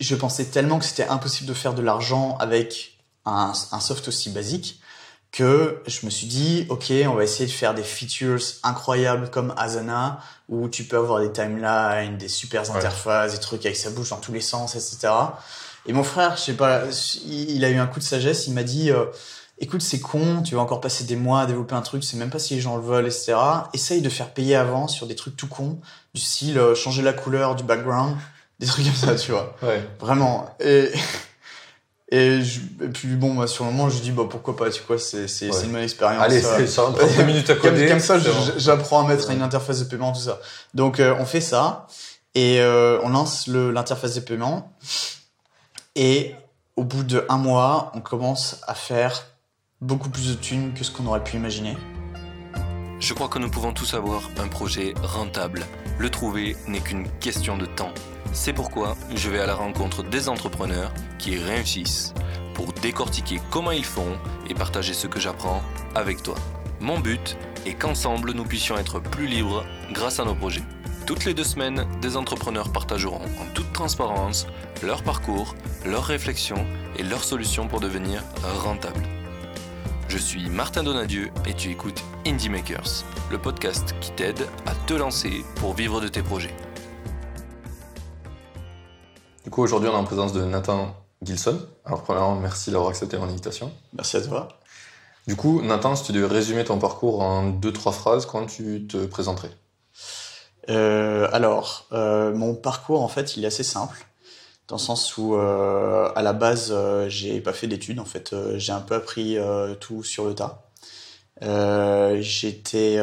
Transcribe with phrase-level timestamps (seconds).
[0.00, 4.30] Je pensais tellement que c'était impossible de faire de l'argent avec un, un soft aussi
[4.30, 4.80] basique
[5.34, 9.52] que je me suis dit, ok, on va essayer de faire des features incroyables comme
[9.56, 14.10] Asana, où tu peux avoir des timelines, des super interfaces, des trucs avec sa bouche
[14.10, 15.12] dans tous les sens, etc.
[15.86, 16.82] Et mon frère, je sais pas,
[17.26, 19.06] il a eu un coup de sagesse, il m'a dit, euh,
[19.58, 22.30] écoute, c'est con, tu vas encore passer des mois à développer un truc, sais même
[22.30, 23.34] pas si les gens le veulent, etc.
[23.72, 25.80] Essaye de faire payer avant sur des trucs tout cons,
[26.14, 28.16] du style euh, changer la couleur du background,
[28.60, 29.56] des trucs comme ça, tu vois.
[29.62, 29.86] Ouais.
[30.00, 30.54] Vraiment.
[30.60, 30.90] Et,
[32.10, 34.82] et, je, et puis bon, moi, sur le moment, je dis, bah, pourquoi pas, tu
[34.86, 35.52] vois, c'est, c'est, Ouais.
[35.52, 36.22] c'est une bonne expérience.
[36.22, 36.56] Allez, ça.
[36.56, 37.88] c'est sur 30 minutes à Comme, coder.
[37.88, 38.18] comme ça,
[38.56, 40.38] j'apprends à mettre une interface de paiement, tout ça.
[40.74, 41.86] Donc, euh, on fait ça
[42.34, 44.72] et euh, on lance le- l'interface de paiement.
[45.96, 46.34] Et
[46.76, 49.24] au bout de un mois, on commence à faire
[49.80, 51.76] beaucoup plus de thunes que ce qu'on aurait pu imaginer.
[53.00, 55.66] Je crois que nous pouvons tous avoir un projet rentable.
[55.98, 57.92] Le trouver n'est qu'une question de temps.
[58.34, 62.12] C'est pourquoi je vais à la rencontre des entrepreneurs qui réussissent
[62.52, 64.18] pour décortiquer comment ils font
[64.50, 65.62] et partager ce que j'apprends
[65.94, 66.34] avec toi.
[66.80, 70.64] Mon but est qu'ensemble nous puissions être plus libres grâce à nos projets.
[71.06, 74.48] Toutes les deux semaines, des entrepreneurs partageront en toute transparence
[74.82, 75.54] leur parcours,
[75.86, 76.66] leurs réflexions
[76.98, 79.02] et leurs solutions pour devenir rentables.
[80.08, 84.94] Je suis Martin Donadieu et tu écoutes Indie Makers, le podcast qui t'aide à te
[84.94, 86.54] lancer pour vivre de tes projets.
[89.44, 91.60] Du coup, aujourd'hui, on est en présence de Nathan Gilson.
[91.84, 93.70] Alors, premièrement, merci d'avoir accepté mon invitation.
[93.92, 94.48] Merci à toi.
[95.26, 98.86] Du coup, Nathan, si tu devais résumer ton parcours en deux, trois phrases, comment tu
[98.86, 99.50] te présenterais
[100.70, 104.06] Euh, alors, euh, mon parcours, en fait, il est assez simple.
[104.68, 106.74] Dans le sens où, euh, à la base,
[107.08, 108.00] j'ai pas fait d'études.
[108.00, 109.36] En fait, j'ai un peu appris
[109.78, 110.70] tout sur le tas.
[112.22, 112.98] J'étais,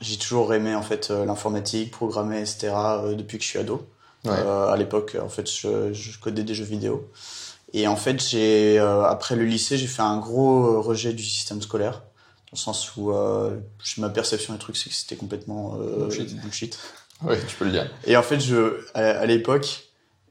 [0.00, 2.72] j'ai toujours aimé en fait l'informatique, programmer, etc.
[3.16, 3.88] depuis que je suis ado.
[4.24, 4.30] Ouais.
[4.32, 7.10] Euh, à l'époque, en fait, je, je codais des jeux vidéo.
[7.72, 11.60] Et en fait, j'ai euh, après le lycée, j'ai fait un gros rejet du système
[11.62, 15.78] scolaire, dans le sens où euh, je- ma perception du truc, c'est que c'était complètement
[15.80, 16.40] euh, Bullshit.
[16.40, 16.78] bullshit.
[17.24, 17.88] Oui, tu peux le dire.
[18.04, 19.84] Et en fait, je, à, à l'époque,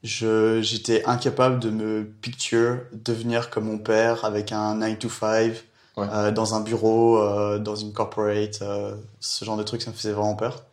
[0.04, 5.54] je, j'étais incapable de me picture devenir comme mon père avec un 9 to 5,
[5.98, 6.08] Ouais.
[6.12, 9.96] euh, dans un bureau, euh, dans une corporate, euh, ce genre de truc, ça me
[9.96, 10.64] faisait vraiment peur.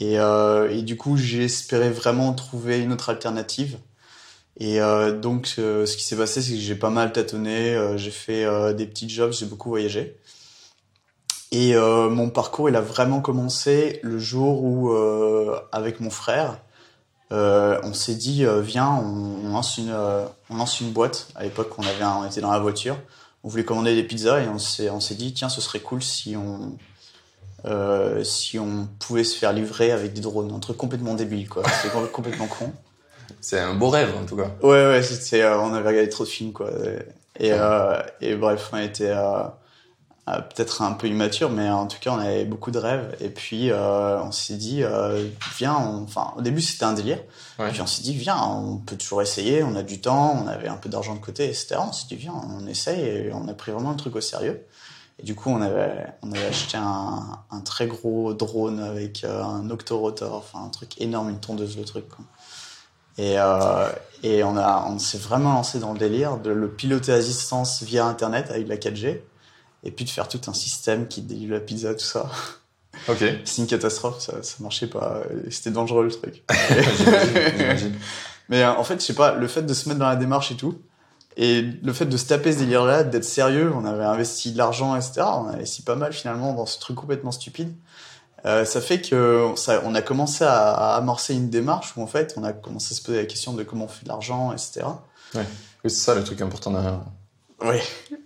[0.00, 3.78] Et, euh, et du coup, j'espérais vraiment trouver une autre alternative.
[4.60, 7.96] Et euh, donc, euh, ce qui s'est passé, c'est que j'ai pas mal tâtonné, euh,
[7.96, 10.16] j'ai fait euh, des petits jobs, j'ai beaucoup voyagé.
[11.50, 14.92] Et euh, mon parcours, il a vraiment commencé le jour où,
[15.72, 16.60] avec mon frère,
[17.30, 19.94] on s'est dit, viens, on, on lance une,
[20.50, 21.28] on lance une boîte.
[21.36, 22.98] À l'époque, on avait, on était dans la voiture,
[23.44, 26.76] on voulait commander des pizzas et on s'est dit, tiens, ce serait cool si on,
[27.64, 31.62] euh, si on pouvait se faire livrer avec des drones, un truc complètement débile, quoi.
[31.92, 32.72] Com- complètement con.
[33.40, 34.50] C'est un beau rêve, en tout cas.
[34.62, 36.70] Ouais, ouais, c'était, euh, on avait regardé trop de films, quoi.
[37.38, 39.12] Et, euh, et bref, on était
[40.26, 43.16] peut-être un peu immature, mais en tout cas, on avait beaucoup de rêves.
[43.20, 44.82] Et puis, on s'est dit,
[45.58, 47.18] viens, on- enfin, au début, c'était un délire.
[47.58, 47.70] Ouais.
[47.70, 50.68] Puis on s'est dit, viens, on peut toujours essayer, on a du temps, on avait
[50.68, 51.76] un peu d'argent de côté, etc.
[51.88, 54.62] On s'est dit, viens, on essaye, et on a pris vraiment le truc au sérieux.
[55.18, 59.42] Et du coup, on avait, on avait acheté un, un très gros drone avec euh,
[59.42, 62.24] un octorotor, enfin, un truc énorme, une tondeuse, le truc, quoi.
[63.18, 63.90] Et, euh,
[64.22, 67.82] et on, a, on s'est vraiment lancé dans le délire de le piloter à distance
[67.82, 69.20] via Internet avec la 4G,
[69.82, 72.30] et puis de faire tout un système qui délivre la pizza, tout ça.
[73.08, 73.24] Ok.
[73.44, 76.44] C'est une catastrophe, ça, ça marchait pas, c'était dangereux le truc.
[76.96, 77.98] J'imagine, j'imagine.
[78.48, 80.52] Mais euh, en fait, je sais pas, le fait de se mettre dans la démarche
[80.52, 80.80] et tout,
[81.38, 84.94] et le fait de se taper ce délire-là, d'être sérieux, on avait investi de l'argent,
[84.96, 85.20] etc.
[85.20, 87.72] On a investi pas mal finalement dans ce truc complètement stupide.
[88.44, 92.06] Euh, ça fait que ça, on a commencé à, à amorcer une démarche où en
[92.06, 94.52] fait, on a commencé à se poser la question de comment on fait de l'argent,
[94.52, 94.82] etc.
[95.34, 95.42] Oui,
[95.84, 97.00] c'est ça le truc important derrière.
[97.60, 97.78] Oui,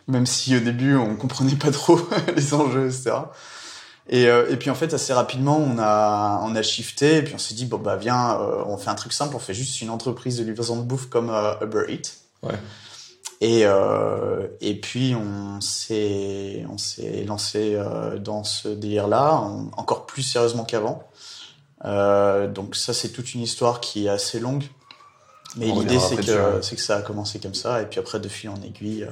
[0.09, 1.99] même si au début on comprenait pas trop
[2.37, 3.13] les enjeux, etc.
[4.09, 7.35] Et, euh, et puis en fait assez rapidement on a on a shifté et puis
[7.35, 9.81] on s'est dit bon bah viens euh, on fait un truc simple on fait juste
[9.81, 12.11] une entreprise de livraison de bouffe comme euh, Uber Eats.
[12.43, 12.59] Ouais.
[13.45, 19.33] Et euh, et puis on s'est on s'est lancé euh, dans ce délire là
[19.77, 21.03] encore plus sérieusement qu'avant.
[21.85, 24.63] Euh, donc ça c'est toute une histoire qui est assez longue.
[25.57, 28.29] Mais l'idée c'est que c'est que ça a commencé comme ça et puis après de
[28.29, 29.09] fil en aiguille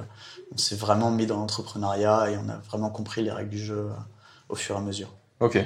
[0.54, 3.88] on s'est vraiment mis dans l'entrepreneuriat et on a vraiment compris les règles du jeu
[4.48, 5.12] au fur et à mesure.
[5.40, 5.58] Ok.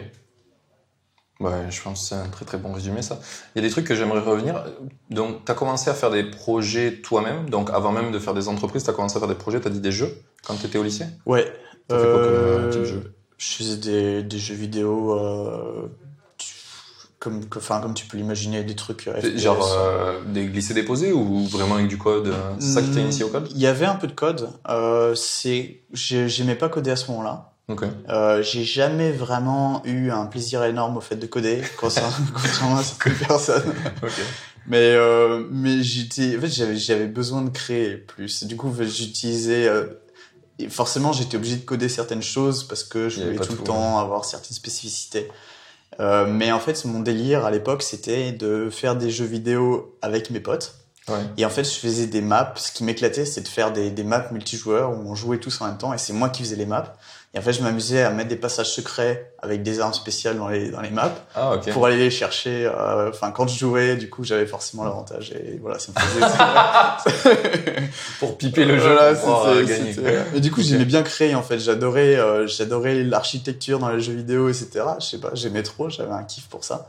[1.40, 3.18] Ouais, je pense que c'est un très très bon résumé ça.
[3.54, 4.64] Il y a des trucs que j'aimerais revenir.
[5.10, 7.50] Donc, tu as commencé à faire des projets toi-même.
[7.50, 9.66] Donc, avant même de faire des entreprises, tu as commencé à faire des projets, tu
[9.66, 10.16] as dit des jeux
[10.46, 11.06] quand tu étais au lycée?
[11.26, 11.52] Ouais.
[11.88, 13.14] T'as fait quoi comme, euh, type de jeu?
[13.36, 15.88] Je faisais des, des jeux vidéo euh,
[17.18, 19.08] comme, que- enfin, comme tu peux l'imaginer, des trucs.
[19.08, 22.90] euh, FPS, Genre euh, des glissés-déposés ou vraiment avec du code euh, C'est ça qui
[22.90, 23.48] t'a initié au code?
[23.50, 24.50] Il y avait un peu de code.
[24.68, 25.14] Euh,
[25.92, 27.53] j'aimais pas coder à ce moment-là.
[28.10, 33.14] Euh, j'ai jamais vraiment eu un plaisir énorme au fait de coder, contrairement à certaines
[33.26, 33.74] personnes.
[34.02, 34.12] Ok.
[34.66, 38.44] Mais euh, mais j'étais, en fait, j'avais j'avais besoin de créer plus.
[38.44, 39.66] Du coup, j'utilisais.
[39.66, 39.86] euh,
[40.58, 43.98] et forcément, j'étais obligé de coder certaines choses parce que je voulais tout le temps
[43.98, 45.28] avoir certaines spécificités.
[45.98, 50.40] Mais en fait, mon délire à l'époque, c'était de faire des jeux vidéo avec mes
[50.40, 50.76] potes.
[51.08, 51.16] Ouais.
[51.36, 52.54] Et en fait, je faisais des maps.
[52.56, 55.66] Ce qui m'éclatait, c'est de faire des, des maps multijoueurs où on jouait tous en
[55.66, 56.94] même temps et c'est moi qui faisais les maps.
[57.34, 60.46] Et en fait, je m'amusais à mettre des passages secrets avec des armes spéciales dans
[60.48, 62.64] les, dans les maps Ah, pour aller les chercher.
[62.64, 66.26] euh, Enfin, quand je jouais, du coup, j'avais forcément l'avantage et voilà, ça me faisait.
[68.20, 69.94] Pour piper le jeu, Voilà, pour euh, gagner.
[70.34, 71.58] Et du coup, j'aimais bien créer en fait.
[71.58, 74.84] J'adorais, euh, j'adorais l'architecture dans les jeux vidéo, etc.
[75.00, 75.90] Je sais pas, j'aimais trop.
[75.90, 76.88] J'avais un kiff pour ça.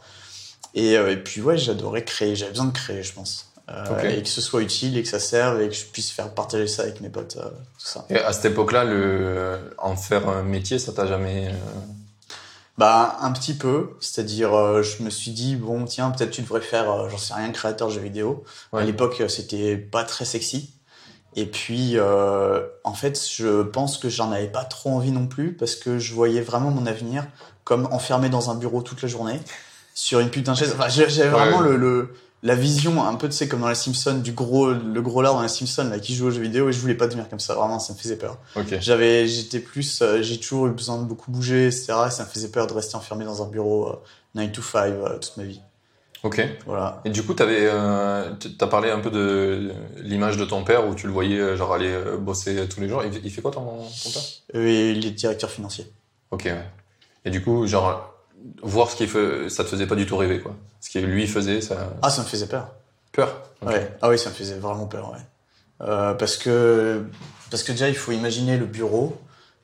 [0.76, 2.36] Et, euh, et puis ouais, j'adorais créer.
[2.36, 3.52] J'avais besoin de créer, je pense.
[3.70, 4.10] Euh.
[4.10, 6.68] Et que ce soit utile et que ça serve et que je puisse faire partager
[6.68, 8.06] ça avec mes potes, euh, tout ça.
[8.12, 11.48] Et à cette époque-là, le en faire un métier, ça t'a jamais.
[11.48, 11.52] euh,
[12.78, 16.62] Bah un petit peu, c'est-à-dire euh, je me suis dit bon tiens peut-être tu devrais
[16.62, 18.44] faire euh, j'en sais rien créateur de jeux vidéo.
[18.74, 18.82] Ouais.
[18.82, 20.72] À l'époque c'était pas très sexy.
[21.38, 25.54] Et puis euh, en fait je pense que j'en avais pas trop envie non plus
[25.54, 27.26] parce que je voyais vraiment mon avenir
[27.64, 29.40] comme enfermé dans un bureau toute la journée
[29.94, 30.76] sur une putain de chaise.
[30.78, 31.30] Enfin j'avais Ouais.
[31.30, 32.14] vraiment le, le
[32.46, 35.34] la vision un peu tu sais comme dans les Simpsons du gros le gros lard
[35.34, 37.40] dans les Simpsons là qui joue aux jeux vidéo et je voulais pas devenir comme
[37.40, 38.38] ça vraiment ça me faisait peur.
[38.80, 41.94] J'avais, j'étais plus, euh, j'ai toujours eu besoin de beaucoup bouger, etc.
[42.08, 43.96] Et ça me faisait peur de rester enfermé dans un bureau euh,
[44.36, 45.60] 9 to 5 euh, toute ma vie.
[46.22, 46.40] Ok.
[46.68, 47.02] Voilà.
[47.04, 50.94] Et du coup, t'avais, euh, t'as parlé un peu de l'image de ton père où
[50.94, 53.04] tu le voyais genre aller bosser tous les jours.
[53.04, 54.22] Il, il fait quoi ton, ton père?
[54.54, 55.92] Et il est directeur financier.
[56.30, 56.46] Ok.
[56.46, 56.64] Ouais.
[57.26, 58.15] Et du coup, genre
[58.62, 60.56] voir ce qu'il fait, ça te faisait pas du tout rêver quoi.
[60.82, 62.70] Ce que lui faisait, ça Ah, ça me faisait peur.
[63.12, 63.42] peur.
[63.62, 63.92] Ouais.
[64.02, 65.20] Ah oui, ça me faisait vraiment peur, ouais.
[65.82, 67.04] Euh, parce que,
[67.50, 69.18] parce que déjà, il faut imaginer le bureau.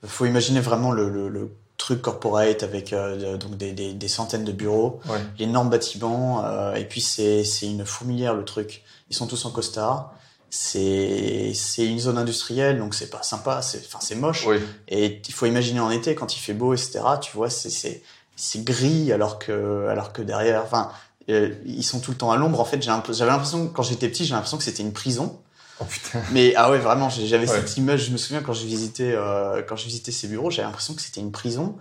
[0.04, 4.08] Il faut imaginer vraiment le, le, le truc corporate avec euh, donc des, des, des
[4.08, 5.00] centaines de bureaux.
[5.08, 5.20] Ouais.
[5.38, 9.52] l'énorme bâtiment euh, et puis c'est c'est une fourmilière le truc ils sont tous en
[9.52, 10.14] costard
[10.52, 14.58] c'est c'est une zone industrielle donc c'est pas sympa c'est enfin c'est moche Oui.
[14.90, 18.04] et il faut imaginer en été quand il fait beau etc tu vois c'est
[18.36, 20.92] c'est gris alors que alors que derrière enfin
[21.30, 22.60] euh, ils sont tout le temps à l'ombre.
[22.60, 24.94] En fait j'ai un peu- j'avais l'impression quand j'étais petit j'ai l'impression que c'était une
[24.94, 25.40] prison.
[25.80, 26.22] Oh putain.
[26.32, 27.56] mais ah ouais vraiment j'avais Ouais.
[27.60, 28.06] cette image.
[28.06, 31.02] Je me souviens quand j'ai visité euh, quand j'ai visité ces bureaux j'avais l'impression que
[31.02, 31.76] c'était une prison.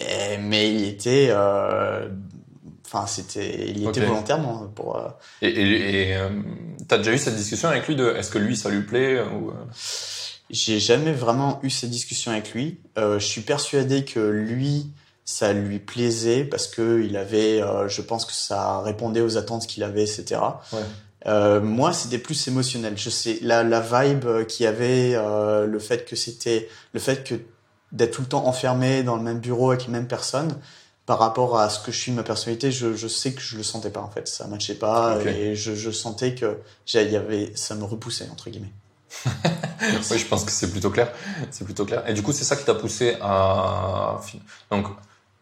[0.00, 2.08] Et, mais il était euh,
[2.86, 5.08] enfin c'était il était volontairement pour euh,
[5.42, 6.28] Et, et, et euh,
[6.88, 9.50] t'as déjà eu cette discussion avec lui de est-ce que lui ça lui plaît ou
[9.50, 9.54] euh,
[10.50, 12.78] j'ai jamais vraiment eu cette discussion avec lui.
[12.98, 14.90] Euh, je suis persuadé que lui
[15.24, 19.66] ça lui plaisait parce que il avait euh, je pense que ça répondait aux attentes
[19.66, 20.40] qu'il avait etc
[20.72, 20.80] Ouais.
[21.26, 22.94] Euh, moi, c'était plus émotionnel.
[22.96, 27.00] Je sais la, la vibe euh, qu'il y avait, euh, le fait que c'était, le
[27.00, 27.34] fait que
[27.92, 30.58] d'être tout le temps enfermé dans le même bureau avec les mêmes personnes,
[31.06, 33.56] par rapport à ce que je suis de ma personnalité, je, je sais que je
[33.56, 34.26] le sentais pas en fait.
[34.26, 35.26] Ça matchait pas Ok.
[35.26, 36.58] et je, je sentais que
[36.92, 38.72] y avait, ça me repoussait entre guillemets.
[40.10, 41.12] Oui, je pense que c'est plutôt clair.
[41.50, 42.08] C'est plutôt clair.
[42.08, 44.18] Et du coup, c'est ça qui t'a poussé à.
[44.70, 44.86] Donc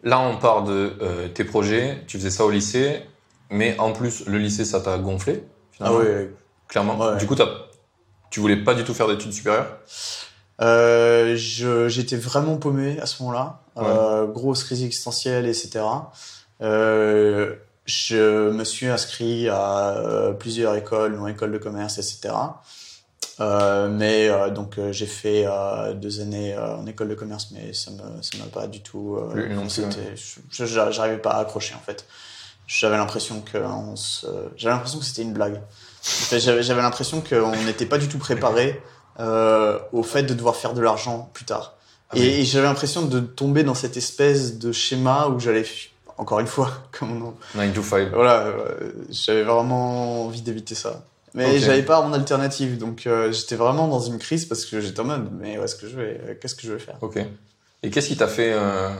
[0.03, 2.03] là, on part de euh, tes projets.
[2.07, 3.03] Tu faisais ça au lycée,
[3.51, 5.45] mais en plus, le lycée, ça t'a gonflé.
[5.45, 6.31] Ah Finalement, ouais.
[6.69, 6.99] clairement.
[6.99, 7.17] Ouais.
[7.19, 7.37] Du coup,
[8.31, 9.79] tu voulais pas du tout faire d'études supérieures?
[10.61, 13.61] Euh, j'étais vraiment paumé à ce moment-là.
[13.79, 15.85] Euh, grosse crise existentielle, etc.
[16.61, 22.35] Je me suis inscrit à plusieurs écoles, dont école de commerce, etc.
[23.43, 27.49] Euh, mais euh, donc euh, j'ai fait euh, deux années euh, en école de commerce,
[27.53, 29.17] mais ça me ça m'a pas du tout.
[29.17, 29.35] euh,
[30.51, 32.07] j'arrivais pas à accrocher en fait.
[32.67, 33.59] J'avais l'impression que
[33.97, 35.61] se, j'avais l'impression que c'était une blague.
[36.31, 38.81] J'avais l'impression qu'on n'était pas du tout préparé
[39.19, 41.75] euh, au fait de devoir faire de l'argent plus tard.
[42.11, 42.27] Ah et oui.
[42.27, 45.65] et j'avais l'impression de tomber dans cette espèce de schéma où j'allais,
[46.17, 47.23] encore une fois, comme
[47.55, 48.09] on, 9 to 5.
[48.13, 48.47] voilà,
[49.11, 51.05] j'avais vraiment envie d'éviter ça.
[51.35, 55.01] Mais j'avais pas mon alternative, donc euh, j'étais vraiment dans une crise parce que j'étais
[55.01, 56.97] en mode, mais où est-ce que je vais, euh, qu'est-ce que je vais faire?
[57.01, 57.19] Ok.
[57.83, 58.91] Et qu'est-ce qui t'a fait euh,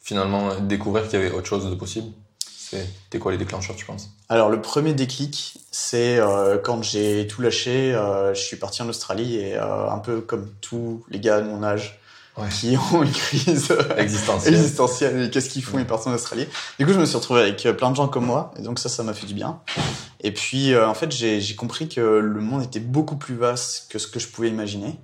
[0.00, 2.08] finalement découvrir qu'il y avait autre chose de possible?
[2.38, 4.08] C'était quoi les déclencheurs, tu penses?
[4.30, 8.88] Alors le premier déclic, c'est euh, quand j'ai tout lâché, euh, je suis parti en
[8.88, 12.00] Australie et euh, un peu comme tous les gars de mon âge
[12.38, 12.48] Ouais.
[12.48, 14.54] qui ont une crise Existentiel.
[14.54, 16.46] existentielle et qu'est-ce qu'ils font ils partent en Australie.
[16.78, 18.78] Du coup je me suis retrouvé avec euh, plein de gens comme moi et donc
[18.78, 19.60] ça ça m'a fait du bien.
[20.20, 23.90] Et puis euh, en fait j'ai j'ai compris que le monde était beaucoup plus vaste
[23.90, 24.98] que ce que je pouvais imaginer.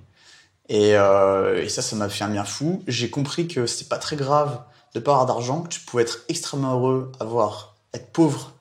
[0.69, 2.83] Et, euh, et ça ça m'a fait un bien fou.
[2.87, 4.59] J'ai compris que c'était pas très grave
[4.95, 8.53] de pas avoir d'argent, que tu pouvais être extrêmement heureux, avoir être pauvre,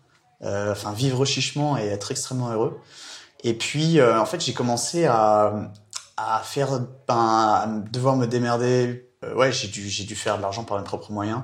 [0.43, 2.79] euh, enfin vivre chichement et être extrêmement heureux.
[3.45, 5.71] Et puis, euh, en fait, j'ai commencé à,
[6.19, 9.09] à faire, ben, à devoir me démerder.
[9.25, 11.43] Euh, ouais, j'ai dû, j'ai dû faire de l'argent par mes propres moyens.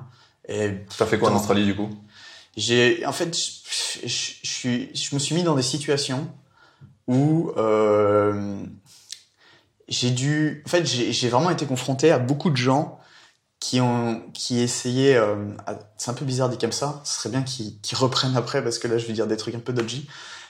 [0.48, 1.88] Et T'as fait quoi en Australie du coup?
[2.56, 6.28] J'ai, en fait, je, suis, je me suis mis dans des situations
[7.06, 8.64] où euh,
[9.88, 12.98] j'ai dû, en fait, j'ai vraiment été confronté à beaucoup de gens
[13.60, 15.16] qui ont, qui essayaient.
[15.16, 15.36] euh,
[15.96, 17.00] c'est un peu bizarre dit comme ça.
[17.04, 19.54] Ce serait bien qu'ils qu'ils reprennent après parce que là, je vais dire des trucs
[19.54, 20.08] un peu dodgy.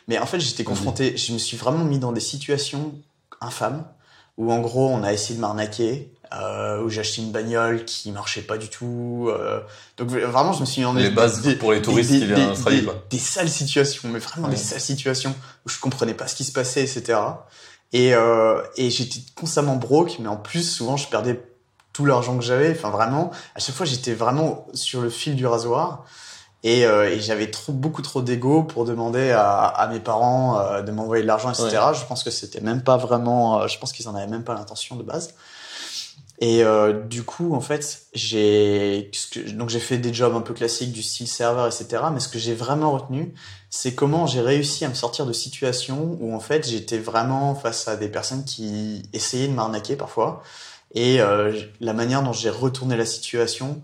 [0.09, 2.95] Mais en fait, j'étais confronté, je me suis vraiment mis dans des situations
[3.40, 3.87] infâmes
[4.36, 6.10] où, en gros, on a essayé de m'arnaquer.
[6.32, 9.28] Euh, où j'ai acheté une bagnole qui marchait pas du tout.
[9.30, 9.60] euh,
[9.98, 12.18] donc vraiment, je me suis mis dans Les des, bases des- pour les touristes des-
[12.20, 14.54] qui viennent en des- des- des sales situations, mais vraiment Ouais.
[14.54, 15.32] des sales situations
[15.64, 17.20] où je comprenais pas ce qui se passait, etc.
[17.92, 21.40] Et, euh, et j'étais constamment broke, mais en plus, souvent, je perdais
[21.92, 22.72] tout l'argent que j'avais.
[22.72, 26.04] Enfin, vraiment, à chaque fois, j'étais vraiment sur le fil du rasoir.
[26.64, 30.83] Et, euh, et j'avais trop, beaucoup trop d'ego pour demander à, à mes parents euh,
[30.83, 31.68] de m'envoyer de l'argent, etc.
[31.92, 34.54] Je pense que c'était même pas vraiment, euh, je pense qu'ils en avaient même pas
[34.54, 35.35] l'intention de base.
[36.40, 39.11] Et euh, du coup, en fait, j'ai
[39.52, 42.02] donc j'ai fait des jobs un peu classiques du style serveur, etc.
[42.12, 43.35] Mais ce que j'ai vraiment retenu,
[43.71, 47.87] c'est comment j'ai réussi à me sortir de situations où en fait j'étais vraiment face
[47.87, 50.42] à des personnes qui essayaient de m'arnaquer parfois,
[50.94, 53.80] et euh, la manière dont j'ai retourné la situation,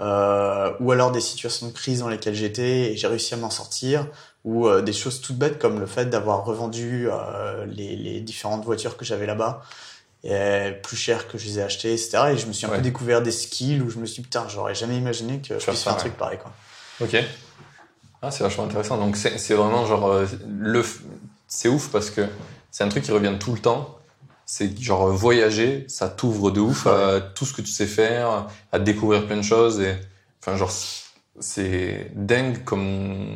[0.00, 3.50] euh, ou alors des situations de crise dans lesquelles j'étais et j'ai réussi à m'en
[3.50, 4.06] sortir,
[4.44, 8.64] ou euh, des choses toutes bêtes comme le fait d'avoir revendu euh, les, les différentes
[8.64, 9.62] voitures que j'avais là-bas
[10.24, 12.18] et plus cher que je les ai achetées, etc.
[12.32, 12.76] Et je me suis un Ouais.
[12.76, 15.64] peu découvert des skills où je me suis dit, putain, j'aurais jamais imaginé que je
[15.66, 16.00] puisse faire un ouais.
[16.00, 16.52] truc pareil, quoi.
[17.00, 17.16] Ok.
[18.22, 18.98] Ah, c'est vachement intéressant.
[18.98, 20.14] Donc, c'est vraiment genre.
[20.46, 20.84] le,
[21.48, 22.26] c'est ouf parce que
[22.70, 23.96] c'est un truc qui revient tout le temps.
[24.52, 28.48] C'est genre euh, voyager, ça t'ouvre de ouf à tout ce que tu sais faire,
[28.72, 29.78] à découvrir plein de choses.
[29.78, 29.94] Et,
[30.42, 30.72] enfin, genre,
[31.38, 33.28] c'est dingue comme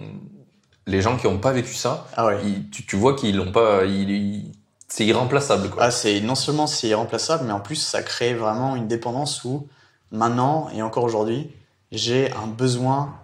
[0.88, 2.40] les gens qui n'ont pas vécu ça, Ah ouais.
[2.44, 3.85] ils- tu, tu vois qu'ils l'ont pas.
[3.85, 4.52] ils- ils-
[4.88, 5.85] c'est irremplaçable, quoi.
[5.85, 9.68] Ah, c'est non seulement c'est irremplaçable, mais en plus ça crée vraiment une dépendance où
[10.11, 11.49] maintenant et encore aujourd'hui,
[11.92, 13.14] j'ai un besoin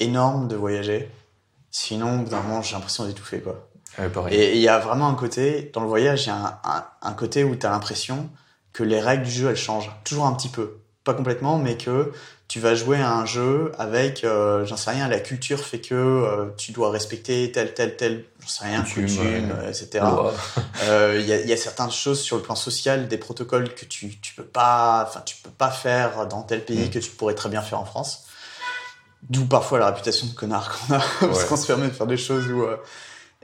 [0.00, 1.08] énorme de voyager.
[1.70, 3.68] Sinon, d'un moment, j'ai l'impression d'étouffer quoi.
[3.98, 4.34] Ouais, pareil.
[4.34, 6.84] Et il y a vraiment un côté dans le voyage, il y a un, un,
[7.02, 8.28] un côté où tu as l'impression
[8.72, 12.12] que les règles du jeu elles changent toujours un petit peu, pas complètement, mais que
[12.48, 15.94] tu vas jouer à un jeu avec, euh, j'en sais rien, la culture fait que
[15.94, 20.04] euh, tu dois respecter tel tel tel, j'en sais rien, Coutume, euh, etc.
[20.84, 23.74] Euh, Il y, a, il y a certaines choses sur le plan social, des protocoles
[23.74, 26.90] que tu tu peux pas, enfin tu peux pas faire dans tel pays Mm.
[26.90, 28.26] que tu pourrais très bien faire en France.
[29.28, 31.48] D'où parfois la réputation de connard qu'on a, parce Ouais.
[31.48, 32.76] qu'on se permet de faire des choses où euh,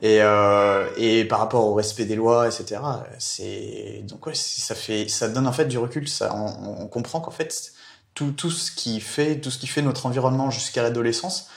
[0.03, 2.81] et euh, et par rapport au respect des lois, etc.
[3.19, 6.09] C'est donc ouais, ça fait ça donne en fait du recul.
[6.09, 7.73] Ça, on, on comprend qu'en fait
[8.15, 11.49] tout tout ce qui fait tout ce qui fait notre environnement jusqu'à l'adolescence,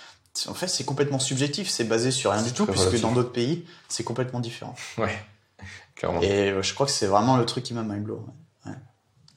[0.47, 1.69] en fait c'est complètement subjectif.
[1.69, 4.75] C'est basé sur rien du tout, puisque dans d'autres pays c'est complètement différent.
[4.99, 5.17] Ouais,
[5.95, 6.21] clairement.
[6.21, 8.23] Et euh, je crois que c'est vraiment le truc qui m'a mind blow.
[8.65, 8.71] ouais.
[8.71, 8.77] Ouais.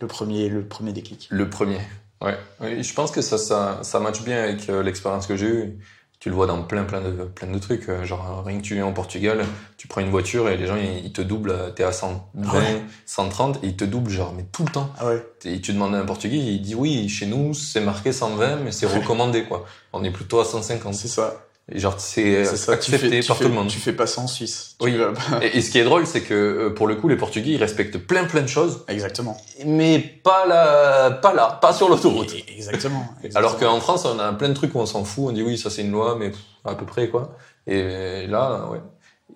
[0.01, 1.29] Le premier, le premier déclic.
[1.31, 1.81] Le premier.
[2.21, 2.37] Ouais.
[2.61, 5.79] Je pense que ça, ça, ça match bien avec euh, l'expérience que j'ai eue.
[6.21, 7.89] Tu le vois dans plein, plein de, plein de trucs.
[7.89, 9.45] euh, Genre, rien que tu es en Portugal,
[9.77, 11.51] tu prends une voiture et les gens, ils, ils te doublent.
[11.51, 12.19] euh, T'es à 120,
[12.55, 12.83] Ouais.
[13.07, 14.91] 130 et ils te doublent, genre, mais tout le temps.
[14.99, 15.25] Ah ouais.
[15.45, 18.73] Et tu demandes à un Portugais, il dit oui, chez nous, c'est marqué 120, mais
[18.73, 19.65] c'est recommandé, quoi.
[19.93, 20.95] On est plutôt à 150.
[20.95, 21.35] C'est ça.
[21.75, 22.45] Genre, c'est.
[22.65, 23.69] Tu accepté fais, par fais, tout le monde.
[23.69, 24.77] Tu fais pas ça en Suisse.
[24.81, 24.97] Oui.
[25.43, 27.59] Et, et ce qui est drôle, c'est que, euh, pour le coup, les Portugais, ils
[27.59, 29.37] respectent plein, plein de choses, Exactement.
[29.67, 32.35] mais pas là, pas là, pas sur l'autoroute.
[32.49, 33.05] Exactement.
[33.35, 35.59] Alors qu'en France, on a plein de trucs où on s'en fout, on dit oui,
[35.59, 36.33] ça c'est une loi, mais
[36.65, 37.37] à peu près quoi.
[37.67, 38.81] Et là, ouais.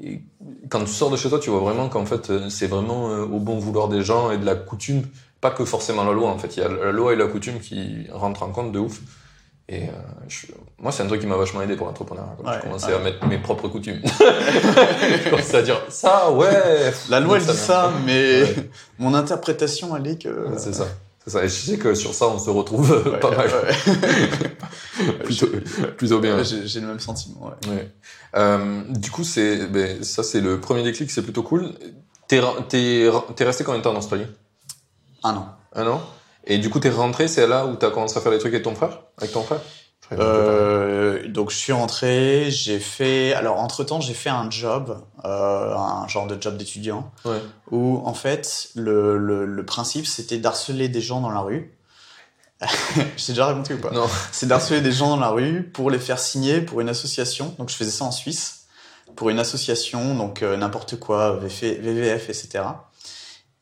[0.02, 0.22] Et
[0.70, 3.24] quand tu sors de chez toi, tu vois vraiment qu'en fait, euh, c'est vraiment euh,
[3.24, 5.02] au bon vouloir des gens et de la coutume,
[5.40, 6.56] pas que forcément la loi en fait.
[6.56, 9.00] Il y a la loi et la coutume qui rentrent en compte de ouf.
[9.74, 9.92] Et euh,
[10.28, 10.48] je-
[10.78, 12.36] moi, c'est un truc qui m'a vachement aidé pour l'entrepreneuriat.
[12.44, 12.94] Ouais, je commençais ouais.
[12.94, 14.00] à mettre mes propres coutumes.
[14.04, 16.92] je commençais à dire ça, ouais.
[17.08, 18.70] La loi elle dit ça, mais Ouais.
[18.98, 20.48] mon interprétation elle est que.
[20.58, 20.86] C'est ça.
[21.24, 21.44] C'est ça.
[21.44, 23.46] Et je sais que sur ça, on se retrouve euh, Ouais, pas mal.
[23.48, 25.18] ouais.
[25.24, 25.46] plutôt,
[25.96, 26.36] plutôt bien.
[26.36, 27.46] Ouais, J'ai j'ai le même sentiment.
[27.46, 27.70] Ouais.
[27.70, 27.90] Ouais.
[28.36, 31.70] Euh, du coup, c'est, ben, ça, c'est le premier déclic, c'est plutôt cool.
[32.28, 34.26] T'es, resté combien de temps en Australie?
[35.22, 35.46] Ah non.
[35.74, 36.02] Un an?
[36.44, 38.64] Et du coup, t'es rentré, c'est là où t'as commencé à faire des trucs avec
[38.64, 39.00] ton frère?
[39.18, 39.60] Avec ton frère?
[40.18, 43.32] Euh, donc je suis rentré, j'ai fait.
[43.32, 47.38] Alors entre temps j'ai fait un job, euh, un genre de job d'étudiant, Ouais.
[47.70, 51.72] où en fait le, le, le principe c'était d'harceler des gens dans la rue.
[53.16, 53.90] je t'ai déjà raconté ou pas?
[53.90, 54.06] Non.
[54.32, 57.54] C'est d'harceler des gens dans la rue pour les faire signer pour une association.
[57.58, 58.66] Donc je faisais ça en Suisse
[59.16, 62.64] pour une association, donc euh, n'importe quoi, VF, VVF, etc.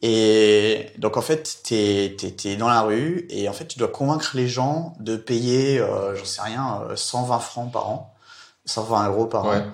[0.03, 3.89] Et donc en fait, t'es t'es t'es dans la rue et en fait tu dois
[3.89, 8.15] convaincre les gens de payer, euh, j'en sais rien, euh, 120 francs par an
[8.65, 9.57] 120 euros par Ouais.
[9.59, 9.67] an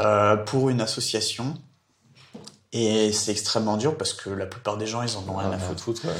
[0.00, 1.54] euh, pour une association.
[2.72, 5.56] Et c'est extrêmement dur parce que la plupart des gens, ils en ont rien à
[5.56, 5.82] Rien à foutre.
[5.82, 6.12] foutre, ouais.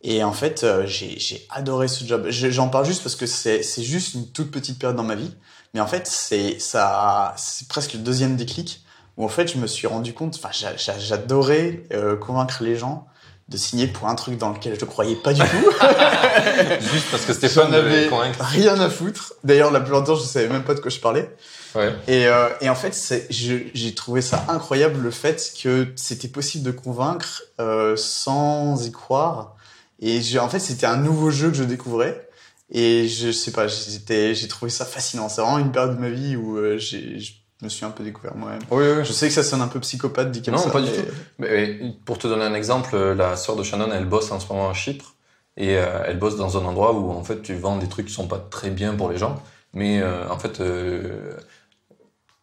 [0.00, 2.26] Et en fait, euh, j'ai j'ai adoré ce job.
[2.30, 5.16] Je- J'en parle juste parce que c'est c'est juste une toute petite période dans ma
[5.16, 5.34] vie.
[5.74, 8.82] Mais en fait, c'est ça, c'est presque le deuxième déclic
[9.18, 10.36] où en fait, je me suis rendu compte.
[10.36, 13.06] Enfin, j'a- j'a- j'adorais euh, convaincre les gens
[13.50, 15.46] de signer pour un truc dans lequel je ne croyais pas du tout.
[16.92, 17.70] Juste parce que Stéphane
[18.10, 18.38] convaincre.
[18.44, 19.34] rien à foutre.
[19.44, 21.30] D'ailleurs, la plupart du temps, je savais même pas de quoi je parlais.
[21.74, 21.92] Ouais.
[22.08, 22.94] Et, euh, et en fait,
[23.30, 29.56] j'ai trouvé ça incroyable le fait que c'était possible de convaincre euh, sans y croire.
[30.00, 32.28] Et je- en fait, c'était un nouveau jeu que je découvrais.
[32.70, 35.30] Et je sais pas, j'étais, j'ai trouvé ça fascinant.
[35.30, 37.18] C'est vraiment une période de ma vie où euh, j'ai,
[37.60, 38.60] je me suis un peu découvert moi-même.
[38.70, 39.04] Oui, oui.
[39.04, 40.70] Je sais que ça sonne un peu psychopathe dit comme Non, ça.
[40.70, 41.02] pas du tout.
[41.38, 44.70] Mais, pour te donner un exemple, la sœur de Shannon, elle bosse en ce moment
[44.70, 45.14] à Chypre
[45.58, 48.12] et euh, elle bosse dans un endroit où en fait tu vends des trucs qui
[48.12, 49.42] sont pas très bien pour les gens,
[49.74, 51.34] mais euh, en fait euh,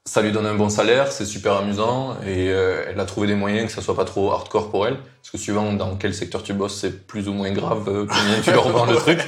[0.07, 3.33] ça lui donne un bon salaire, c'est super amusant et euh, elle a trouvé des
[3.35, 6.43] moyens que ça soit pas trop hardcore pour elle, parce que suivant dans quel secteur
[6.43, 9.19] tu bosses, c'est plus ou moins grave euh, combien tu leur vends le truc.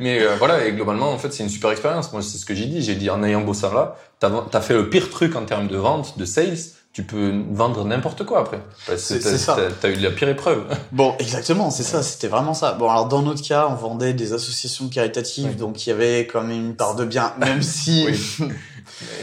[0.00, 2.12] Mais euh, voilà, et globalement en fait c'est une super expérience.
[2.12, 4.74] Moi c'est ce que j'ai dit, j'ai dit en ayant bossé là, t'as as fait
[4.74, 6.58] le pire truc en termes de vente, de sales.
[6.94, 8.58] Tu peux vendre n'importe quoi après.
[8.96, 9.56] C'est- ça.
[9.80, 10.64] t'as- eu la pire épreuve.
[10.92, 12.72] Bon, exactement, c'est ça, c'était vraiment ça.
[12.72, 15.54] Bon, alors dans notre cas, on vendait des associations caritatives, Oui.
[15.56, 18.06] donc il y avait quand même une part de bien, même si
[18.40, 18.48] Oui.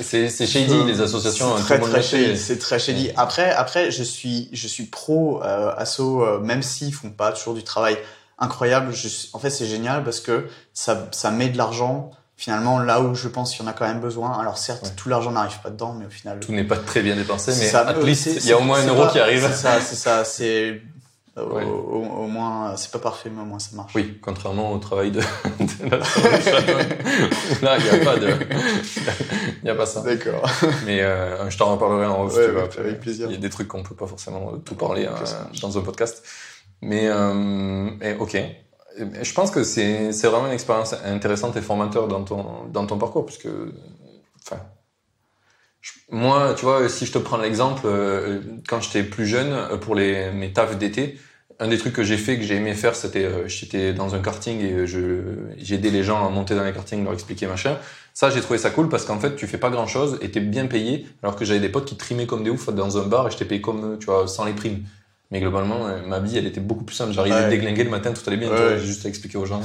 [0.01, 1.55] C'est c'est shady les associations.
[1.55, 2.37] Tout très très shady.
[2.37, 3.11] C'est très shady.
[3.17, 7.53] Après, après, je suis, je suis pro euh, asso, euh, même s'ils font pas toujours
[7.53, 7.97] du travail
[8.39, 8.93] incroyable.
[8.93, 13.15] Je, en fait, c'est génial parce que ça, ça met de l'argent finalement là où
[13.15, 14.37] je pense qu'il y en a quand même besoin.
[14.37, 14.91] Alors certes, Ouais.
[14.97, 17.65] tout l'argent n'arrive pas dedans, mais au final, Tout n'est pas très bien dépensé, mais
[17.65, 19.47] ça, at euh, least il y a au moins un euro pas- qui arrive.
[19.51, 20.81] C'est ça, c'est ça, c'est
[21.37, 21.63] Ouais.
[21.65, 23.93] au, au moins, c'est pas parfait, mais au moins ça marche.
[23.93, 25.19] Oui, contrairement au travail de,
[25.59, 26.01] de de
[26.41, 26.77] Shannon.
[27.61, 28.27] Là, il n'y a pas de,
[29.57, 30.01] il n'y a pas ça.
[30.01, 30.49] D'accord.
[30.85, 32.35] Mais euh, je t'en reparlerai en off.
[32.37, 33.27] Ouais, veux, avec- plaisir.
[33.29, 35.11] Il y a des trucs qu'on peut pas forcément tout parler euh,
[35.61, 36.23] dans un podcast.
[36.81, 38.37] Mais euh, et, ok.
[39.21, 42.97] Je pense que c'est c'est vraiment une expérience intéressante et formateur dans ton dans ton
[42.97, 43.49] parcours puisque
[44.45, 44.61] enfin
[46.11, 49.95] moi tu vois si je te prends l'exemple euh, quand j'étais plus jeune euh, pour
[49.95, 51.19] les mes tafs d'été
[51.59, 54.19] un des trucs que j'ai fait que j'ai aimé faire c'était euh, j'étais dans un
[54.19, 55.21] karting et je
[55.57, 57.77] j'ai aidé les gens à monter dans les kartings leur expliquer machin
[58.13, 60.39] ça j'ai trouvé ça cool parce qu'en fait tu fais pas grand chose et t'es
[60.41, 63.27] bien payé alors que j'avais des potes qui trimaient comme des oufs dans un bar
[63.27, 64.83] et j'étais payé comme tu vois sans les primes
[65.31, 67.49] mais globalement ma vie elle était beaucoup plus simple j'arrivais Ouais.
[67.49, 68.61] déglingué le matin tout allait bien tu Ouais.
[68.61, 69.61] vois, j'ai juste à expliquer aux gens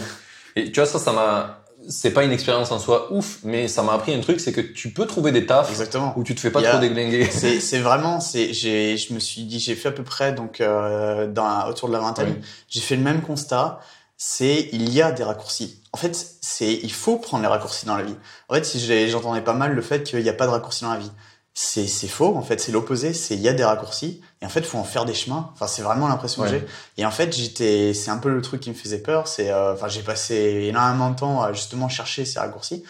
[0.56, 3.83] et tu vois ça ça m'a c'est pas une expérience en soi ouf mais ça
[3.83, 6.12] m'a appris un truc c'est que tu peux trouver des tafs Exactement.
[6.16, 9.19] où tu te fais pas a- trop déglinguer c'est c'est vraiment c'est j'ai je me
[9.19, 12.45] suis dit j'ai fait à peu près donc euh, dans autour de la vingtaine Oui.
[12.69, 13.81] j'ai fait le même constat
[14.16, 17.97] c'est il y a des raccourcis en fait c'est il faut prendre les raccourcis dans
[17.97, 18.16] la vie
[18.49, 20.85] en fait si j'ai- j'entendais pas mal le fait qu'il n'y a pas de raccourcis
[20.85, 21.11] dans la vie
[21.55, 24.48] c'est c'est faux en fait c'est l'opposé c'est il y a des raccourcis et en
[24.48, 26.50] fait faut en faire des chemins enfin c'est vraiment l'impression Ouais.
[26.50, 26.66] que j'ai
[27.03, 29.74] et en fait j'étais c'est un peu le truc qui me faisait peur c'est euh,
[29.74, 32.83] enfin j'ai passé énormément de temps à justement chercher ces raccourcis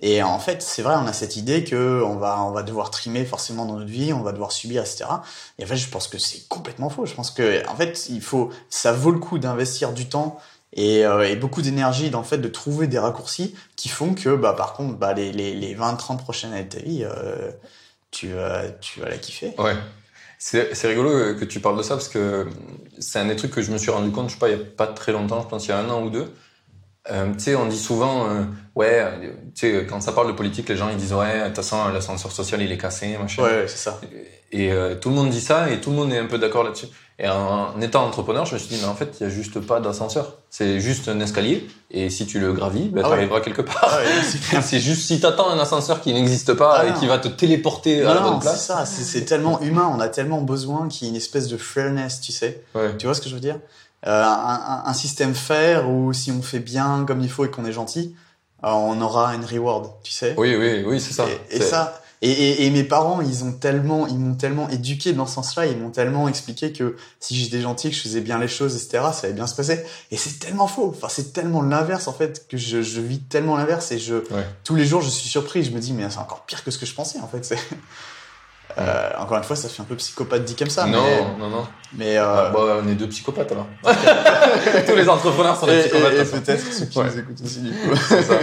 [0.00, 2.90] et en fait, c'est vrai, on a cette idée que on va, on va devoir
[2.90, 5.04] trimer forcément dans notre vie, on va devoir subir, etc.
[5.58, 7.04] Et en fait, je pense que c'est complètement faux.
[7.04, 10.40] Je pense que, en fait, il faut, ça vaut le coup d'investir du temps
[10.72, 14.34] et, euh, et beaucoup d'énergie dans le fait de trouver des raccourcis qui font que,
[14.34, 17.50] bah, par contre, bah, les, les, les 20, 30 prochaines années de ta vie, euh,
[18.10, 19.54] tu, vas tu vas la kiffer.
[19.58, 19.76] Ouais.
[20.44, 22.48] C'est rigolo que tu parles de ça parce que
[22.98, 24.60] c'est un des trucs que je me suis rendu compte, je sais pas, il y
[24.60, 26.32] a pas très longtemps, je pense il y a un an ou deux.
[27.10, 28.42] Euh, tu sais, on dit souvent, euh,
[28.74, 31.46] ouais, euh, tu sais, quand ça parle de politique, les gens ils disent, ouais, de
[31.46, 33.44] toute façon, l'ascenseur social il est cassé, machin.
[33.44, 34.00] Ouais, ouais, c'est ça.
[34.50, 36.64] Et euh, tout le monde dit ça et tout le monde est un peu d'accord
[36.64, 36.86] là-dessus.
[37.18, 39.60] Et en étant entrepreneur, je me suis dit, mais en fait, il y a juste
[39.60, 40.38] pas d'ascenseur.
[40.50, 43.14] C'est juste un escalier et si tu le gravis, ben, Ah ouais.
[43.16, 43.78] t'arriveras quelque part.
[43.92, 44.60] Ah ouais, c'est.
[44.62, 46.98] C'est juste si t'attends un ascenseur qui n'existe pas Ah et non.
[46.98, 48.66] qui va te téléporter à la bonne c'est place.
[48.66, 51.56] ça, c'est c'est tellement humain, on a tellement besoin qu'il y ait une espèce de
[51.58, 52.62] fairness, tu sais.
[52.74, 52.96] Ouais.
[52.96, 53.58] Tu vois ce que je veux dire?
[54.06, 57.72] Euh, un, système fair où si on fait bien comme il faut et qu'on est
[57.72, 58.16] gentil,
[58.64, 60.34] euh, on aura une reward, tu sais.
[60.36, 61.26] Oui, oui, oui, c'est ça.
[61.28, 62.01] Et, et C'est- ça.
[62.22, 65.66] Et, et, et mes parents, ils ont tellement, ils m'ont tellement éduqué dans ce sens-là,
[65.66, 69.04] ils m'ont tellement expliqué que si j'étais gentil, que je faisais bien les choses, etc.,
[69.12, 69.84] ça allait bien se passer.
[70.12, 70.94] Et c'est tellement faux.
[70.96, 74.46] Enfin, c'est tellement l'inverse en fait que je, je vis tellement l'inverse et je Ouais.
[74.64, 75.64] tous les jours je suis surpris.
[75.64, 77.54] Je me dis mais c'est encore pire que ce que je pensais en fait.
[78.78, 80.86] Euh, encore une fois, ça fait un peu psychopathe dit comme ça.
[80.86, 81.66] non, mais, non, non.
[81.94, 83.66] mais euh, Ah, bah, on est deux psychopathes alors.
[84.86, 86.12] Tous les entrepreneurs sont des psychopathes.
[86.14, 87.04] et peut-être ceux qui Ouais.
[87.06, 87.96] nous écoutent aussi du coup.
[87.96, 88.34] Ça.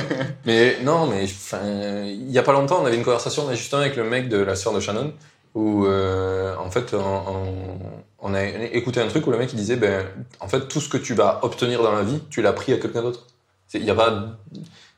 [0.46, 4.04] Mais non, mais il y a pas longtemps, on avait une conversation justement avec le
[4.04, 5.14] mec de la sœur de Shannon,
[5.56, 7.80] où euh, en fait, on, on-
[8.22, 10.06] on a écouté un truc où le mec il disait, ben,
[10.42, 12.78] en fait, tout ce que tu vas obtenir dans la vie, tu l'as pris à
[12.78, 13.26] quelqu'un d'autre.
[13.74, 14.24] Il y a pas,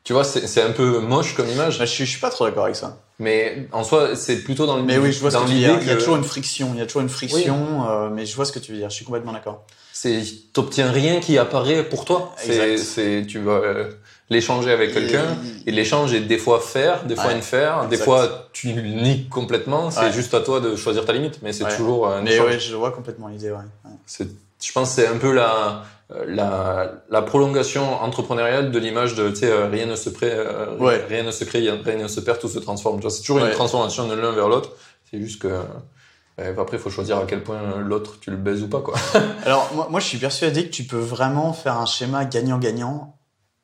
[0.04, 2.30] Tu vois, c'est c'est un peu moche comme image, Bah, je, suis, je suis pas
[2.32, 2.98] trop d'accord avec ça.
[3.20, 5.54] mais en soi, c'est plutôt dans le Mais oui, je vois ce dans que tu
[5.54, 5.82] veux l'idée dire.
[5.82, 6.72] Il y a que toujours une friction.
[6.74, 7.88] Il y a toujours une friction.
[7.90, 8.90] euh, mais je vois ce que tu veux dire.
[8.90, 9.64] Je suis complètement d'accord.
[9.94, 12.34] c'est t'obtiens rien qui apparaît pour toi.
[12.38, 12.78] C'est Exact.
[12.80, 13.92] c'est tu vas euh,
[14.32, 17.82] l'échanger avec quelqu'un Et- et l'échange est des fois faire, des fois Ouais, une faire,
[17.88, 18.06] des exact.
[18.06, 19.92] fois tu le niques complètement.
[19.92, 20.12] C'est Ouais.
[20.14, 21.78] juste à toi de choisir ta limite, mais c'est Ouais.
[21.78, 22.48] toujours un Mais échange.
[22.48, 23.52] ouais, je vois complètement l'idée.
[23.52, 23.58] Ouais.
[23.86, 23.92] Ouais.
[24.08, 24.28] C'est,
[24.64, 25.84] je pense que c'est un peu la,
[26.28, 30.78] la, la prolongation entrepreneuriale de l'image de, tu sais, euh, rien ne se crée, euh,
[30.78, 31.04] Ouais.
[31.08, 32.97] rien ne se crée, rien ne se perd, tout se transforme.
[32.97, 34.71] Tu vois, c'est toujours une transformation de l'un vers l'autre.
[35.10, 35.47] C'est juste que,
[36.39, 38.95] euh, après, il faut choisir à quel point l'autre, tu le baises ou pas, quoi.
[39.45, 43.17] Alors moi, moi, je suis persuadé que tu peux vraiment faire un schéma gagnant-gagnant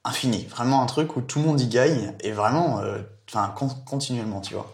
[0.06, 0.46] infini.
[0.50, 2.98] Vraiment un truc où tout le monde y gagne et vraiment, euh,
[3.30, 4.74] enfin, con- continuellement, tu vois.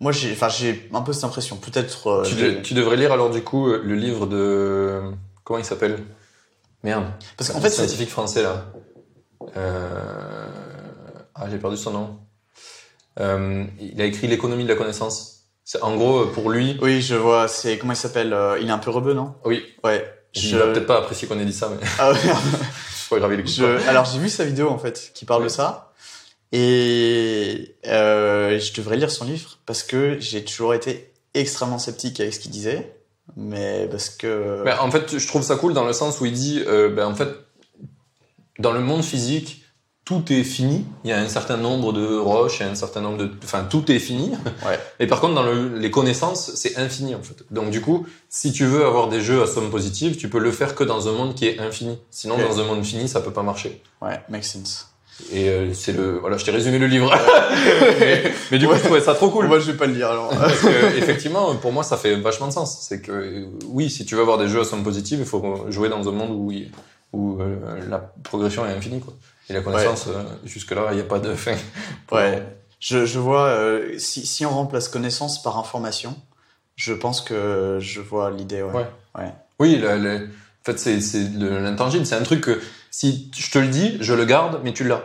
[0.00, 1.56] Moi, j'ai, enfin, j'ai un peu cette impression.
[1.56, 2.06] Peut-être.
[2.08, 5.02] euh, tu, de- tu devrais lire alors, du coup, euh, le livre de,
[5.44, 5.98] comment il s'appelle?
[6.82, 7.04] Merde.
[7.36, 8.66] Parce qu'en Un fait, scientifique français, là.
[9.56, 10.46] Euh...
[11.34, 12.18] Ah, j'ai perdu son nom.
[13.18, 15.44] Euh, il a écrit l'économie de la connaissance.
[15.64, 17.48] C'est, en gros, pour lui, oui, je vois.
[17.48, 19.34] C'est comment il s'appelle euh, Il est un peu rebeu, non?
[19.44, 20.04] Oui, Ouais.
[20.32, 22.38] Je vais peut-être pas apprécier qu'on ait dit ça, mais Ah, merde.
[23.08, 23.56] faut graver les coups.
[23.56, 25.92] Je- Alors j'ai vu sa vidéo en fait qui parle de ça
[26.52, 32.32] et euh, je devrais lire son livre parce que j'ai toujours été extrêmement sceptique avec
[32.32, 32.94] ce qu'il disait,
[33.36, 36.32] mais parce que Ben, en fait, je trouve ça cool dans le sens où il
[36.32, 37.28] dit, euh, ben, en fait,
[38.58, 39.64] dans le monde physique,
[40.04, 40.84] tout est fini.
[41.04, 43.30] Il y a un certain nombre de roches, il y a un certain nombre de,
[43.44, 44.32] enfin, tout est fini.
[44.66, 44.78] Ouais.
[44.98, 47.44] Et par contre, dans le- les connaissances, c'est infini en fait.
[47.50, 50.50] Donc du coup, si tu veux avoir des jeux à somme positive, tu peux le
[50.52, 51.98] faire que dans un monde qui est infini.
[52.10, 53.80] Sinon, dans un monde fini, ça peut pas marcher.
[54.02, 54.89] ouais, makes sense.
[55.32, 57.12] Et euh, c'est le, voilà, je t'ai résumé le livre.
[58.00, 59.46] mais, mais du coup, je trouvais ça trop cool.
[59.46, 60.28] Moi je vais pas le lire alors.
[60.30, 62.78] Parce que, effectivement, pour moi, ça fait vachement de sens.
[62.88, 65.66] C'est que, euh, oui, si tu veux avoir des jeux à somme positive, il faut
[65.68, 66.52] jouer dans un monde où,
[67.12, 67.56] où euh,
[67.88, 69.14] la progression est infinie, quoi.
[69.48, 71.54] Et la connaissance, euh, jusque-là, il n'y a pas de fin.
[72.12, 72.42] ouais,
[72.78, 73.56] je, je vois
[73.98, 76.14] si si on remplace connaissance par information,
[76.76, 78.62] je pense que je vois l'idée.
[78.62, 78.86] Ouais.
[79.18, 79.32] Ouais.
[79.58, 80.98] Oui, la- la- en fait, c'est,
[81.38, 82.04] l'intangible.
[82.06, 85.02] C'est un truc que, si je te le dis, je le garde, mais tu l'as.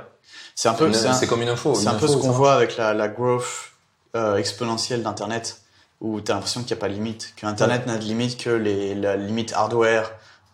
[0.56, 1.76] C'est un peu C'est, comme une info.
[1.76, 3.72] C'est un peu ce qu'on voit avec la, la growth
[4.16, 5.62] euh, exponentielle d'Internet,
[6.00, 8.38] où tu as l'impression qu'il n'y a pas de limite, que Internet n'a de limite
[8.38, 10.12] que les, la limite hardware,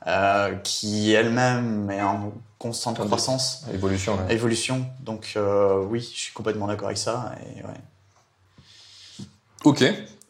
[0.08, 4.34] euh, qui elle-même est en constante croissance, Évolution, ouais.
[4.34, 4.86] évolution.
[5.00, 7.34] Donc euh, oui, je suis complètement d'accord avec ça.
[7.58, 7.62] Et.
[9.64, 9.84] Ok.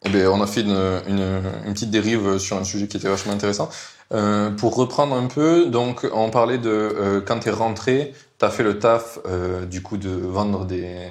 [0.04, 3.08] Eh ben, on a fait une, une, une petite dérive sur un sujet qui était
[3.08, 3.70] vachement intéressant.
[4.14, 8.64] Euh, pour reprendre un peu, donc on parlait de euh, quand t'es rentré, t'as fait
[8.64, 11.08] le taf euh, du coup de vendre des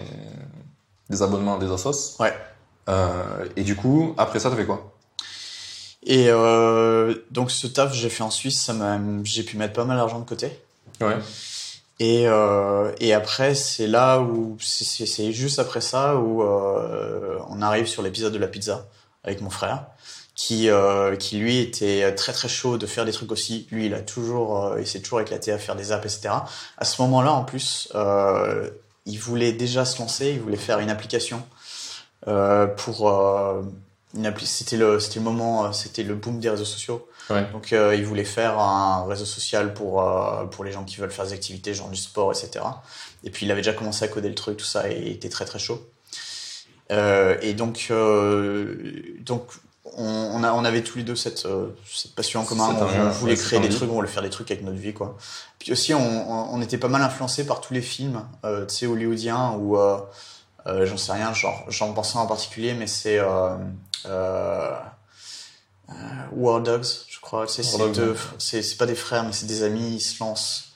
[1.08, 2.16] des abonnements à des assos.
[2.20, 2.34] Ouais.
[3.56, 4.92] Et du coup, après ça, t'as fait quoi?
[6.04, 6.28] Et
[7.30, 10.18] donc ce taf, j'ai fait en Suisse, ça m'a, j'ai pu mettre pas mal d'argent
[10.18, 10.50] de côté.
[11.00, 11.16] Ouais.
[12.00, 12.26] Et,
[13.00, 18.38] et après, c'est là où c'est- juste après ça où on arrive sur l'épisode de
[18.38, 18.86] la pizza
[19.22, 19.86] avec mon frère,
[20.40, 23.66] qui euh, qui lui était très très chaud de faire des trucs aussi.
[23.70, 26.34] Lui, il a toujours, euh, il s'est toujours éclaté à faire des apps, etc.
[26.78, 28.70] À ce moment-là, en plus, euh,
[29.04, 31.46] il voulait déjà se lancer, il voulait faire une application
[32.26, 33.60] euh, pour euh,
[34.14, 34.46] une appli.
[34.46, 37.06] C'était le c'était le moment, euh, c'était le boom des réseaux sociaux.
[37.28, 37.44] Ouais.
[37.52, 41.12] Donc euh, il voulait faire un réseau social pour euh, pour les gens qui veulent
[41.12, 42.64] faire des activités genre du sport etc.
[43.24, 45.28] Et puis il avait déjà commencé à coder le truc tout ça et il était
[45.28, 45.86] très très chaud.
[46.90, 48.74] Euh, et donc euh,
[49.20, 49.44] donc
[49.96, 52.76] on, on a on avait tous les deux cette euh, cette passion en commun.
[52.78, 55.16] On, voulait créer des trucs, on voulait faire des trucs avec notre vie quoi.
[55.58, 58.74] Puis aussi on on, on était pas mal influencé par tous les films euh, tu
[58.74, 59.98] sais hollywoodiens ou euh,
[60.66, 63.56] euh, j'en sais rien genre j'en pense un en particulier mais c'est euh,
[65.90, 67.46] euh, War Dogs, je crois.
[67.46, 67.78] Tu sais,
[68.38, 70.72] c'est c'est pas des frères, mais c'est des amis, ils se lancent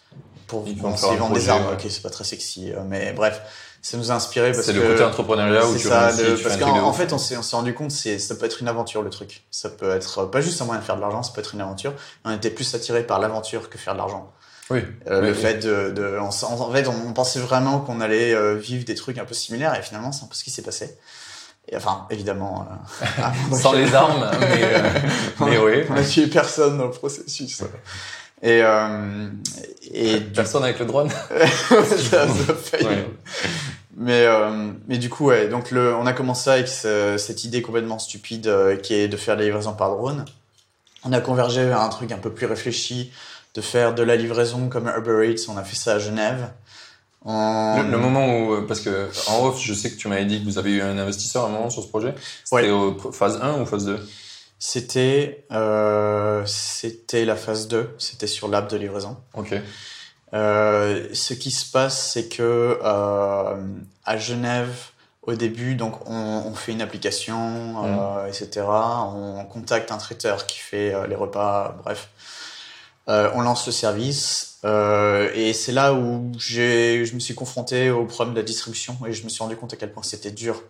[0.46, 0.74] pour faire
[1.12, 1.72] ils vendent des armes.
[1.72, 3.40] Ok, c'est pas très sexy, euh, mais bref,
[3.87, 6.23] ça nous a inspiré parce C'est que le côté entrepreneuriat où c'est tu ça, réussis,
[6.23, 8.61] le- tu parce qu'en fait, on s'est on s'est rendu compte, c'est ça peut être
[8.62, 9.44] une aventure le truc.
[9.51, 11.61] Ça peut être pas juste un moyen de faire de l'argent, ça peut être une
[11.61, 11.92] aventure.
[12.25, 14.33] On était plus attiré par l'aventure que faire de l'argent.
[14.70, 14.79] Oui.
[15.09, 15.38] Euh, Oui, le oui.
[15.38, 19.18] fait de, de en, en fait, on, pensait vraiment qu'on allait euh, vivre des trucs
[19.18, 20.97] un peu similaires et finalement, c'est un peu ce qui s'est passé.
[21.68, 22.66] Et enfin, évidemment,
[23.03, 23.23] euh,
[23.57, 24.90] Sans les armes, mais, euh,
[25.40, 25.85] mais oui.
[25.90, 27.62] on a tué personne dans le processus.
[28.44, 29.28] Et, euh,
[29.92, 31.11] et du Personne avec le drone.
[31.30, 32.78] ça, ça.
[32.85, 33.09] Ouais.
[33.96, 37.62] Mais, euh, mais du coup, ouais, donc le, on a commencé avec ce- cette idée
[37.62, 40.24] complètement stupide euh, qui est de faire des livraisons par drone.
[41.04, 43.12] On a convergé vers un truc un peu plus réfléchi,
[43.54, 45.48] de faire de la livraison comme Uber Eats.
[45.48, 46.50] On a fait ça à Genève.
[47.24, 50.40] On- Le, le moment où, parce que en off, je sais que tu m'avais dit
[50.40, 52.14] que vous avez eu un investisseur à un moment sur ce projet.
[52.44, 52.94] C'était Ouais.
[53.12, 53.98] phase 1 ou phase 2
[54.59, 59.17] C'était euh, c'était la phase 2, c'était sur l'app de livraison.
[59.35, 59.55] Ok.
[60.33, 63.67] Euh, ce qui se passe, c'est que euh,
[64.05, 64.75] à Genève,
[65.23, 68.67] au début, donc on, on fait une application, euh, etc.
[68.67, 72.09] On contacte un traiteur qui fait euh, les repas, bref.
[73.09, 77.90] Euh, on lance le service euh, et c'est là où j'ai, je me suis confronté
[77.90, 80.31] au problème de la distribution et je me suis rendu compte à quel point c'était
[80.31, 80.62] dur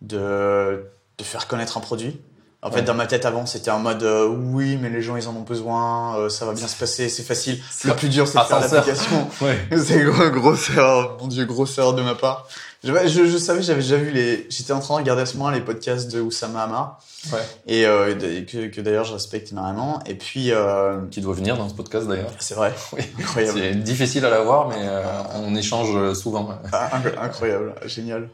[0.00, 0.86] de,
[1.18, 2.18] de faire connaître un produit.
[2.64, 5.26] En fait, dans ma tête avant, c'était en mode euh, oui, mais les gens ils
[5.26, 7.58] en ont besoin, euh, ça va bien se passer, c'est facile.
[7.84, 9.28] Le plus dur, c'est de faire l'application.
[9.40, 9.58] Ouais.
[9.76, 12.46] C'est gros, grosse erreur, mon dieu, grosse erreur de ma part.
[12.84, 15.36] Je, je, je savais, j'avais déjà vu les, j'étais en train de regarder à ce
[15.36, 17.00] moment les podcasts de Oussama Hamar
[17.32, 17.38] Ouais.
[17.68, 19.98] et euh, que, que d'ailleurs je respecte énormément.
[20.06, 22.30] Et puis euh, Qui doit venir dans ce podcast d'ailleurs.
[22.38, 23.02] c'est vrai, Oui.
[23.18, 25.02] incroyable, C'est difficile à la voir, mais euh,
[25.34, 26.48] on échange souvent.
[26.72, 28.28] Ah, inc- incroyable, génial.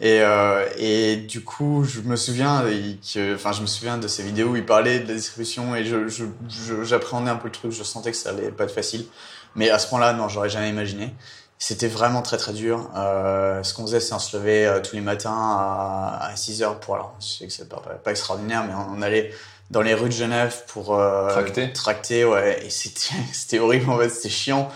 [0.00, 4.08] Et euh, et du coup, je me souviens il- que, enfin, je me souviens de
[4.08, 7.46] ces vidéos où il parlait de la distribution et je, je, je- j'appréhendais un peu
[7.48, 7.70] le truc.
[7.72, 9.06] Je sentais que ça allait pas être facile,
[9.54, 11.14] mais à ce point-là, non, j'aurais jamais imaginé.
[11.58, 12.90] C'était vraiment très très dur.
[12.96, 16.62] Euh, ce qu'on faisait, c'est on se levait euh, tous les matins à, à 6
[16.62, 19.32] heures pour alors, je sais que c'est pas, pas, pas extraordinaire, mais on, on allait
[19.70, 21.72] dans les rues de Genève pour euh, Tracter.
[21.72, 24.68] tracter, ouais, et c'était c'était horrible en fait, c'était chiant.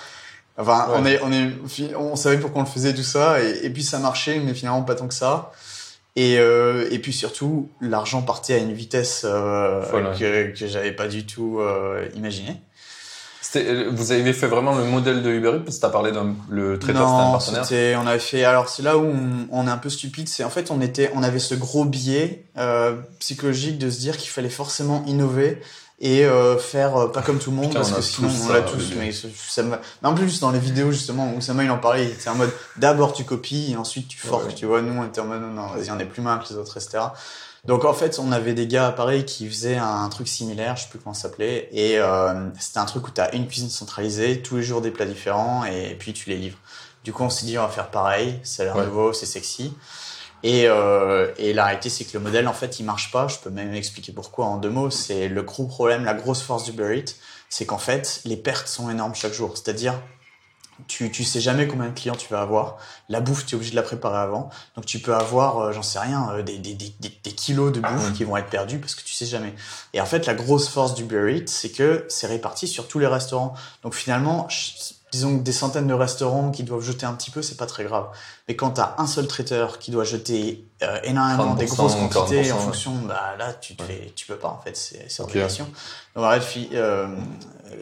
[0.59, 0.97] Enfin, Ouais.
[0.99, 3.83] on est on est on savait pourquoi on le faisait tout ça et, et puis
[3.85, 5.53] ça marchait, mais finalement pas tant que ça.
[6.17, 9.81] Et euh, et puis surtout, l'argent partait à une vitesse euh,
[10.19, 12.57] que que j'avais pas du tout euh, imaginé.
[13.57, 16.35] Euh, Vous avez fait vraiment le modèle de Uber Eats parce que t'as parlé d'un
[16.51, 17.65] le traiteur, c'était un Non, partenaire.
[17.65, 18.45] c'était, on avait fait.
[18.45, 20.29] Alors c'est là où on, on est un peu stupide.
[20.29, 24.17] C'est en fait on était, on avait ce gros biais euh, psychologique de se dire
[24.19, 25.63] qu'il fallait forcément innover
[26.01, 28.63] et euh, faire euh, pas comme tout le monde Putain, parce que sinon on l'a
[28.63, 28.93] tous.
[28.97, 32.31] Mais, ça, mais en plus dans les vidéos justement où Sama il en parlait, c'est
[32.31, 34.47] en mode d'abord tu copies et ensuite tu forques.
[34.47, 34.55] Ouais.
[34.55, 36.49] Tu vois, nous on était en mode non, non vas-y on est plus malin que
[36.53, 36.99] les autres, etc.
[37.65, 40.89] Donc en fait, on avait des gars pareil qui faisaient un truc similaire, je sais
[40.89, 44.41] plus comment ça s'appelait, et euh, c'était un truc où tu as une cuisine centralisée,
[44.41, 46.59] tous les jours des plats différents, et puis tu les livres.
[47.05, 48.87] Du coup, on s'est dit on va faire pareil, ça a l'air Ouais.
[48.87, 49.75] nouveau, c'est sexy.
[50.43, 53.29] Et, euh, et la réalité, c'est que le modèle, en fait, il marche pas.
[53.29, 54.91] Je peux même expliquer pourquoi en deux mots.
[54.91, 57.15] C'est le gros problème, la grosse force du Uber Eats,
[57.49, 59.57] c'est qu'en fait, les pertes sont énormes chaque jour.
[59.57, 59.95] C'est-à-dire,
[60.87, 62.79] tu, tu sais jamais combien de clients tu vas avoir.
[63.09, 64.49] La bouffe, tu es obligé de la préparer avant.
[64.77, 67.81] Donc tu peux avoir, euh, j'en sais rien, euh, des, des, des, des, kilos de
[67.81, 69.55] bouffe qui vont être perdus parce que tu sais jamais.
[69.93, 73.01] Et en fait, la grosse force du Uber Eats, c'est que c'est réparti sur tous
[73.01, 73.55] les restaurants.
[73.83, 74.47] Donc finalement,
[75.13, 77.85] disons que des centaines de restaurants qui doivent jeter un petit peu, c'est pas très
[77.85, 78.07] grave.
[78.47, 81.95] Mais quand tu as un seul traiteur qui doit jeter euh, énormément des 30%, grosses
[82.13, 82.63] quantités 40%, en ouais.
[82.65, 83.89] fonction, bah là, tu te Ouais.
[83.89, 85.31] fais, tu peux pas en fait, c'est c'est Ok.
[85.31, 85.67] obligation.
[86.15, 87.07] Donc fi- euh,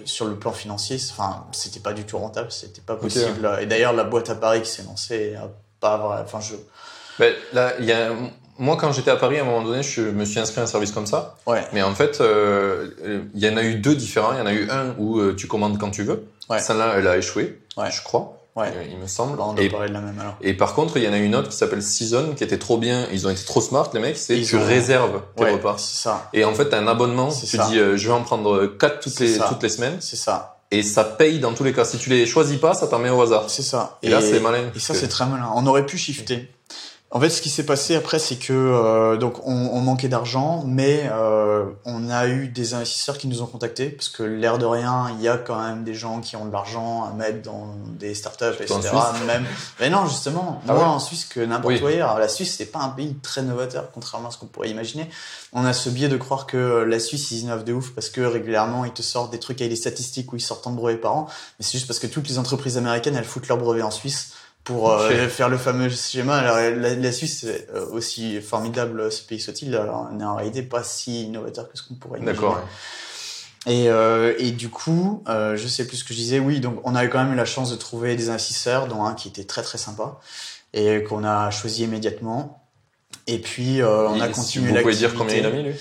[0.05, 3.49] sur le plan financier, enfin, c'était pas du tout rentable, c'était pas possible.
[3.61, 5.35] Et d'ailleurs, la boîte à Paris qui s'est lancée,
[5.81, 6.55] pas vrai, enfin, je,
[7.19, 8.11] Ben, là, il y a,
[8.59, 10.67] moi, quand j'étais à Paris, à un moment donné, je me suis inscrit à un
[10.67, 11.37] service comme ça.
[11.47, 14.33] ouais, Mais en fait, euh, euh, il y en a eu deux différents.
[14.33, 16.27] Il y en a eu un où euh, tu commandes quand tu veux.
[16.49, 16.59] Ouais.
[16.61, 17.91] Celle-là, elle a échoué, Ouais.
[17.91, 18.39] je crois.
[18.57, 18.69] ouais.
[18.75, 19.37] euh, il me semble.
[19.37, 20.37] Bah, on doit Et, parler de la même alors.
[20.41, 22.79] et par contre, il y en a une autre qui s'appelle Season, qui était trop
[22.79, 23.07] bien.
[23.13, 24.17] Ils ont été trop smart, les mecs.
[24.17, 25.75] C'est tu ont- réserves tes Ouais, repas.
[25.79, 27.31] c'est ça, Et en fait, t'as un abonnement.
[27.31, 27.67] C'est Tu ça.
[27.69, 29.47] dis, euh, je vais en prendre quatre toutes les, ça.
[29.49, 29.99] toutes les semaines.
[30.01, 31.85] c'est ça, Et ça paye dans tous les cas.
[31.85, 33.51] Si tu les choisis pas, ça t'en met au hasard.
[33.51, 33.99] c'est ça.
[34.03, 34.71] Et, là, c'est malin.
[34.75, 35.49] Et ça, que- c'est très malin.
[35.55, 36.49] On aurait pu shifter.
[37.13, 40.65] En fait, ce qui s'est passé après, c'est que euh, donc on, on manquait d'argent,
[40.67, 44.67] mais euh, on a eu des investisseurs qui nous ont contactés parce que l'air de
[44.67, 47.77] rien, il y a quand même des gens qui ont de l'argent à mettre dans
[47.97, 48.81] des startups, etc.
[49.25, 49.47] Même,
[49.79, 51.81] mais non, justement, Ah ouais en Suisse que n'importe Oui.
[51.81, 52.19] où ailleurs.
[52.19, 55.09] La Suisse, c'est pas un pays très novateur, contrairement à ce qu'on pourrait imaginer.
[55.53, 58.21] On a ce biais de croire que la Suisse, ils innovent de ouf parce que
[58.21, 61.01] régulièrement, ils te sortent des trucs avec des statistiques où ils sortent tant de brevets
[61.01, 61.29] par an.
[61.61, 64.33] Mais c'est juste parce que toutes les entreprises américaines, elles foutent leurs brevets en Suisse
[64.67, 66.37] pour euh, faire le fameux schéma.
[66.37, 70.83] Alors, la, la Suisse, c'est, euh, aussi formidable ce pays soit-il, n'est en réalité pas
[70.83, 72.43] si innovateur que ce qu'on pourrait imaginer.
[72.43, 72.57] D'accord.
[72.57, 72.63] ouais.
[73.67, 76.39] Et, euh, et du coup, euh, je sais plus ce que je disais.
[76.39, 79.05] Oui, donc on a eu quand même eu la chance de trouver des investisseurs, dont
[79.05, 80.21] un qui était très très sympa
[80.73, 82.63] et qu'on a choisi immédiatement.
[83.27, 85.75] Et puis euh, on a continué Vous pouvez dire combien il a mis, lui?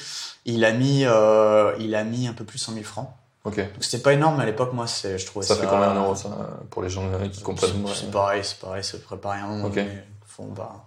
[0.45, 3.09] Il a mis, euh, il a mis un peu plus de 100 000 francs.
[3.45, 3.57] Ok.
[3.57, 5.55] Donc c'était pas énorme, à l'époque, moi, c'est, je trouvais ça.
[5.55, 6.29] Ça fait combien en euros, ça,
[6.69, 9.65] pour les gens euh, qui comprennent C'est c'est pareil, c'est pareil, c'est préparé un moment
[9.65, 9.75] Ok.
[9.75, 10.03] donné.
[10.37, 10.85] Bah.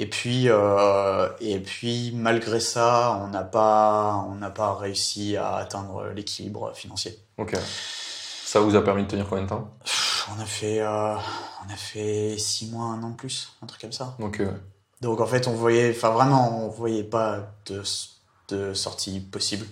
[0.00, 5.54] Et puis, euh, et puis, malgré ça, on n'a pas, on n'a pas réussi à
[5.54, 7.16] atteindre l'équilibre financier.
[7.38, 7.56] Ok.
[8.44, 9.70] Ça vous a permis de tenir combien de temps?
[10.36, 13.80] On a fait, euh, on a fait six mois, un an de plus, un truc
[13.80, 14.16] comme ça.
[14.18, 14.50] Donc, euh,
[15.02, 17.84] Donc en fait, on voyait, enfin vraiment, on voyait pas de,
[18.48, 19.66] de sortie possible.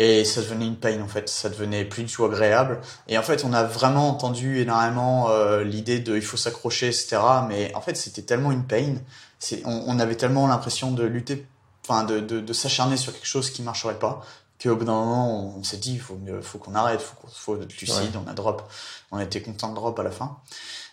[0.00, 2.80] Et ça devenait une peine en fait, ça devenait plus du tout agréable.
[3.08, 7.18] Et en fait, on a vraiment entendu énormément euh, l'idée de il faut s'accrocher, etc.
[7.48, 9.02] Mais en fait, c'était tellement une peine.
[9.40, 11.44] C'est, on, on avait tellement l'impression de lutter,
[11.84, 14.22] enfin de, de, de s'acharner sur quelque chose qui marcherait pas,
[14.62, 17.60] qu'au bout d'un moment, on s'est dit, il faut faut qu'on arrête, faut qu'on faut
[17.60, 18.70] être lucide, on a drop.
[19.10, 20.38] On était content de drop à la fin.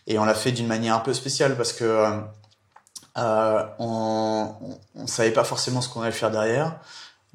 [0.08, 2.22] Et on l'a fait d'une manière un peu spéciale parce que euh,
[3.18, 6.80] euh, on, on, savait pas forcément ce qu'on allait faire derrière.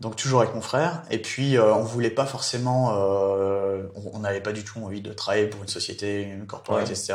[0.01, 1.03] Donc toujours avec mon frère.
[1.11, 3.83] Et puis euh, on voulait pas forcément, euh,
[4.13, 6.91] on n'avait pas du tout envie de travailler pour une société, une corporate, Ouais.
[6.91, 7.15] etc.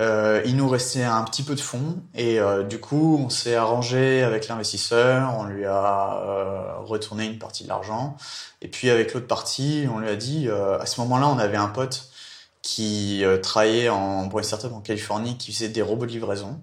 [0.00, 3.54] Euh, il nous restait un petit peu de fonds et euh, du coup on s'est
[3.54, 8.16] arrangé avec l'investisseur, on lui a euh, retourné une partie de l'argent
[8.60, 11.56] et puis avec l'autre partie on lui a dit, euh, à ce moment-là on avait
[11.56, 12.08] un pote
[12.60, 16.60] qui euh, travaillait en, pour une startup en Californie qui faisait des robots de livraison.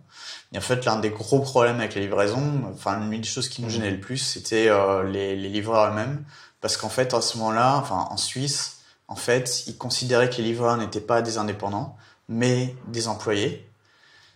[0.53, 3.61] Et en fait l'un des gros problèmes avec les livraisons, enfin l'une des choses qui
[3.61, 3.73] nous Mhm.
[3.73, 6.23] gênait le plus c'était euh, les, les livreurs eux-mêmes
[6.59, 10.43] parce qu'en fait à ce moment-là, enfin en Suisse, en fait ils considéraient que les
[10.43, 11.95] livreurs n'étaient pas des indépendants
[12.27, 13.67] mais des employés.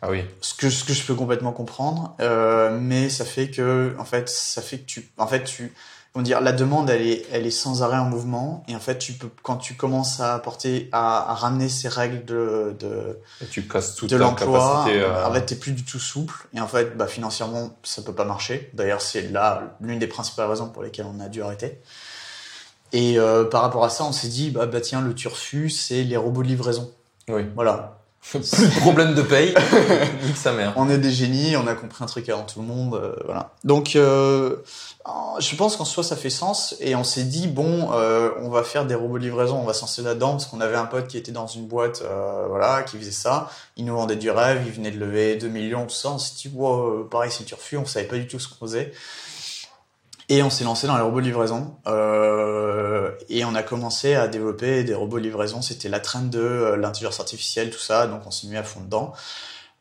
[0.02, 0.24] Ah oui.
[0.42, 4.30] Ce que, ce que je peux complètement comprendre, euh, mais ça fait que, en fait,
[4.30, 5.74] ça fait que tu, en fait, tu,
[6.18, 8.98] on dire, la demande, elle est, elle est sans arrêt en mouvement, et en fait,
[8.98, 13.46] tu peux, quand tu commences à apporter, à, à ramener ces règles de, de, Et
[13.46, 15.02] tu casses toute de l'emploi, capacité.
[15.02, 18.14] euh, en fait, t'es plus du tout souple, et en fait, bah, financièrement, ça peut
[18.14, 18.70] pas marcher.
[18.74, 21.80] D'ailleurs, c'est là l'une des principales raisons pour lesquelles on a dû arrêter.
[22.94, 26.04] Et euh, par rapport à ça, on s'est dit, bah, bah tiens, le turfu, c'est
[26.04, 26.92] les robots de livraison.
[27.28, 27.42] Oui.
[27.56, 27.95] Voilà,
[28.32, 28.40] Plus
[28.76, 29.54] de problème de paye.
[30.26, 30.74] Nique sa mère.
[30.76, 33.52] on est des génies, on a compris un truc avant tout le monde, euh, voilà.
[33.64, 34.58] Donc, euh,
[35.40, 38.64] je pense qu'en soi ça fait sens et on s'est dit bon, euh, on va
[38.64, 41.18] faire des robots de livraison, on va s'en là-dedans parce qu'on avait un pote qui
[41.18, 43.50] était dans une boîte, euh, voilà, qui faisait ça.
[43.78, 46.10] Il nous vendait du rêve, il venait de lever 2 millions, tout ça.
[46.10, 48.92] On s'est dit wow, pareil c'est turfu, on savait pas du tout ce qu'on faisait.
[50.28, 54.28] Et on s'est lancé dans les robots de livraison euh, et on a commencé à
[54.28, 55.62] développer des robots de livraison.
[55.62, 58.82] C'était la trend de euh, l'intelligence artificielle, tout ça, donc on s'est mis à fond
[58.82, 59.14] dedans.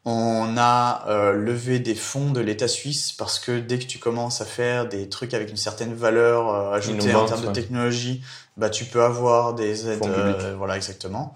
[0.06, 4.42] On a euh, levé des fonds de l'État suisse parce que dès que tu commences
[4.42, 8.22] à faire des trucs avec une certaine valeur euh, ajoutée en termes de technologie,
[8.56, 10.04] bah tu peux avoir des aides.
[10.04, 11.34] Euh, voilà exactement.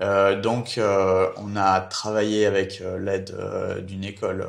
[0.00, 3.36] Euh, donc euh, on a travaillé avec l'aide
[3.86, 4.46] d'une école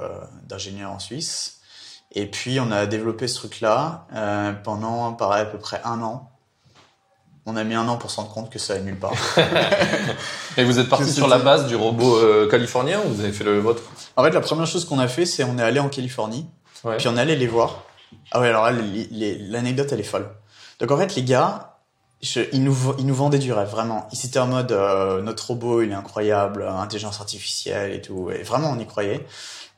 [0.48, 1.61] d'ingénieurs en Suisse.
[2.14, 6.28] Et puis on a développé ce truc-là euh, pendant pareil à peu près un an.
[7.46, 9.14] On a mis un an pour se rendre compte que ça allait nulle part.
[10.58, 13.44] Et vous êtes parti sur la base du robot euh, californien ou vous avez fait
[13.44, 13.82] le vôtre?
[14.16, 16.46] En fait, la première chose qu'on a fait, c'est on est allé en Californie.
[16.84, 16.98] Ouais.
[16.98, 17.84] Puis on est allé les voir.
[18.32, 18.78] Ah ouais, alors là,
[19.50, 20.30] l'anecdote, elle est folle.
[20.80, 21.78] Donc en fait, les gars,
[22.22, 24.08] je- ils, nous, ils nous vendaient du rêve, vraiment.
[24.12, 28.30] Ils étaient en mode, euh, notre robot, il est incroyable, euh, intelligence artificielle et tout.
[28.32, 29.26] Et vraiment, on y croyait.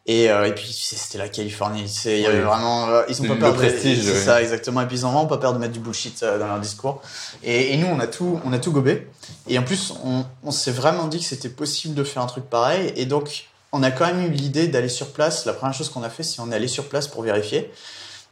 [0.05, 1.87] Et, euh, et puis, c'était la Californie.
[1.87, 2.43] sais, Il y avait Oui.
[2.43, 4.23] vraiment, euh, ils ont pas Le peur de, prestige, c'est oui.
[4.25, 4.81] ça, exactement.
[4.81, 7.01] Et puis, ils ont vraiment pas peur de mettre du bullshit euh, dans leur discours.
[7.41, 9.07] Et, et nous, on a tout, on a tout gobé.
[9.47, 12.43] Et en plus, on, on s'est vraiment dit que c'était possible de faire un truc
[12.49, 12.91] pareil.
[12.97, 15.45] Et donc, on a quand même eu l'idée d'aller sur place.
[15.45, 17.71] La première chose qu'on a fait, c'est on est allé sur place pour vérifier.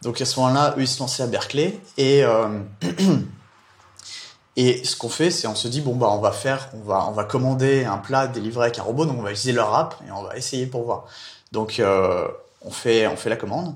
[0.02, 1.80] Donc à ce moment-là, eux, ils se lançaient à Berkeley.
[1.98, 2.60] Et, euh,
[4.58, 7.08] et ce qu'on fait, c'est on se dit, bon, bah, on va faire, on va,
[7.08, 9.06] on va commander un plat délivré avec un robot.
[9.06, 11.06] Donc on va utiliser leur app et on va essayer pour voir.
[11.52, 12.28] Donc euh,
[12.62, 13.76] on, fait, on fait la commande.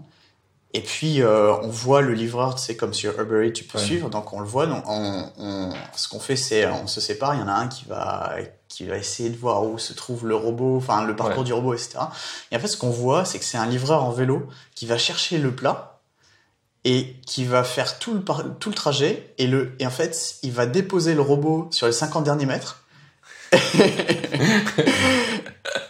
[0.73, 3.77] Et puis euh, on voit le livreur, tu sais, comme sur Uber Eats, tu peux
[3.77, 3.83] Ouais.
[3.83, 4.09] suivre.
[4.09, 4.65] Donc on le voit.
[4.65, 7.33] Donc on, on- ce qu'on fait, c'est on se sépare.
[7.35, 8.35] Il y en a un qui va,
[8.67, 11.43] qui va essayer de voir où se trouve le robot, enfin le parcours Ouais.
[11.45, 11.99] du robot, etc.
[12.51, 14.97] Et en fait, ce qu'on voit, c'est que c'est un livreur en vélo qui va
[14.97, 15.99] chercher le plat
[16.83, 18.21] et qui va faire tout le,
[18.59, 19.33] tout le trajet.
[19.37, 22.83] Et, le, et en fait, il va déposer le robot sur les 50 derniers mètres.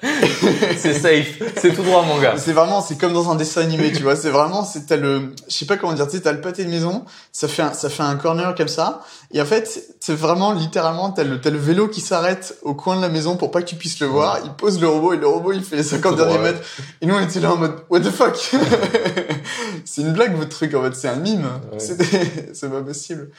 [0.77, 1.41] C'est safe.
[1.57, 2.35] C'est tout droit, mon gars.
[2.37, 4.15] C'est vraiment, c'est comme dans un dessin animé, tu vois.
[4.15, 6.65] C'est vraiment, c'est t'as le, je sais pas comment dire, tu sais, t'as le pâté
[6.65, 10.15] de maison, ça fait un, ça fait un corner comme ça, et en fait, c'est
[10.15, 13.51] vraiment littéralement, t'as le, t'as le vélo qui s'arrête au coin de la maison pour
[13.51, 14.39] pas que tu puisses le voir.
[14.43, 16.61] Il pose le robot et le robot il fait les 50 Tout derniers mètres.
[17.01, 18.35] Et nous on était là en mode what the fuck?
[19.85, 21.49] c'est une blague votre truc en fait, c'est un mime.
[21.71, 21.79] Ouais.
[21.79, 23.29] C'est pas possible.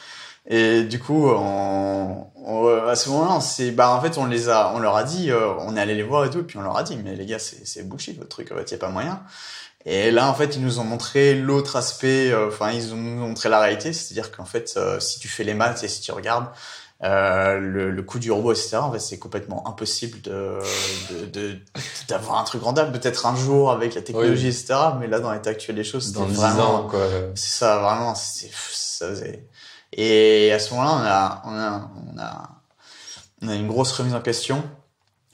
[0.48, 4.48] Et du coup, on, on- à ce moment-là, on s'est, bah, en fait, on les
[4.48, 6.56] a, on leur a dit, euh, on est allé les voir et tout, et puis
[6.58, 8.74] on leur a dit, mais les gars, c'est, c'est bullshit votre truc, en fait, y
[8.74, 9.20] a pas moyen.
[9.84, 13.26] Et là, en fait, ils nous ont montré l'autre aspect, euh, enfin, ils ont nous
[13.26, 16.10] montré la réalité, c'est-à-dire qu'en fait, euh, si tu fais les maths et si tu
[16.12, 16.46] regardes,
[17.04, 20.58] euh, le, le coût du robot, etc., en fait, c'est complètement impossible de,
[21.10, 21.58] de, de-
[22.08, 25.50] d'avoir un truc rentable, peut-être un jour avec la technologie, etc., mais là, dans l'état
[25.50, 27.06] actuel des choses, Dans 10 vraiment, ans, quoi.
[27.34, 29.44] c'est ça, vraiment, c'est, ça faisait...
[29.96, 32.48] Et à ce moment-là, on a, on a, on a,
[33.42, 34.62] on a une grosse remise en question.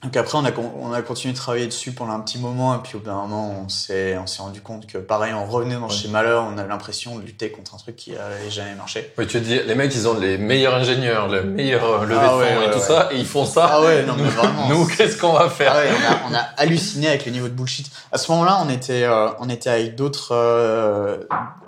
[0.03, 0.51] Donc après, on a,
[0.81, 3.13] on a continué de travailler dessus pendant un petit moment, et puis au bout d'un
[3.15, 5.93] moment, on s'est, on s'est rendu compte que pareil, on revenait dans Ouais.
[5.93, 9.13] chez Malheur, on avait l'impression de lutter contre un truc qui avait jamais marché.
[9.17, 12.23] Oui, tu dis, les mecs, ils ont les meilleurs ingénieurs, le meilleur euh, levée Ah
[12.25, 12.83] de fonds ouais, et ouais, tout ouais.
[12.85, 13.69] ça, et ils font ça.
[13.71, 14.67] Ah ouais, non mais vraiment.
[14.67, 15.71] Nous, qu'est-ce qu'on va faire?
[15.73, 17.89] Ah ouais, on a, on a halluciné avec le niveau de bullshit.
[18.11, 21.23] À ce moment-là, on était, euh, on était avec d'autres euh,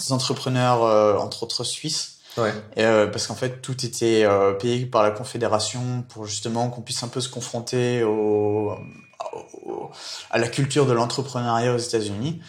[0.09, 2.14] entrepreneurs, euh, entre autres suisses.
[2.37, 2.53] Ouais.
[2.75, 6.81] Et, euh, parce qu'en fait, tout était euh, payé par la Confédération pour justement qu'on
[6.81, 8.73] puisse un peu se confronter au,
[9.65, 9.91] au-
[10.31, 12.41] à la culture de l'entrepreneuriat aux États-Unis.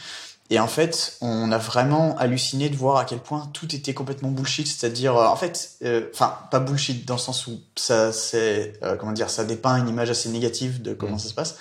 [0.48, 4.30] Et en fait, on a vraiment halluciné de voir à quel point tout était complètement
[4.30, 4.66] bullshit.
[4.68, 8.94] C'est-à-dire, euh, en fait, euh, enfin, pas bullshit dans le sens où ça, c'est, euh,
[8.96, 11.20] comment dire, ça dépeint une image assez négative de comment Mm.
[11.20, 11.56] ça se passe.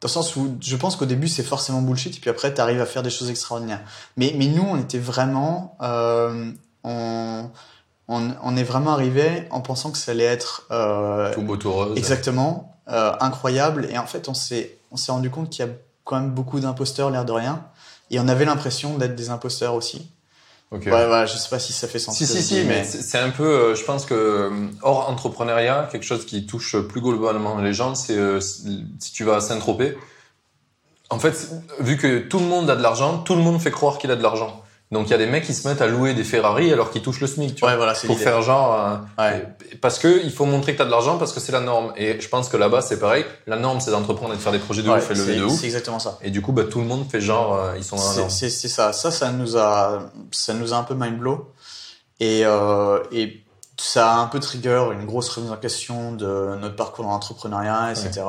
[0.00, 2.60] Dans le sens où je pense qu'au début c'est forcément bullshit et puis après tu
[2.60, 3.80] arrives à faire des choses extraordinaires.
[4.18, 6.50] Mais, mais nous on était vraiment, euh,
[6.84, 7.50] on,
[8.08, 11.72] on, on est vraiment arrivé en pensant que ça allait être euh, Tout beau, tout
[11.72, 11.96] rose.
[11.96, 15.72] exactement euh, incroyable et en fait on s'est on s'est rendu compte qu'il y a
[16.04, 17.64] quand même beaucoup d'imposteurs l'air de rien
[18.10, 20.10] et on avait l'impression d'être des imposteurs aussi.
[20.70, 20.82] Ok.
[20.86, 22.16] Ouais, voilà, je sais pas si ça fait sens.
[22.16, 24.50] Si, si, si, mais c'est un peu, euh, je pense que euh,
[24.82, 29.36] hors entrepreneuriat, quelque chose qui touche plus globalement les gens, c'est euh, si tu vas
[29.36, 29.96] à Saint-Tropez,
[31.10, 33.98] en fait, vu que tout le monde a de l'argent, tout le monde fait croire
[33.98, 34.63] qu'il a de l'argent.
[34.94, 37.02] Donc il y a des mecs qui se mettent à louer des Ferrari alors qu'ils
[37.02, 38.74] touchent le SMIC, tu vois, voilà, c'est pour faire genre,
[39.18, 39.46] euh, Ouais.
[39.82, 41.92] parce que il faut montrer que t'as de l'argent parce que c'est la norme.
[41.98, 43.26] Et je pense que là-bas c'est pareil.
[43.46, 45.44] La norme c'est d'entreprendre et de faire des projets de Ouais, ouf et lever de
[45.44, 45.58] ouf.
[45.60, 46.18] C'est exactement ça.
[46.22, 48.18] Et du coup, bah, tout le monde fait genre, euh, ils sont dans la C'est-
[48.20, 48.30] norme.
[48.30, 48.92] C'est c'est ça.
[48.94, 51.50] Ça, ça nous a, ça nous a un peu mind blow.
[52.20, 53.42] Et, euh, et
[53.76, 57.90] ça a un peu trigger une grosse remise en question de notre parcours dans l'entrepreneuriat,
[57.90, 58.22] etc.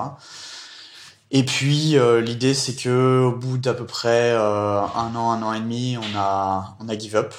[1.36, 5.44] Et puis euh, l'idée c'est que au bout d'à peu près euh, un an, un
[5.44, 7.34] an et demi, on a on a give up.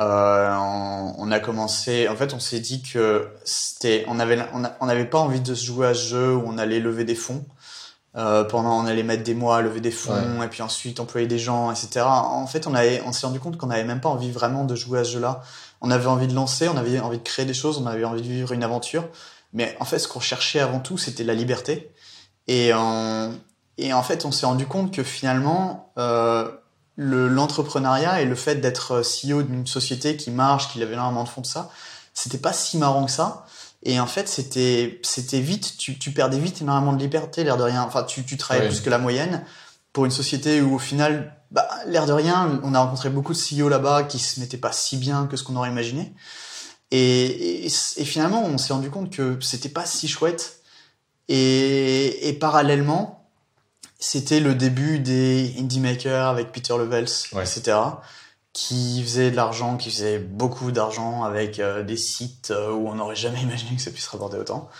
[0.00, 2.08] Euh, on, on a commencé.
[2.08, 4.38] En fait, on s'est dit que c'était, on avait,
[4.80, 7.14] on n'avait pas envie de se jouer à ce jeu où on allait lever des
[7.14, 7.44] fonds.
[8.16, 11.26] Euh, pendant, on allait mettre des mois à lever des fonds et puis ensuite employer
[11.26, 12.06] des gens, etc.
[12.06, 14.74] En fait, on avait, on s'est rendu compte qu'on n'avait même pas envie vraiment de
[14.74, 15.42] jouer à ce jeu-là.
[15.82, 18.22] On avait envie de lancer, on avait envie de créer des choses, on avait envie
[18.22, 19.04] de vivre une aventure.
[19.52, 21.92] Mais en fait, ce qu'on cherchait avant tout, c'était la liberté.
[22.48, 23.32] Et en,
[23.78, 26.48] et en fait, on s'est rendu compte que finalement, euh,
[26.96, 31.28] le- l'entrepreneuriat et le fait d'être CEO d'une société qui marche, qui avait énormément de
[31.28, 31.70] fonds de ça,
[32.14, 33.44] c'était pas si marrant que ça.
[33.82, 37.62] Et en fait, c'était c'était vite, tu, tu perdais vite énormément de liberté, l'air de
[37.62, 37.82] rien.
[37.82, 38.72] Enfin, tu, tu travaillais Oui.
[38.74, 39.44] plus que la moyenne
[39.92, 43.38] pour une société où au final, bah, l'air de rien, on a rencontré beaucoup de
[43.38, 46.14] CEO là-bas qui se mettaient pas si bien que ce qu'on aurait imaginé.
[46.90, 50.55] Et, et, et finalement, on s'est rendu compte que c'était pas si chouette.
[51.28, 53.28] Et, et parallèlement,
[53.98, 57.42] c'était le début des indie makers avec Peter Levels, Ouais.
[57.42, 57.76] etc.,
[58.52, 62.94] qui faisaient de l'argent, qui faisaient beaucoup d'argent avec euh, des sites euh, où on
[62.94, 64.70] n'aurait jamais imaginé que ça puisse rapporter autant.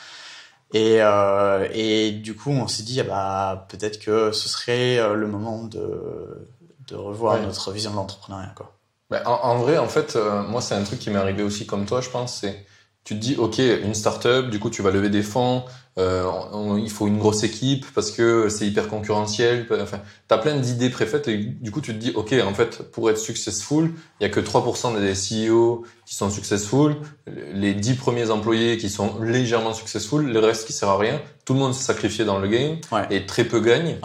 [0.73, 5.15] Et, euh, et du coup, on s'est dit, ah bah, peut-être que ce serait euh,
[5.15, 6.49] le moment de,
[6.89, 7.43] de revoir Ouais.
[7.43, 8.53] notre vision de l'entrepreneuriat.
[8.57, 8.73] Quoi.
[9.11, 11.67] Ben, en, en vrai, en fait, euh, moi, c'est un truc qui m'est arrivé aussi
[11.67, 12.39] comme toi, je pense.
[12.41, 12.65] C'est,
[13.07, 15.63] tu te dis, ok, une start-up, du coup, tu vas lever des fonds,
[15.97, 19.65] euh, on- il faut une grosse équipe parce que c'est hyper concurrentiel.
[19.81, 23.09] Enfin, t'as plein d'idées préfaites et du coup, tu te dis, ok, en fait, pour
[23.09, 26.97] être successful, il y a que 3% des CEO qui sont successful,
[27.55, 31.21] les 10 premiers employés qui sont légèrement successful, le reste qui sert à rien.
[31.45, 33.07] Tout le monde s'est sacrifié dans le game Ouais.
[33.11, 33.61] et très peu.
[33.65, 33.97] Ouais.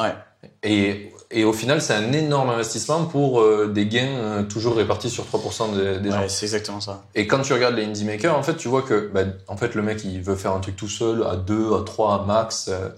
[0.64, 5.10] Et, et au final, c'est un énorme investissement pour euh, des gains euh, toujours répartis
[5.10, 6.20] sur 3% des, des gens.
[6.22, 7.04] Ouais, c'est exactement ça.
[7.16, 9.76] Et quand tu regardes les indie makers, en fait, tu vois que, bah, en fait,
[9.76, 12.70] le mec, il veut faire un truc tout seul, à 2, à 3, à max,
[12.70, 12.90] euh,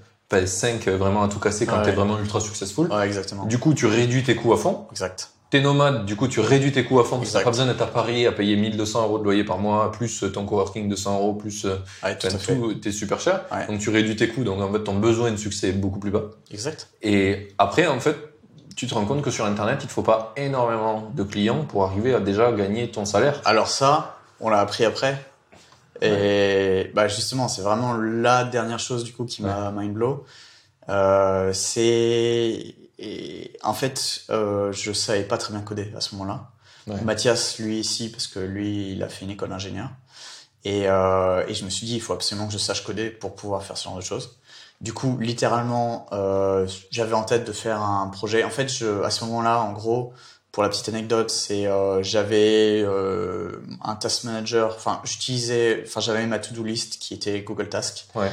[0.46, 1.84] 5, euh, vraiment à tout casser quand Ouais.
[1.86, 2.88] t'es vraiment ultra successful.
[2.92, 3.46] Ouais, exactement.
[3.46, 4.86] Du coup, tu réduis tes coûts à fond.
[4.92, 5.30] Exact.
[5.54, 7.68] T'es nomade, du coup, tu réduis tes coûts à fond, parce que t'as pas besoin
[7.68, 10.90] d'être à Paris à payer 1200 euros de loyer par mois, plus euh, ton coworking
[10.90, 13.42] 200 euros, plus euh, Ouais, tout tout, t'es super cher.
[13.52, 13.68] Ouais.
[13.68, 16.10] Donc tu réduis tes coûts, donc en fait, ton besoin de succès est beaucoup plus
[16.10, 16.24] bas.
[16.50, 16.88] Exact.
[17.04, 18.16] Et après, en fait,
[18.76, 21.84] tu te rends compte que sur Internet, il te faut pas énormément de clients pour
[21.84, 23.40] arriver à déjà gagner ton salaire.
[23.46, 25.24] Alors ça, on l'a appris après.
[26.02, 30.26] Et bah justement, c'est vraiment la dernière chose du coup qui m'a mind blow.
[30.90, 36.50] Euh, c'est et en fait, euh, je savais pas très bien coder à ce moment-là.
[36.88, 37.02] Ouais.
[37.02, 39.90] Mathias, lui ici, parce que lui, il a fait une école d'ingénieur.
[40.66, 43.36] Et, euh, et je me suis dit, il faut absolument que je sache coder pour
[43.36, 44.38] pouvoir faire ce genre de choses.
[44.82, 48.44] Du coup, littéralement, euh, j'avais en tête de faire un projet.
[48.44, 50.14] En fait, je, à ce moment-là, en gros,
[50.52, 54.74] pour la petite anecdote, c'est euh, j'avais euh, un task manager.
[54.76, 58.08] Enfin, j'utilisais, enfin, j'avais ma to-do list qui était Google Task.
[58.14, 58.32] Ouais.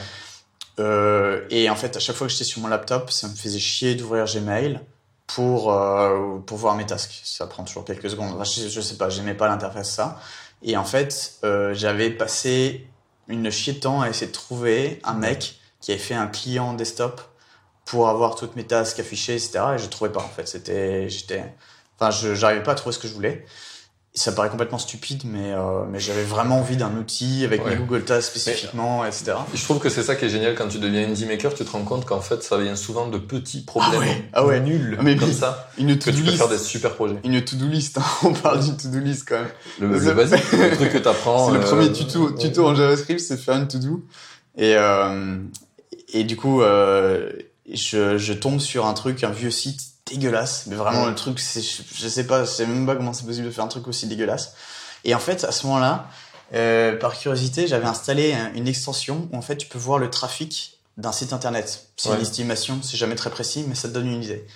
[0.81, 3.59] Euh, et en fait, à chaque fois que j'étais sur mon laptop, ça me faisait
[3.59, 4.81] chier d'ouvrir Gmail
[5.27, 7.21] pour euh, pour voir mes tasks.
[7.25, 8.43] Ça prend toujours quelques secondes.
[8.45, 10.19] Je, je sais pas, j'aimais pas l'interface ça.
[10.63, 12.89] Et en fait, euh, j'avais passé
[13.29, 16.75] une chier de temps à essayer de trouver un mec qui avait fait un client
[16.75, 17.21] desktop
[17.85, 19.61] pour avoir toutes mes tasks affichées, etc.
[19.75, 20.47] Et je trouvais pas en fait.
[20.47, 21.45] C'était, j'étais,
[21.99, 23.47] enfin, j'arrivais pas à trouver ce que je voulais.
[24.13, 27.71] Ça paraît complètement stupide, mais, euh, mais j'avais vraiment envie d'un outil avec Ouais.
[27.71, 29.35] mes Google Tasks spécifiquement, etc.
[29.55, 31.71] Je trouve que c'est ça qui est génial quand tu deviens indie maker, tu te
[31.71, 34.61] rends compte qu'en fait ça vient souvent de petits problèmes Ah ouais, ah ouais.
[34.61, 36.39] nuls Ah mais comme ça Une que to-do tu peux list.
[36.39, 37.17] faire des super projets.
[37.23, 38.03] Une to-do list, hein.
[38.25, 39.49] on parle d'une to-do list quand même.
[39.81, 41.47] Le, Le- le basique, le truc que t'apprends.
[41.47, 44.05] c'est le euh, premier tuto, tuto en JavaScript, c'est faire une to-do.
[44.59, 45.37] Et, euh,
[46.13, 47.31] et du coup, euh,
[47.73, 50.65] je, je tombe sur un truc, un vieux site dégueulasse.
[50.67, 51.09] Mais vraiment, Ouais.
[51.11, 53.65] le truc, c'est, je, sais pas, je sais même pas comment c'est possible de faire
[53.65, 54.55] un truc aussi dégueulasse.
[55.05, 56.07] Et en fait, à ce moment-là,
[56.53, 60.11] euh, par curiosité, j'avais installé un- une extension où en fait, tu peux voir le
[60.11, 61.89] trafic d'un site internet.
[61.97, 62.17] C'est Ouais.
[62.17, 64.47] une estimation, c'est jamais très précis, mais ça te donne une idée.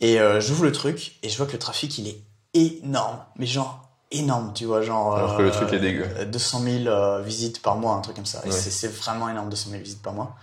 [0.00, 2.22] Et euh, j'ouvre le truc et je vois que le trafic, il est
[2.52, 3.18] énorme.
[3.36, 3.80] Mais genre
[4.10, 5.16] énorme, tu vois, genre...
[5.16, 6.06] Alors que le euh, truc est dégueu.
[6.18, 8.40] euh, 200 000 euh, visites par mois, un truc comme ça.
[8.44, 8.52] Ouais.
[8.52, 10.36] c'est- c'est vraiment énorme, 200 000 visites par mois.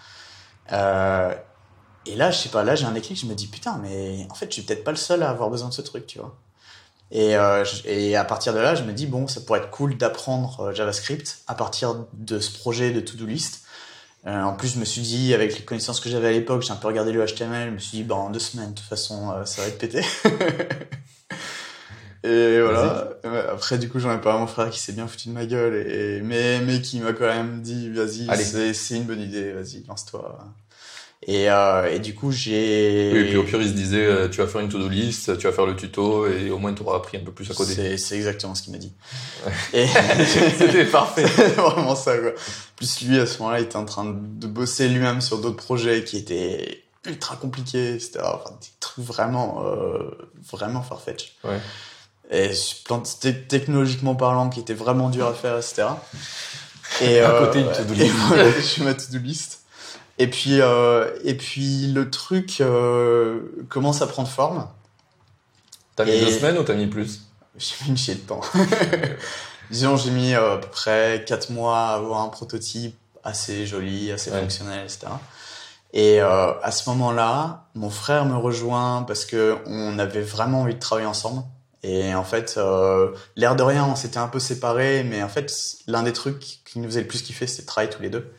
[2.06, 4.36] Et là, je sais pas, là j'ai un déclic, je me dis putain, mais en
[4.36, 6.36] fait, je suis peut-être pas le seul à avoir besoin de ce truc, tu vois.
[7.12, 9.70] Et, euh, je- et à partir de là, je me dis bon, ça pourrait être
[9.70, 13.64] cool d'apprendre euh, JavaScript à partir de ce projet de to-do list.
[14.28, 16.72] Euh, en plus, je me suis dit, avec les connaissances que j'avais à l'époque, j'ai
[16.72, 18.88] un peu regardé le HTML, je me suis dit, bah, en deux semaines, de toute
[18.88, 20.02] façon, euh, ça va être pété.
[22.24, 23.10] et voilà.
[23.52, 25.76] Après, du coup, j'en ai pas mon frère qui s'est bien foutu de ma gueule,
[25.88, 28.28] et, mais, mais qui m'a quand même dit, vas-y,
[28.76, 30.39] c'est une bonne idée, vas-y, lance-toi.
[31.28, 33.11] Et, euh, et du coup, j'ai...
[33.13, 35.38] Oui, et puis au pire, il se disait, euh, tu vas faire une to-do list,
[35.38, 37.53] tu vas faire le tuto, et au moins tu auras appris un peu plus à
[37.53, 37.76] coder.
[37.76, 38.91] C'est c'est exactement ce qu'il m'a dit.
[39.45, 39.82] Ouais.
[39.82, 39.88] Et
[40.57, 41.26] C'était parfait.
[41.55, 42.32] Vraiment ça, quoi.
[42.76, 46.03] Plus lui, à ce moment-là, il était en train de bosser lui-même sur d'autres projets
[46.03, 48.19] qui étaient ultra compliqués, etc.
[48.24, 50.11] Enfin, des trucs vraiment, euh,
[50.51, 51.36] vraiment farfetch.
[51.43, 51.59] Ouais.
[52.32, 52.51] Et
[53.47, 55.84] technologiquement parlant, qui étaient vraiment durs à faire, etc.
[57.01, 58.15] Et À euh, côté, une to-do et list.
[58.28, 59.61] voilà, je suis ma to-do list.
[60.22, 64.67] Et puis, euh, et puis le truc euh, commence à prendre forme.
[65.95, 67.22] T'as mis Et- deux semaines ou t'as mis plus?
[67.57, 68.41] J'ai mis une chier de temps.
[69.72, 74.11] Disons, j'ai mis euh, à peu près 4 mois à avoir un prototype assez joli,
[74.11, 74.39] assez Ouais.
[74.41, 75.07] fonctionnel, etc.
[75.93, 80.76] Et euh, à ce moment-là, mon frère me rejoint parce que on avait vraiment envie
[80.76, 81.43] de travailler ensemble.
[81.84, 85.51] Et en fait, euh, l'air de rien, on s'était un peu séparés, mais en fait,
[85.88, 88.32] l'un des trucs qui nous faisait le plus kiffer, c'était de travailler tous les deux.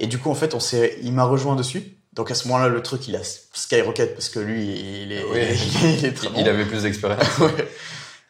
[0.00, 1.96] Et du coup, en fait, on s'est, il m'a rejoint dessus.
[2.14, 4.64] Donc à ce moment-là, le truc, il a skyrocket parce que lui,
[5.04, 5.40] il est, Oui.
[5.84, 6.34] il est très bon.
[6.40, 7.24] il avait plus d'expérience.
[7.38, 7.68] Ouais.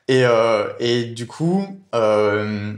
[0.08, 2.74] Et, euh, et du coup, euh,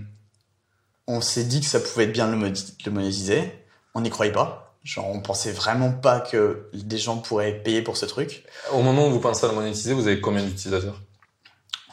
[1.07, 3.53] on s'est dit que ça pouvait être bien de le monétiser.
[3.95, 4.77] On n'y croyait pas.
[4.85, 8.45] Genre, on pensait vraiment pas que des gens pourraient payer pour ce truc.
[8.73, 11.01] Au moment où vous pensez à le monétiser, vous avez combien d'utilisateurs?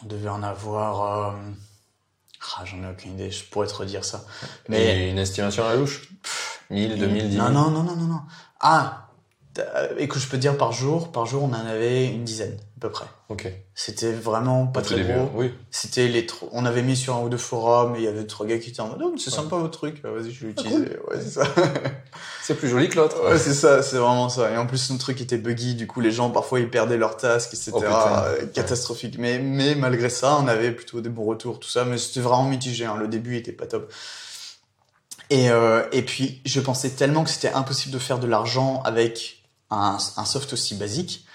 [0.04, 1.30] On devait en avoir...
[1.30, 1.38] euh,
[2.58, 4.26] Ah, j'en ai aucune idée, je pourrais te redire ça.
[4.68, 4.78] Mais...
[4.80, 6.10] Mais une estimation à la louche?
[6.70, 8.20] 1000, 2000, 10 000 Non, non, non, non, non, non.
[8.60, 9.06] Ah
[9.58, 12.82] euh, Écoute, je peux dire par jour, par jour, on en avait une dizaine, à
[12.82, 13.06] peu près.
[13.30, 13.52] Ok.
[13.76, 15.30] C'était vraiment pas très début, gros.
[15.34, 15.54] Oui.
[15.72, 18.26] C'était les tro- on avait mis sur un ou deux forums et il y avait
[18.26, 19.36] trois gars qui étaient en mode oh, c'est Ouais.
[19.38, 21.44] sympa votre truc euh, vas-y je vais Ah, l'utiliser ouais c'est ça
[22.42, 23.24] C'est plus joli que l'autre.
[23.30, 26.02] ouais c'est ça c'est vraiment ça et en plus son truc était buggy du coup
[26.02, 27.84] les gens parfois ils perdaient leur task etc Oh.
[27.84, 31.98] Euh, catastrophique mais mais malgré ça on avait plutôt des bons retours tout ça mais
[32.00, 32.96] c'était vraiment mitigé hein.
[32.98, 33.92] le début était pas top
[35.30, 39.44] et euh, et puis je pensais tellement que c'était impossible de faire de l'argent avec
[39.70, 41.26] un, un soft aussi basique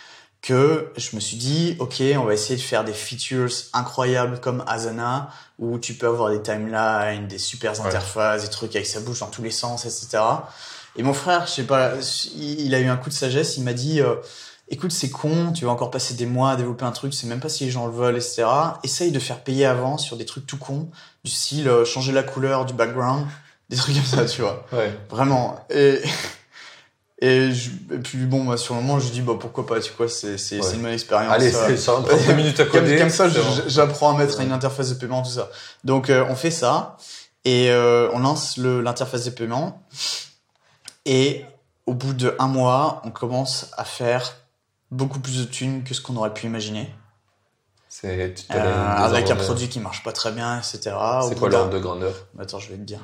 [0.43, 4.63] que je me suis dit, ok, on va essayer de faire des features incroyables comme
[4.67, 7.87] Asana, où tu peux avoir des timelines, des super Ouais.
[7.87, 10.23] interfaces, des trucs avec ça bouge dans tous les sens, etc.
[10.97, 11.93] Et mon frère, je sais pas,
[12.37, 14.17] il a eu un coup de sagesse, il m'a dit, euh,
[14.69, 17.41] écoute, c'est con, tu vas encore passer des mois à développer un truc, sais même
[17.41, 18.45] pas si les gens le veulent, etc.
[18.83, 20.91] Essaye de faire payer avant sur des trucs tout cons,
[21.25, 23.27] du style euh, changer la couleur du background,
[23.71, 24.67] des trucs comme ça, tu vois.
[24.73, 24.97] Ouais.
[25.11, 25.65] Vraiment.
[25.71, 26.01] Et,
[27.21, 29.93] et, je- et puis bon, bah, sur le moment, je dis, bah, pourquoi pas, tu
[29.97, 30.63] vois, c'est, c'est, Ouais.
[30.63, 31.33] c'est une bonne expérience.
[31.33, 31.67] Allez, ça.
[31.67, 32.99] c'est sur 30 minutes à coder.
[32.99, 33.29] comme ça,
[33.67, 35.51] j'apprends à mettre une interface de paiement, tout ça.
[35.85, 36.97] Donc, euh, on fait ça.
[37.47, 39.83] Et euh, on lance le, l'interface de paiement.
[41.05, 41.45] Et
[41.87, 44.35] au bout de un mois, on commence à faire
[44.91, 46.95] beaucoup plus de thunes que ce qu'on aurait pu imaginer.
[47.89, 50.79] C'est, Euh, avec un produit qui marche pas très bien, etc.
[51.29, 52.15] C'est quoi l'ordre de grandeur?
[52.39, 53.01] Attends, je vais te dire.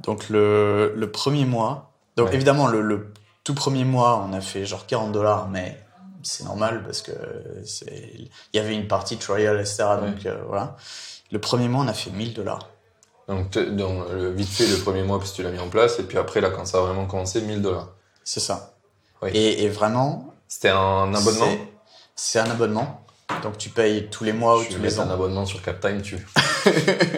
[0.00, 2.34] Donc le, le premier mois, donc Ouais.
[2.34, 3.12] évidemment le, le
[3.44, 5.78] tout premier mois, on a fait genre 40 dollars, mais
[6.22, 7.12] c'est normal parce que
[7.64, 9.84] c'est, il y avait une partie trial, etc.
[10.00, 10.76] Donc euh, voilà.
[11.30, 12.68] Le premier mois, on a fait 1000 dollars.
[13.28, 16.02] Donc, donc, vite fait le premier mois parce que tu l'as mis en place, et
[16.02, 17.88] puis après, là, quand ça a vraiment commencé, 1000 dollars.
[18.24, 18.74] C'est ça.
[19.22, 19.30] Oui.
[19.32, 21.48] Et, et vraiment, C'était un abonnement?
[22.14, 23.01] C'est un abonnement.
[23.42, 25.10] Donc tu payes tous les mois ou Tu tous les un ans.
[25.10, 26.16] abonnement sur CapTime, tu...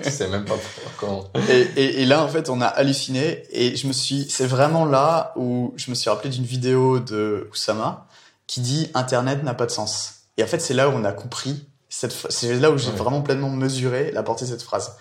[0.03, 0.55] tu sais même pas
[0.99, 1.25] comment.
[1.51, 3.43] Et, et, et là, en fait, on a halluciné.
[3.51, 7.49] Et je me suis, c'est vraiment là où je me suis rappelé d'une vidéo de
[7.53, 8.07] Oussama
[8.47, 10.15] qui dit Internet n'a pas de sens.
[10.37, 12.97] Et en fait, c'est là où on a compris Cette, c'est là où j'ai Ouais.
[12.97, 14.97] vraiment pleinement mesuré la portée de cette phrase.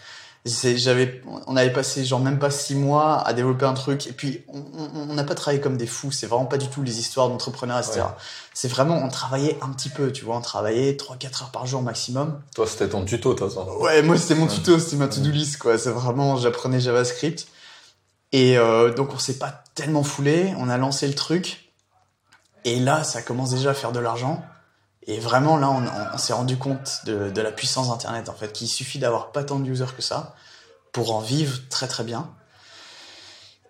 [0.46, 4.44] J'avais, on avait passé genre même pas six mois à développer un truc, et puis
[4.50, 6.12] on n'a pas travaillé comme des fous.
[6.12, 8.02] C'est vraiment pas du tout les histoires d'entrepreneurs, etc.
[8.02, 8.06] Ouais.
[8.54, 11.82] C'est vraiment, on travaillait un petit peu, tu vois, on travaillait 3-4 heures par jour
[11.82, 12.42] maximum.
[12.56, 13.66] Toi, c'était ton tuto, toute façon.
[13.80, 15.78] Ouais, moi c'était mon tuto, c'était ma to-do list quoi.
[15.78, 17.48] C'est vraiment, j'apprenais JavaScript.
[18.34, 21.72] Et euh, donc on s'est pas tellement foulé, on a lancé le truc.
[22.66, 24.44] Et là, ça commence déjà à faire de l'argent.
[25.08, 25.70] Et vraiment là,
[26.14, 29.44] on, s'est rendu compte de, de la puissance d'Internet en fait, qu'il suffit d'avoir pas
[29.44, 30.36] tant de users que ça
[30.92, 32.30] pour en vivre très très bien.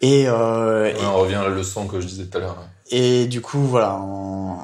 [0.01, 2.57] Et, euh, et- on revient à la leçon que je disais tout à l'heure.
[2.91, 3.95] et du coup, voilà.
[3.95, 4.57] on-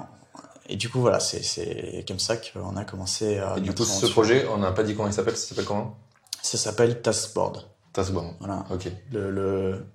[0.72, 3.56] Et du coup, voilà, c'est comme ça qu'on a commencé à.
[3.58, 5.98] Et du coup, ce projet, on n'a pas dit comment il s'appelle, ça s'appelle comment?
[6.44, 7.66] Ça s'appelle Taskboard.
[7.92, 8.36] Taskboard.
[8.40, 8.66] Voilà.
[8.70, 8.88] Ok.
[9.12, 9.86] Le, le,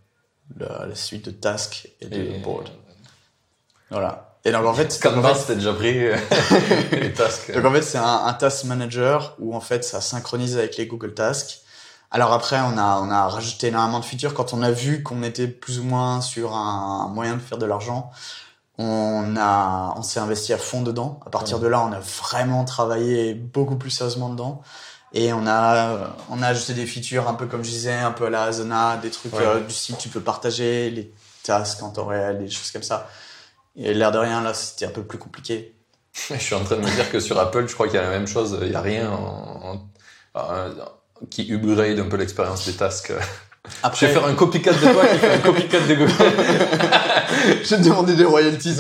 [0.59, 2.71] la, la suite de Task et de Et Board.
[3.91, 4.34] Voilà.
[4.47, 5.95] Et donc, en fait, c'était déjà pris.
[6.93, 7.53] les tasks.
[7.55, 10.87] donc, en fait, c'est un, un task manager où en fait ça synchronise avec les
[10.87, 11.61] Google Tasks.
[12.11, 14.35] Alors après, on a, on a rajouté énormément de features.
[14.35, 17.59] Quand on a vu qu'on était plus ou moins sur un, un moyen de faire
[17.59, 18.11] de l'argent,
[18.79, 21.21] on a, on s'est investi à fond dedans.
[21.27, 21.63] À partir Ouais.
[21.65, 24.63] de là, on a vraiment travaillé beaucoup plus sérieusement dedans.
[25.13, 28.27] Et on a, on a ajouté des features un peu comme je disais, un peu
[28.27, 29.43] à la Asana, des trucs Ouais.
[29.45, 31.13] euh, du style tu peux partager les
[31.45, 33.09] tasks en temps réel, des choses comme ça.
[33.77, 35.75] Et l'air de rien, là, c'était un peu plus compliqué.
[36.31, 38.03] Je suis en train de me dire que sur Apple, je crois qu'il y a
[38.03, 38.59] la même chose.
[38.63, 39.81] Il n'y a rien en-
[40.35, 40.71] en- en-
[41.31, 43.13] qui upgrade un peu l'expérience des tasks.
[43.95, 46.13] Je vais faire un copycat de toi qui fait un copycat de Google.
[47.63, 48.77] je vais te demander des royalties.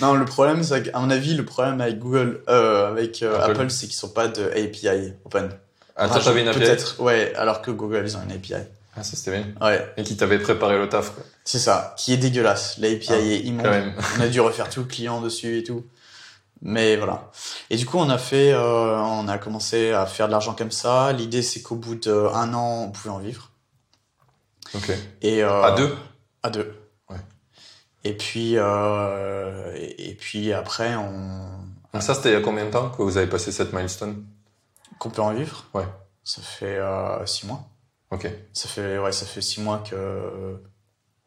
[0.00, 3.50] non, le problème, c'est qu'à mon avis, le problème avec Google, euh, avec euh, Apple.
[3.52, 5.50] Apple, c'est qu'ils sont pas de API open.
[5.94, 8.54] Ah, Ah, t'avais une API Peut-être, ouais, alors que Google, ils ont une API.
[8.96, 9.46] Ah, ça, c'était bien.
[9.60, 11.22] Ouais, Et qui t'avait préparé le taf, quoi.
[11.44, 12.78] c'est ça, qui est dégueulasse.
[12.78, 13.92] L'API Ah, est immonde.
[14.18, 15.84] On a dû refaire tout le client dessus et tout.
[16.62, 17.30] Mais voilà.
[17.68, 20.70] Et du coup, on a fait, euh, on a commencé à faire de l'argent comme
[20.70, 21.12] ça.
[21.12, 23.50] L'idée, c'est qu'au bout d'un an, on pouvait en vivre.
[24.74, 24.90] Ok.
[25.20, 25.94] Et euh, À deux?
[26.42, 26.74] À deux.
[27.10, 27.18] Ouais.
[28.04, 31.46] Et puis, euh, et, et puis après, on,
[31.92, 34.24] Donc ça, c'était il y a combien de temps que vous avez passé cette milestone?
[34.98, 35.66] qu'on peut en vivre?
[35.74, 35.84] Ouais.
[36.24, 37.68] Ça fait euh, six mois.
[38.10, 38.28] Ok.
[38.52, 40.62] Ça fait, ouais, ça fait six mois que,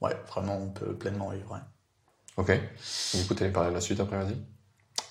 [0.01, 1.51] ouais, vraiment, on peut pleinement en vivre.
[1.51, 1.59] ouais.
[2.37, 2.51] Ok.
[3.15, 4.37] Du coup, t'allais parler de la suite après, vas-y.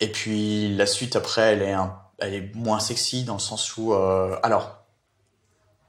[0.01, 3.77] Et puis la suite après, elle est, un- elle est moins sexy dans le sens
[3.77, 4.85] où, euh, alors,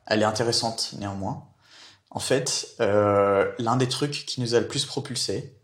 [0.07, 1.45] elle est intéressante néanmoins.
[2.11, 5.55] En fait, euh, l'un des trucs qui nous a le plus propulsé,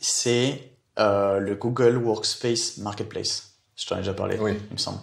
[0.00, 3.52] c'est euh, le Google Workspace Marketplace.
[3.76, 4.58] Je t'en ai déjà parlé, Oui.
[4.70, 4.98] il me semble.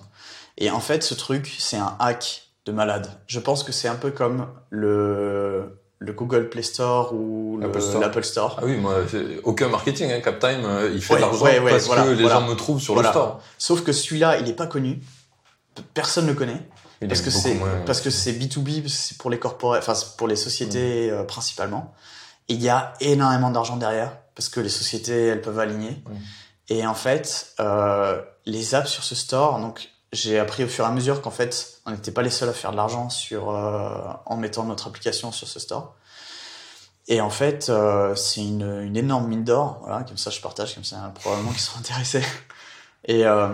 [0.57, 3.07] Et en fait, ce truc, c'est un hack de malade.
[3.27, 7.81] Je pense que c'est un peu comme le, le Google Play Store ou le- Apple
[7.81, 8.01] Store.
[8.01, 8.55] l'Apple Store.
[8.59, 8.95] Ah oui, moi,
[9.43, 10.21] aucun marketing, hein.
[10.21, 12.39] Captime, euh, il fait Ouais, de l'argent ouais, ouais, parce voilà, que les voilà.
[12.39, 13.09] gens me trouvent sur Voilà.
[13.09, 13.41] le store.
[13.57, 15.01] Sauf que celui-là, il n'est pas connu.
[15.93, 16.61] Personne ne le connaît.
[17.01, 21.09] Il Parce que c'est parce que c'est B2B, c'est pour les enfin pour les sociétés
[21.11, 21.93] euh, principalement.
[22.47, 26.01] Et il y a énormément d'argent derrière parce que les sociétés elles peuvent aligner.
[26.69, 30.87] Et en fait, euh, les apps sur ce store, donc j'ai appris au fur et
[30.87, 33.91] à mesure qu'en fait on n'était pas les seuls à faire de l'argent sur euh,
[34.25, 35.95] en mettant notre application sur ce store.
[37.09, 39.79] Et en fait, euh, c'est une, une énorme mine d'or.
[39.81, 42.23] Voilà, comme ça je partage, comme ça il y en a probablement qui sont intéressés.
[43.05, 43.49] Et euh,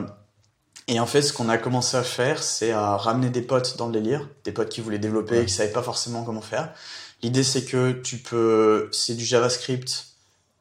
[0.87, 3.87] et en fait, ce qu'on a commencé à faire, c'est à ramener des potes dans
[3.87, 6.73] le délire, des potes qui voulaient développer et qui savaient pas forcément comment faire.
[7.21, 10.07] L'idée, c'est que tu peux, c'est du JavaScript.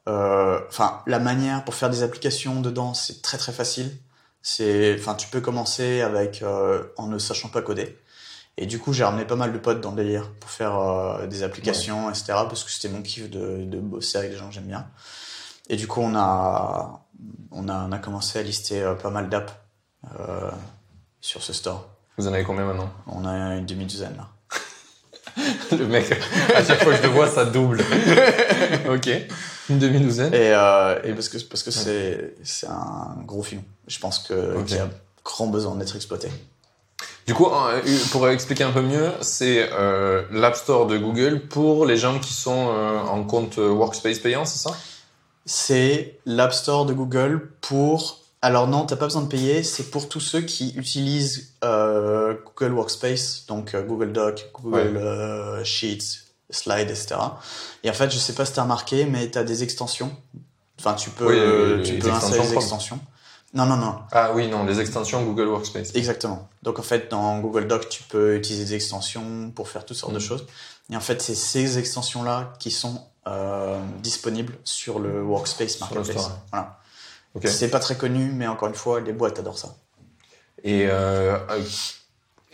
[0.07, 3.97] euh, Enfin, la manière pour faire des applications dedans, c'est très très facile.
[4.41, 7.97] C'est, enfin, tu peux commencer avec euh, en ne sachant pas coder.
[8.57, 11.27] Et du coup, j'ai ramené pas mal de potes dans le délire pour faire euh,
[11.27, 12.25] des applications, etc.
[12.27, 14.85] Parce que c'était mon kiff de, de bosser avec des gens que j'aime bien.
[15.69, 17.05] Et du coup, on a,
[17.51, 19.53] on a, on a commencé à lister euh, pas mal d'apps
[20.19, 20.51] euh,
[21.21, 21.87] sur ce store.
[22.17, 22.91] Vous en avez combien maintenant?
[23.07, 24.27] On a une demi-douzaine là.
[25.77, 26.11] Le mec,
[26.55, 27.79] à chaque fois que je le vois, ça double.
[28.89, 29.09] ok.
[29.69, 30.33] Une demi-douzaine.
[30.33, 33.63] Et, euh, et parce que parce que c'est c'est un gros filon.
[33.87, 34.65] Je pense que Ok.
[34.65, 34.89] qu'il y a
[35.23, 36.29] grand besoin d'être exploité.
[37.27, 37.47] Du coup,
[38.11, 42.33] pour expliquer un peu mieux, c'est euh, l'App Store de Google pour les gens qui
[42.33, 44.75] sont euh, en compte Workspace payant, c'est ça?
[45.45, 48.19] C'est l'App Store de Google pour.
[48.41, 49.63] Alors non, t'as pas besoin de payer.
[49.63, 57.15] C'est pour tous ceux qui utilisent Google Workspace, donc Google Doc, Google Sheets, Slide, etc.
[57.83, 60.11] Et en fait, je sais pas si t'as remarqué, mais t'as des extensions.
[60.79, 62.99] Enfin, tu peux, Oui, euh, tu peux insérer des extensions.
[63.53, 63.95] Non, non, non.
[64.11, 65.95] Ah oui, non, les extensions Google Workspace.
[65.95, 66.47] Exactement.
[66.63, 70.13] Donc en fait, dans Google Doc, tu peux utiliser des extensions pour faire toutes sortes
[70.13, 70.21] de Mm.
[70.21, 70.45] choses.
[70.91, 75.95] Et en fait, c'est ces extensions-là qui sont euh, disponibles sur le Workspace Sur le
[75.95, 76.29] Marketplace.
[76.51, 76.79] Voilà.
[77.35, 77.47] Ok.
[77.47, 79.75] C'est pas très connu, mais encore une fois, les boîtes adorent ça.
[80.63, 81.61] Et euh, euh,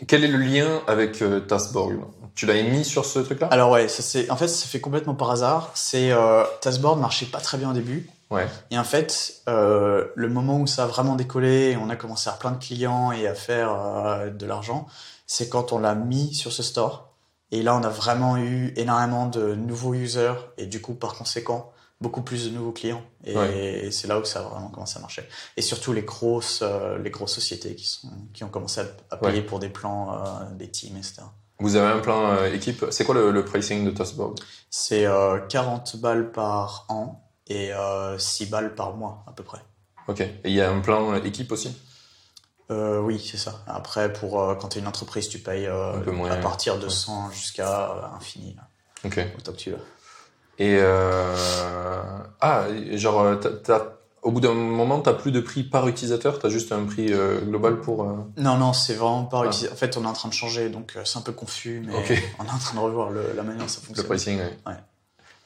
[0.06, 1.94] quel est le lien avec euh, Taskboard
[2.34, 3.46] Tu l'as mis sur ce truc-là?
[3.48, 5.70] Alors ouais, ça c'est en fait ça fait complètement par hasard.
[5.74, 8.08] C'est euh, Taskboard marchait pas très bien au début.
[8.30, 8.46] Ouais.
[8.70, 12.28] Et en fait, euh, le moment où ça a vraiment décollé, et on a commencé
[12.28, 14.86] à avoir plein de clients et à faire euh, de l'argent,
[15.26, 17.14] c'est quand on l'a mis sur ce store.
[17.52, 21.72] Et là, on a vraiment eu énormément de nouveaux users et du coup, par conséquent,
[22.00, 23.02] beaucoup plus de nouveaux clients.
[23.24, 23.88] Et, Ouais.
[23.90, 25.26] c'est là où ça a vraiment commencé à marcher.
[25.56, 29.16] Et surtout les grosses, euh, les grosses sociétés qui sont, qui ont commencé à, à
[29.16, 29.42] payer Ouais.
[29.46, 31.22] pour des plans, euh, des teams, etc.
[31.58, 32.84] Vous avez un plan euh, équipe.
[32.90, 34.38] C'est quoi le, le pricing de Taskboard
[34.70, 39.60] C'est euh, 40 balles par an et euh, 6 balles par mois à peu près.
[40.08, 40.20] Ok.
[40.20, 41.74] Et il y a un plan équipe aussi?
[42.70, 43.62] Euh, oui, c'est ça.
[43.68, 46.36] Après, pour euh, quand tu es une entreprise, tu payes euh, Un peu moins, à
[46.36, 46.90] partir de ouais.
[46.90, 48.68] 100 jusqu'à infini, là,
[49.04, 49.18] Ok.
[49.38, 49.78] autant que tu veux.
[50.58, 51.34] Et euh...
[52.40, 53.92] ah, genre, euh, t'as- t'as-
[54.22, 57.40] au bout d'un moment, t'as plus de prix par utilisateur, t'as juste un prix euh,
[57.42, 58.02] global pour.
[58.02, 59.46] euh, Non, non, c'est vraiment pas Ah.
[59.46, 59.70] utilisé.
[59.72, 61.94] En fait, on est en train de changer, donc euh, c'est un peu confus, mais
[61.94, 62.12] Ok.
[62.40, 64.06] on est en train de revoir le- la manière dont ça Le fonctionne.
[64.06, 64.58] pricing, ouais.
[64.66, 64.74] Ouais.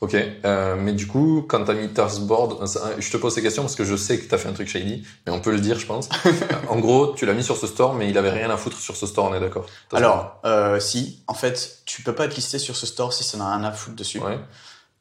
[0.02, 0.14] Ok,
[0.46, 2.64] euh, mais du coup, quand t'as mis Taskboard,
[2.98, 5.04] je te pose ces questions parce que je sais que t'as fait un truc shady,
[5.26, 6.08] mais on peut le dire, je pense.
[6.70, 8.96] en gros, tu l'as mis sur ce store, mais il avait rien à foutre sur
[8.96, 9.66] ce store, on est d'accord?
[9.92, 13.36] Alors, euh, si, en fait, tu peux pas être listé sur ce store si ça
[13.36, 14.20] n'a rien à foutre dessus.
[14.20, 14.38] Ouais,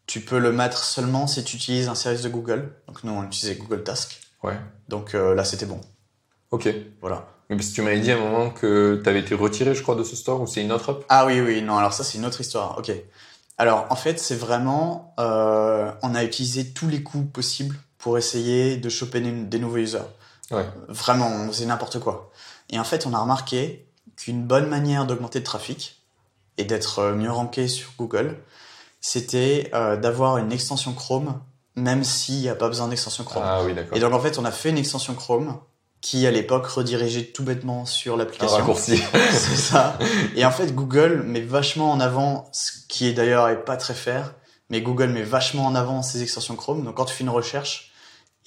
[0.10, 2.74] Tu peux le mettre seulement si tu utilises un service de Google.
[2.88, 4.20] Donc nous, on utilisait Google Task.
[4.42, 4.58] ouais.
[4.88, 5.80] Donc euh, là, c'était bon.
[6.50, 6.68] Ok.
[7.00, 7.28] Voilà.
[7.48, 9.94] Mais parce que tu m'avais dit à un moment que t'avais été retiré, je crois,
[9.94, 11.06] de ce store, ou c'est une autre app?
[11.10, 12.80] Ah oui, oui, non, alors ça, c'est une autre histoire.
[12.80, 12.92] Ok.
[13.60, 15.14] Alors, en fait, c'est vraiment...
[15.20, 19.78] euh, on a utilisé tous les coups possibles pour essayer de choper des, des nouveaux
[19.78, 20.10] users.
[20.50, 20.66] Ouais.
[20.88, 22.32] Vraiment, on faisait n'importe quoi.
[22.72, 23.86] Et en fait, on a remarqué
[24.18, 26.02] qu'une bonne manière d'augmenter le trafic
[26.58, 28.40] et d'être euh, mieux ranké sur Google,
[29.02, 31.40] c'était euh, d'avoir une extension Chrome,
[31.76, 33.44] même s'il n'y a pas besoin d'extension Chrome.
[33.46, 33.98] Ah oui, d'accord.
[33.98, 35.58] Et donc, en fait, on a fait une extension Chrome
[36.02, 38.58] qui, à l'époque, redirigeait tout bêtement sur Un l'application.
[38.58, 38.98] raccourci.
[39.32, 39.98] C'est ça.
[40.36, 43.94] Et en fait, Google met vachement en avant, ce qui est d'ailleurs est pas très
[43.94, 44.34] fair,
[44.70, 46.84] mais Google met vachement en avant ses extensions Chrome.
[46.86, 47.92] Donc quand tu fais une recherche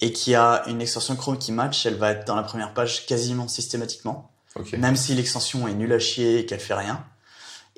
[0.01, 2.73] et qu'il y a une extension Chrome qui match, elle va être dans la première
[2.73, 4.73] page quasiment systématiquement, ok.
[4.73, 7.05] même si l'extension est nulle à chier et qu'elle fait rien.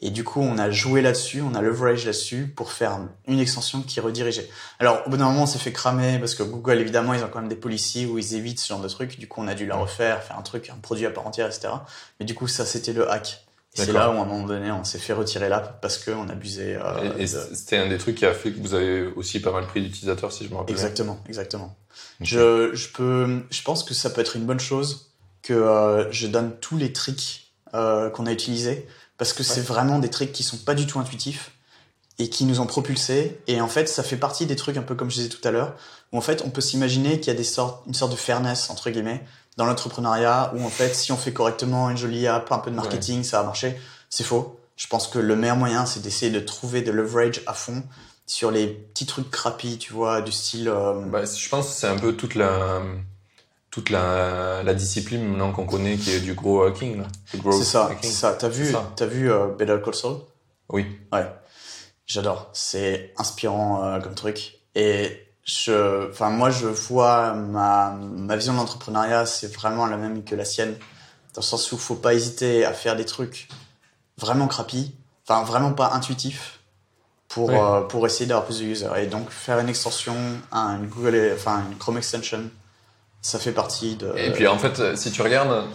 [0.02, 3.82] Et du coup, on a joué là-dessus, on a leverage là-dessus pour faire une extension
[3.82, 4.50] qui redirigeait.
[4.80, 7.30] Alors, au bout d'un moment, on s'est fait cramer parce que Google, évidemment, ils ont
[7.32, 9.18] quand même des policies où ils évitent ce genre de trucs.
[9.18, 11.48] Du coup, on a dû la refaire, faire un truc, un produit à part entière,
[11.48, 11.70] etc.
[12.20, 13.41] Mais du coup, ça, c'était le hack.
[13.74, 16.78] C'est là où, à un moment donné, on s'est fait retirer l'app parce qu'on abusait.
[16.82, 19.41] Euh, Et, et de- c'était un des trucs qui a fait que vous avez aussi
[19.41, 20.74] pas mal pris d'utilisateurs, si je me rappelle.
[20.76, 21.76] Exactement, exactement.
[22.22, 26.28] Je, je peux, je pense que ça peut être une bonne chose que euh, je
[26.28, 28.88] donne tous les tricks euh, qu'on a utilisés
[29.18, 31.51] parce que c'est vraiment des tricks qui sont pas du tout intuitifs
[32.20, 33.39] et qui nous ont propulsés.
[33.47, 35.51] Et en fait, ça fait partie des trucs un peu comme je disais tout à
[35.51, 35.74] l'heure
[36.11, 38.70] où en fait, on peut s'imaginer qu'il y a des sortes, une sorte de fairness
[38.70, 39.24] entre guillemets
[39.57, 42.76] dans l'entrepreneuriat où en fait, si on fait correctement une jolie app, un peu de
[42.76, 43.80] marketing, ça va marcher.
[44.09, 44.59] C'est faux.
[44.76, 47.84] Je pense que le meilleur moyen, c'est d'essayer de trouver de leverage à fond
[48.28, 50.68] sur les petits trucs crapis, tu vois, du style.
[50.68, 52.82] euh, Bah, je pense que c'est un peu toute la
[53.76, 58.07] toute la, la discipline maintenant qu'on connaît qui est du gros hacking C'est ça, c'est
[58.07, 58.32] ça.
[58.32, 60.19] T'as vu, t'as vu euh, Better Call Saul?
[60.69, 60.86] Oui.
[61.11, 61.30] Ouais,
[62.07, 62.49] j'adore.
[62.53, 64.59] C'est inspirant euh, comme truc.
[64.76, 70.23] Et je, enfin moi je vois ma ma vision de l'entrepreneuriat, c'est vraiment la même
[70.23, 70.76] que la sienne,
[71.34, 73.49] dans le sens où faut pas hésiter à faire des trucs
[74.17, 74.95] vraiment crapis,
[75.28, 76.61] enfin vraiment pas intuitifs,
[77.28, 78.88] pour euh, pour essayer d'avoir plus de users.
[79.01, 80.15] Et donc faire une extension,
[80.53, 82.49] un, une Google, enfin une Chrome extension,
[83.26, 84.13] ça fait partie de.
[84.17, 85.65] Et puis en fait, si tu regardes,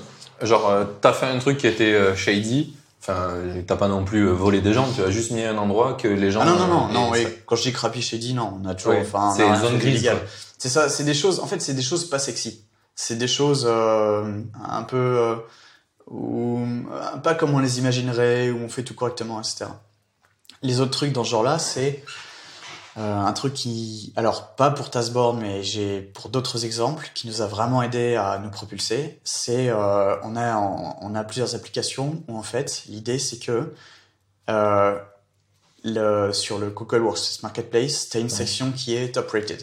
[0.40, 2.76] genre euh, t'as fait un truc qui était euh, shady.
[3.02, 3.30] Enfin,
[3.66, 6.06] t'as pas non plus euh, volé des gens, tu as juste mis un endroit que
[6.06, 6.42] les gens.
[6.42, 7.26] Ah non, non, non, non, oui.
[7.46, 10.08] Quand je dis crappy dit, non, on a toujours, enfin, c'est une zone grise.
[10.58, 12.62] C'est ça, c'est des choses, en fait, c'est des choses pas sexy.
[12.94, 15.36] C'est des choses, euh, un peu, euh,
[16.08, 16.62] où,
[17.24, 19.64] pas comme on les imaginerait, où on fait tout correctement, etc.
[20.62, 22.04] Les autres trucs dans ce genre-là, c'est,
[22.96, 27.46] un truc qui, alors, pas pour Taskboard, mais j'ai, pour d'autres exemples, qui nous a
[27.46, 32.42] vraiment aidé à nous propulser, c'est, euh, on a, on a plusieurs applications où, en
[32.42, 33.72] fait, l'idée, c'est que,
[34.48, 34.98] euh,
[35.84, 39.62] le, sur le Google Workspace Marketplace, tu as une section qui est top rated.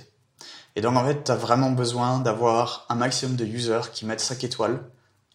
[0.76, 4.22] Et donc, en fait, tu as vraiment besoin d'avoir un maximum de users qui mettent
[4.22, 4.80] 5 étoiles,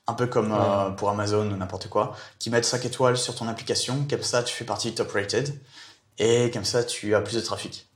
[0.07, 3.49] un peu comme euh, pour Amazon ou n'importe quoi, qui mettent 5 étoiles sur ton
[3.49, 5.61] application, comme ça, tu fais partie top rated,
[6.19, 7.89] et comme ça, tu as plus de trafic.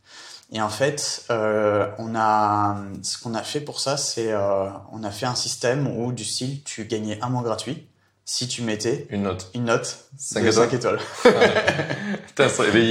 [0.53, 5.03] Et en fait, euh, on a, ce qu'on a fait pour ça, c'est euh, on
[5.03, 7.87] a fait un système où, du style, tu gagnais un mois gratuit
[8.29, 9.51] si tu mettais Une note.
[9.55, 10.69] une note 5 de étoiles.
[10.71, 11.01] 5 étoiles.
[12.27, 12.85] Putain, ça- il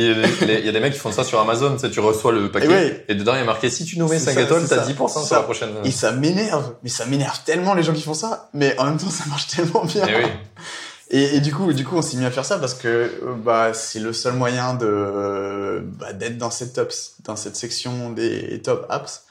[0.66, 2.66] y, a des- mecs qui font ça sur Amazon, tu sais, tu reçois le paquet
[2.66, 3.06] Et ouais.
[3.10, 4.84] et dedans il y a marqué si tu nous mets C'est 5 ça, étoiles, t'as
[4.84, 4.92] ça.
[4.92, 5.36] 10% C'est sur ça.
[5.38, 5.70] la prochaine.
[5.84, 8.98] Et ça m'énerve, mais ça m'énerve tellement les gens qui font ça, mais en même
[8.98, 10.06] temps ça marche tellement bien.
[10.08, 10.30] Et oui.
[11.12, 13.34] Et, et du coup, du coup, on s'est mis à faire ça parce que euh,
[13.36, 16.92] bah c'est le seul moyen de euh, bah, d'être dans cette top,
[17.24, 19.24] dans cette section des top apps.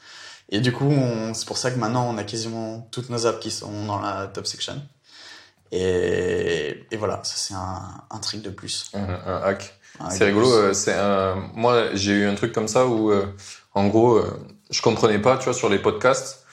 [0.49, 3.39] Et du coup, on- c'est pour ça que maintenant on a quasiment toutes nos apps
[3.39, 4.81] qui sont dans la top section.
[5.71, 8.89] Et, et voilà, ça c'est un, un truc de plus.
[8.93, 9.77] Un, un hack.
[10.11, 10.51] C'est rigolo.
[10.51, 11.35] euh, C'est un...
[11.55, 13.25] Moi, j'ai eu un truc comme ça où, euh,
[13.73, 16.45] en gros, euh, je comprenais pas, tu vois, sur les podcasts.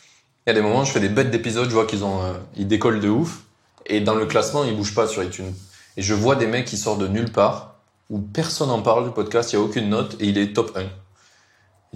[0.46, 2.32] Il y a des moments, je fais des bêtes d'épisodes, je vois qu'ils ont, euh,
[2.56, 3.40] ils décollent de ouf,
[3.86, 5.52] et dans le classement, ils bougent pas sur iTunes.
[5.96, 7.76] Et je vois des mecs qui sortent de nulle part,
[8.10, 10.76] où personne en parle du podcast, il y a aucune note, et il est top
[10.76, 10.82] 1.
[10.82, 10.86] Et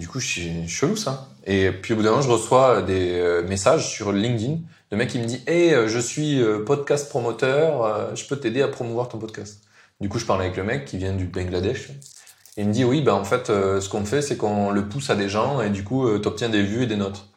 [0.01, 1.29] du coup, je suis chelou ça.
[1.45, 4.57] Et puis au bout d'un moment, je reçois des euh, messages sur LinkedIn
[4.91, 8.61] de mec qui me dit Hey, euh, je suis euh, podcast promoteur, je peux t'aider
[8.61, 9.61] à promouvoir ton podcast.
[9.99, 11.89] Du coup, je parle avec le mec qui vient du Bangladesh.
[12.57, 15.09] Et il me dit Oui, ben en fait, ce qu'on fait, c'est qu'on le pousse
[15.09, 17.27] à des gens et du coup, tu t'obtiens des vues et des notes.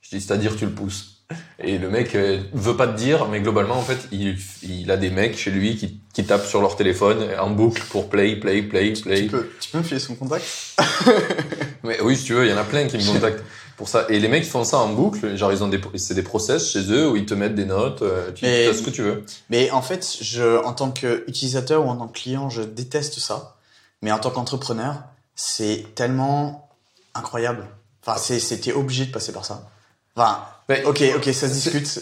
[0.00, 1.15] Je dis C'est-à-dire, tu le pousses.
[1.58, 4.96] Et le mec euh, veut pas te dire, mais globalement, en fait, il, il a
[4.96, 8.62] des mecs chez lui qui, qui tapent sur leur téléphone en boucle pour play, play,
[8.62, 9.22] play, play.
[9.24, 10.44] Tu peux, tu peux me filer son contact
[11.82, 13.42] Mais oui, si tu veux, il y en a plein qui me contactent
[13.76, 14.06] pour ça.
[14.08, 15.36] Et les mecs, ils font ça en boucle.
[15.36, 18.02] Genre, ils ont des, c'est des process chez eux où ils te mettent des notes.
[18.02, 19.24] euh, Tu Mais- fais ce que tu veux.
[19.50, 23.56] Mais en fait, je, en tant qu'utilisateur ou en tant que client, je déteste ça.
[24.02, 25.02] Mais en tant qu'entrepreneur,
[25.34, 26.68] c'est tellement
[27.14, 27.66] incroyable.
[28.06, 29.68] Enfin, c'est, c'était obligé de passer par ça.
[30.16, 30.38] Enfin,
[30.68, 32.00] Mais- ok, ok, ça se discute.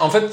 [0.00, 0.24] En fait,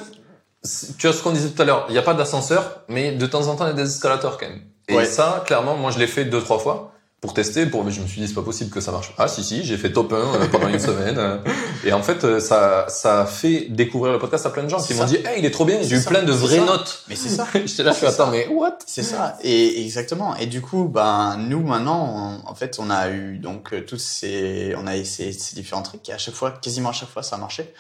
[0.97, 1.85] tu as ce qu'on disait tout à l'heure.
[1.89, 4.37] Il n'y a pas d'ascenseur, mais de temps en temps, il y a des escalators
[4.37, 4.61] quand même.
[4.87, 5.05] Et Ouais.
[5.05, 6.90] ça, clairement, moi, je l'ai fait deux, trois fois
[7.21, 7.67] pour tester.
[7.67, 9.13] Pour, je me suis dit, c'est pas possible que ça marche.
[9.19, 11.17] Ah, si, si, j'ai fait top 1 euh, pendant une semaine.
[11.19, 11.37] euh.
[11.85, 14.81] Et en fait, euh, ça, ça a fait découvrir le podcast à plein de gens
[14.81, 15.79] qui m'ont dit, hey, il est trop bien.
[15.83, 16.65] J'ai eu ça, plein de vraies ça.
[16.65, 17.03] notes.
[17.07, 17.47] Mais c'est ça.
[17.53, 18.09] J'étais là, je ça.
[18.09, 18.79] attends, mais what?
[18.87, 20.35] C'est ça, et exactement.
[20.37, 23.99] Et du coup, ben nous maintenant, on- en fait, on a eu donc euh, tous
[24.01, 27.21] ces, on a essayé ces différents trucs et à chaque fois, quasiment à chaque fois,
[27.21, 27.71] ça a marché.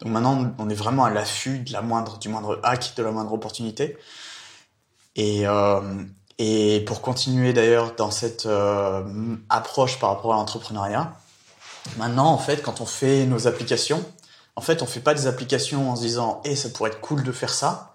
[0.00, 3.10] Donc maintenant, on est vraiment à l'affût de la moindre, du moindre hack, de la
[3.10, 3.96] moindre opportunité.
[5.16, 5.80] Et euh,
[6.38, 9.02] et pour continuer d'ailleurs dans cette euh,
[9.48, 11.12] approche par rapport à l'entrepreneuriat,
[11.96, 14.04] maintenant en fait, quand on fait nos applications,
[14.56, 17.22] en fait, on fait pas des applications en se disant, eh, ça pourrait être cool
[17.22, 17.90] de faire ça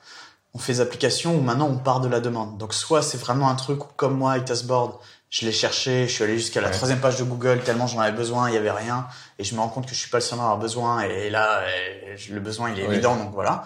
[0.55, 2.57] on fait des applications où maintenant on part de la demande.
[2.57, 4.93] Donc soit c'est vraiment un truc où, comme moi avec Taskboard,
[5.29, 6.73] je l'ai cherché, je suis allé jusqu'à la Ouais.
[6.73, 9.05] troisième page de Google tellement j'en avais besoin, il y avait rien,
[9.37, 11.29] et je me rends compte que je suis pas le seul à avoir besoin, et
[11.29, 12.93] là euh, le besoin il est Ouais.
[12.95, 13.63] évident, donc voilà.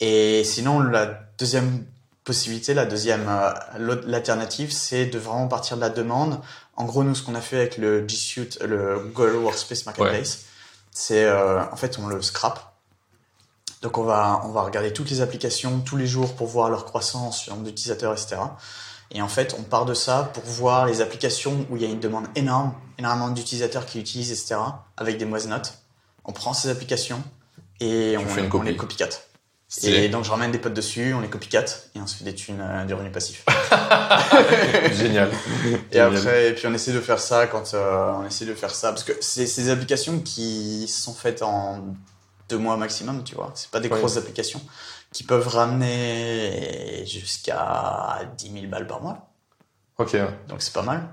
[0.00, 1.04] Et sinon la
[1.38, 1.84] deuxième
[2.24, 3.52] possibilité, la deuxième euh,
[4.06, 6.40] l'alternative, c'est de vraiment partir de la demande.
[6.76, 10.46] En gros, nous ce qu'on a fait avec le G Suite, le Google Workspace Marketplace,
[10.90, 12.74] c'est euh, en fait on le scrape.
[13.82, 16.86] Donc on va, on va regarder toutes les applications tous les jours pour voir leur
[16.86, 18.36] croissance, leur nombre d'utilisateurs, etc.
[19.10, 21.88] Et en fait, on part de ça pour voir les applications où il y a
[21.88, 24.56] une demande énorme, énormément d'utilisateurs qui utilisent, etc.
[24.96, 25.78] avec des mauvaises notes.
[26.24, 27.22] On prend ces applications
[27.80, 28.66] et on, fais une on copie.
[28.66, 29.10] les copycat.
[29.82, 31.64] Et donc je ramène des potes dessus, on les copycat
[31.96, 33.44] et on se fait des thunes, euh, du revenu passif.
[34.92, 35.30] Génial.
[35.90, 38.74] Et après, et puis on essaie de faire ça quand euh, on essaie de faire
[38.74, 41.94] ça parce que c'est des applications qui sont faites en
[42.48, 43.50] deux mois maximum, tu vois.
[43.54, 43.98] C'est pas des Ouais.
[43.98, 44.60] grosses applications
[45.12, 49.30] qui peuvent ramener jusqu'à 10 000 balles par mois,
[49.98, 50.10] Ok.
[50.14, 50.28] ouais.
[50.48, 51.08] donc c'est pas mal.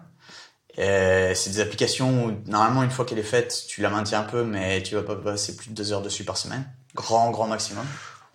[0.78, 4.43] C'est des applications où normalement une fois qu'elle est faite, tu la maintiens un peu,
[4.43, 7.86] mais tu vas pas passer plus de deux heures dessus par semaine, grand grand maximum.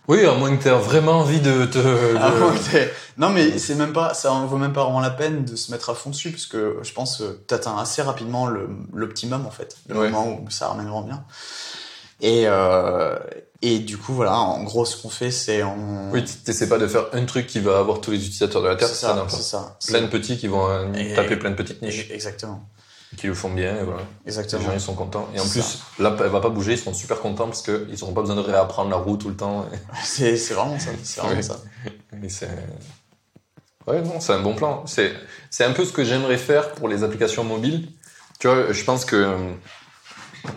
[0.09, 1.79] Oui, à moins que tu aies vraiment envie de te.
[2.19, 2.33] Ah,
[3.19, 5.73] non mais c'est même pas, ça en vaut même pas vraiment la peine de se
[5.73, 8.47] mettre à fond dessus parce que je pense que t'atteins assez rapidement
[8.93, 10.11] l'optimum en fait, le Ouais.
[10.11, 11.25] moment où ça ramène vraiment bien.
[12.21, 13.19] Et euh,
[13.63, 16.87] et du coup voilà, en gros ce qu'on fait c'est on Oui, t'essaies pas de
[16.87, 19.43] faire un truc qui va avoir tous les utilisateurs de la Terre, c'est ça, c'est
[19.43, 19.77] ça.
[19.87, 22.63] Plein de petits qui vont euh, Et- taper plein de petites niches, Exactement,
[23.17, 24.03] qui le font bien, et voilà.
[24.25, 24.63] Les exactement.
[24.65, 25.29] gens, ils sont contents.
[25.35, 25.79] Et en plus, ça.
[25.99, 28.41] l'app, elle va pas bouger, ils seront super contents parce qu'ils n'auront pas besoin de
[28.41, 29.67] réapprendre la roue tout le temps.
[30.05, 31.43] C'est c'est vraiment ça, c'est vraiment Ouais.
[31.43, 31.61] ça.
[32.23, 32.49] Et c'est...
[33.87, 34.85] Ouais, non, c'est un bon plan.
[34.87, 35.13] C'est,
[35.51, 37.89] c'est un peu ce que j'aimerais faire pour les applications mobiles.
[38.41, 39.53] Tu vois, je pense que euh,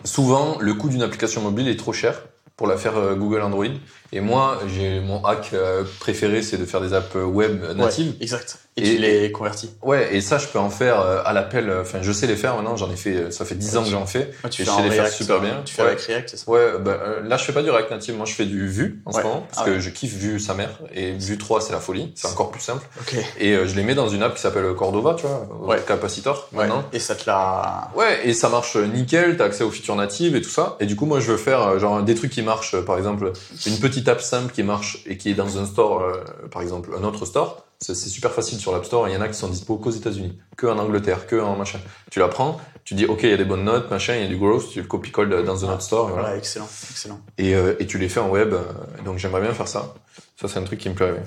[0.03, 2.23] souvent, le coût d'une application mobile est trop cher
[2.57, 3.65] pour la faire euh, Google Android.
[4.11, 8.09] Et moi, j'ai mon hack euh, préféré, c'est de faire des apps web natives.
[8.11, 8.57] Ouais, exact.
[8.77, 9.69] Et, Et- tu les convertis.
[9.83, 11.69] Ouais, et ça, je peux en faire euh, à l'appel.
[11.69, 12.75] euh, Enfin, je sais les faire maintenant.
[12.77, 13.31] J'en ai fait.
[13.31, 14.31] Ça fait 10 ans que j'en fais.
[14.43, 15.61] Ouais, tu Et fais je sais les faire React, super bien.
[15.65, 15.87] Tu fais Ouais.
[15.89, 16.49] avec React, c'est ça.
[16.49, 18.15] Ouais, bah, là, je fais pas du React Native.
[18.15, 20.53] Moi, je fais du Vue en ce moment parce Ah que je kiffe Vue sa
[20.53, 22.11] mère et Vue 3, c'est la folie.
[22.15, 22.87] C'est encore plus simple.
[23.01, 23.15] Ok.
[23.39, 25.75] Et euh, je les mets dans une app qui s'appelle Cordova, tu vois.
[25.85, 26.59] Capacitor Ouais.
[26.67, 26.83] maintenant.
[26.93, 27.91] Et ça te l'a.
[27.95, 30.77] Ouais, et ça marche nickel, t'as accès aux features natives et tout ça.
[30.79, 33.31] Et du coup, moi, je veux faire genre des trucs qui marchent, par exemple,
[33.65, 36.61] une petite petite app simple qui marche et qui est dans un store, euh, par
[36.61, 39.07] exemple, un autre store, c'est super facile sur l'App Store.
[39.07, 41.79] Il y en a qui sont dispo qu'aux États-Unis, que en Angleterre, que en machin.
[42.11, 44.25] Tu la prends, tu dis ok, il y a des bonnes notes, machin, il y
[44.25, 46.35] a du growth, tu le copie-colles dans un autre store, et voilà.
[46.37, 47.19] Excellent, excellent.
[47.37, 48.53] Et, euh, et tu les fais en web.
[48.53, 48.63] euh,
[49.05, 49.93] donc j'aimerais bien faire ça.
[50.39, 51.23] Ça c'est un truc qui me plairait.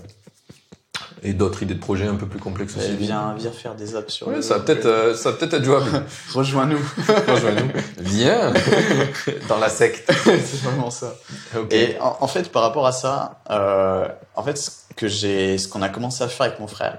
[1.25, 2.89] Et d'autres idées de projets un peu plus complexes aussi.
[2.91, 4.27] Eh, viens, viens faire des apps sur.
[4.29, 6.05] Ouais, le- ça va peut-être, euh, ça peut-être être jouable.
[6.35, 6.79] Rejoins-nous.
[7.29, 7.71] Rejoins-nous.
[7.99, 8.53] Viens
[9.49, 10.11] dans la secte.
[10.25, 11.15] c'est vraiment ça.
[11.71, 15.69] Et en, en fait, par rapport à ça, euh, en fait, ce que j'ai, ce
[15.69, 16.99] qu'on a commencé à faire avec mon frère,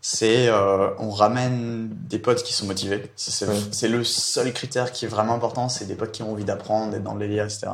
[0.00, 3.10] c'est euh, on ramène des potes qui sont motivés.
[3.16, 3.58] Ça, C'est Ouais.
[3.72, 5.68] c'est le seul critère qui est vraiment important.
[5.68, 7.68] C'est des potes qui ont envie d'apprendre, d'être dans le délire, etc.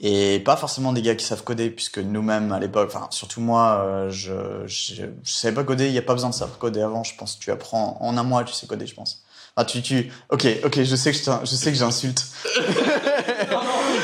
[0.00, 3.82] Et pas forcément des gars qui savent coder, puisque nous-mêmes à l'époque, enfin surtout moi,
[3.84, 4.32] euh, je,
[4.66, 4.94] je
[5.24, 5.86] je savais pas coder.
[5.86, 7.02] Il y a pas besoin de savoir coder avant.
[7.02, 9.24] Je pense tu apprends en un mois, tu sais coder, je pense.
[9.56, 12.24] Enfin, tu, tu, ok, ok, je sais que je, je sais que j'insulte.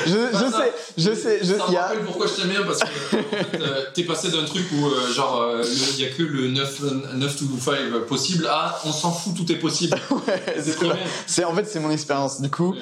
[0.05, 2.64] je, je sais, je sais, je, Ça il me y a, pourquoi je t'aime bien
[2.64, 6.09] parce que en fait, euh, t'es passé d'un truc où euh, genre il y a
[6.09, 6.82] que le 9,
[7.14, 7.76] 9 to 5
[8.09, 9.97] possible à on s'en fout tout est possible.
[10.61, 10.97] c'est bien.
[11.28, 12.40] C'est en fait c'est mon expérience.
[12.40, 12.74] Du coup,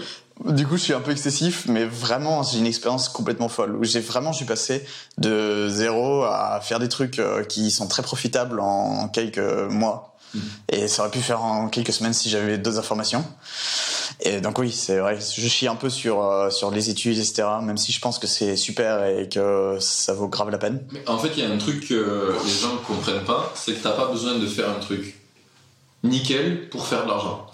[0.44, 3.84] du coup, je suis un peu excessif, mais vraiment j'ai une expérience complètement folle où
[3.84, 4.84] j'ai vraiment je suis passé
[5.18, 10.16] de zéro à faire des trucs euh, qui sont très profitables en quelques mois.
[10.34, 10.42] Mhm.
[10.70, 13.24] Et ça aurait pu faire en quelques semaines si j'avais d'autres informations.
[14.20, 17.44] Et donc oui, c'est vrai, je chie un peu sur euh, sur les études, etc.
[17.62, 20.82] Même si je pense que c'est super et que ça vaut grave la peine.
[20.92, 23.82] Mais en fait, il y a un truc que les gens comprennent pas, c'est que
[23.82, 25.21] t'as pas besoin de faire un truc
[26.02, 27.46] nickel pour faire de l'argent.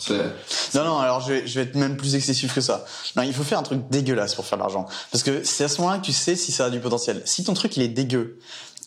[0.75, 2.85] Non, non, alors je vais, je vais être même plus excessif que ça.
[3.17, 4.87] Non, il faut faire un truc dégueulasse pour faire de l'argent.
[5.11, 7.23] Parce que c'est à ce moment-là que tu sais si ça a du potentiel.
[7.25, 8.39] Si ton truc il est dégueu,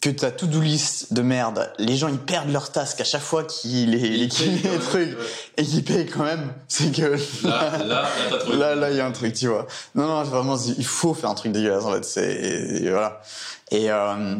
[0.01, 3.43] que ta to-do list de merde, les gens ils perdent leur task à chaque fois
[3.43, 5.25] qu'ils les, les, quand les trucs ouais.
[5.57, 8.57] et qu'ils payent quand même, c'est que Là, là, là, t'as trouvé.
[8.57, 9.67] là, là, il y a un truc, tu vois.
[9.93, 12.05] Non, non, vraiment, il faut faire un truc dégueulasse en fait.
[12.05, 13.21] C'est et voilà.
[13.69, 14.37] Et euh,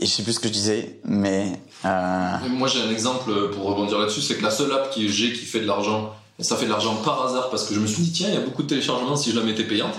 [0.00, 3.30] et je sais plus ce que je disais, mais euh, Et Moi, j'ai un exemple
[3.52, 6.42] pour rebondir là-dessus, c'est que la seule app que j'ai qui fait de l'argent, et
[6.42, 8.38] ça fait de l'argent par hasard parce que je me suis dit, tiens, il y
[8.38, 9.94] a beaucoup de téléchargements si je la mettais payante.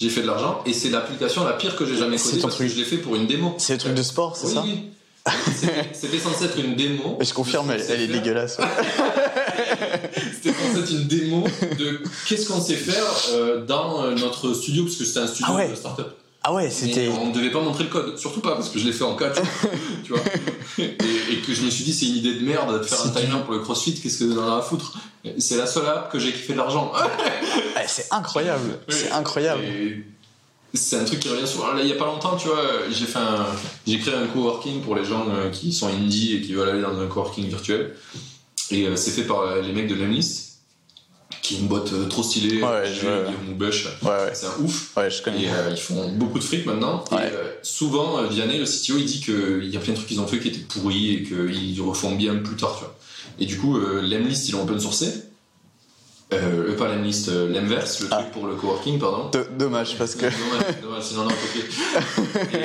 [0.00, 2.64] J'ai fait de l'argent et c'est l'application la pire que j'ai jamais ton parce que
[2.64, 2.68] truc.
[2.70, 3.54] je l'ai fait pour une démo.
[3.58, 4.90] c'est le truc de sport, c'est Oui, ça oui.
[5.92, 7.18] C'était- censé être une démo.
[7.22, 8.56] Je confirme, elle, est dégueulasse.
[8.58, 8.64] ouais.
[10.42, 11.44] C'était censé être une démo
[11.78, 15.46] de qu'est-ce qu'on sait faire euh, dans euh, notre studio, parce que c'était un studio
[15.48, 15.68] Ah ouais.
[15.70, 16.16] de start-up.
[16.42, 17.08] Ah ouais, c'était.
[17.08, 19.14] on ne devait pas montrer le code, surtout pas parce que je l'ai fait en
[19.14, 19.42] 4
[20.04, 20.22] tu vois.
[20.78, 20.84] Et,
[21.32, 23.42] et que je me suis dit, c'est une idée de merde de faire un timer
[23.44, 24.96] pour le crossfit, qu'est-ce que t'en as à foutre?
[25.38, 26.92] C'est la seule app que j'ai qui fait de l'argent.
[27.76, 28.94] Ah, c'est incroyable, Oui.
[28.94, 29.62] c'est incroyable.
[29.64, 30.04] Et
[30.74, 31.72] C'est un truc qui revient souvent.
[31.72, 33.46] Là, il y a pas longtemps, tu vois, j'ai fait un,
[33.86, 36.82] j'ai créé un coworking pour les gens euh, qui sont indie et qui veulent aller
[36.82, 37.94] dans un coworking virtuel.
[38.70, 40.49] Et euh, c'est fait par euh, les mecs de Lemlist,
[41.42, 42.62] qui est une boîte euh, trop stylée.
[42.62, 44.96] Ouais, je- Guillaume Bush, Ouais, ouais, c'est un ouf.
[44.96, 45.44] ouais, je connais.
[45.44, 47.04] Et euh, ils font beaucoup de fric maintenant.
[47.12, 50.08] Et euh, souvent, euh, Vianney, le CTO, il dit qu'il y a plein de trucs
[50.08, 52.96] qu'ils ont fait qui étaient pourris et qu'ils refont bien plus tard, tu vois.
[53.38, 55.12] Et du coup, Lemlist, ils l'ont open sourcé.
[56.32, 58.16] Euh, pas Lemlist, Lemverse, le Ah.
[58.18, 59.30] truc pour le coworking, pardon.
[59.30, 60.26] Do- dommage parce que.
[60.26, 62.60] Dommage, dommage, sinon on a copié.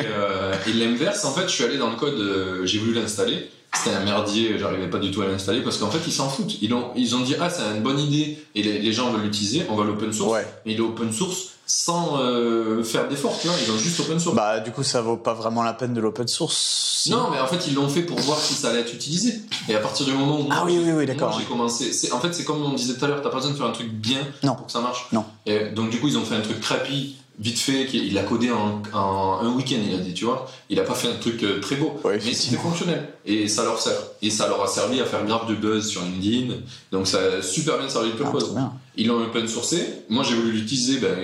[0.68, 3.50] Et, et l'inverse, en fait, je suis allé dans le code, j'ai voulu l'installer.
[3.76, 6.56] C'était un merdier, j'arrivais pas du tout à l'installer parce qu'en fait, ils s'en foutent.
[6.62, 9.22] Ils ont, ils ont dit, ah, c'est une bonne idée et les, les gens veulent
[9.24, 10.32] l'utiliser, on va l'open source.
[10.32, 10.48] Ouais.
[10.66, 13.56] Mais il est open source sans euh, faire d'efforts, tu vois.
[13.66, 14.36] Ils ont juste open source.
[14.36, 16.56] Bah, du coup, ça vaut pas vraiment la peine de l'open source.
[17.02, 17.10] si.
[17.10, 19.34] Non, mais en fait, ils l'ont fait pour voir si ça allait être utilisé.
[19.68, 20.48] Et à partir du moment où.
[20.52, 21.36] Ah oui, oui, oui, d'accord.
[21.40, 21.92] J'ai commencé.
[22.12, 23.72] En fait, c'est comme on disait tout à l'heure, t'as pas besoin de faire un
[23.72, 24.54] truc bien Non.
[24.56, 25.08] pour que ça marche.
[25.12, 25.26] Non.
[25.48, 28.24] Et donc, du coup, ils ont fait un truc crappy, vite fait, qu'il- il l'a
[28.24, 30.50] codé en, en un week-end, il a dit, tu vois.
[30.70, 32.00] Il a pas fait un truc euh, très beau.
[32.04, 33.10] Ouais, mais c'était fonctionnel.
[33.26, 33.98] Et ça leur sert.
[34.22, 36.54] Et ça leur a servi à faire grave de buzz sur LinkedIn.
[36.92, 38.54] Donc, ça a super bien servi le Ah, purpose.
[38.54, 38.72] bien.
[38.98, 39.86] Ils l'ont open sourcé.
[40.10, 40.98] Moi, j'ai voulu l'utiliser.
[41.00, 41.18] Ben,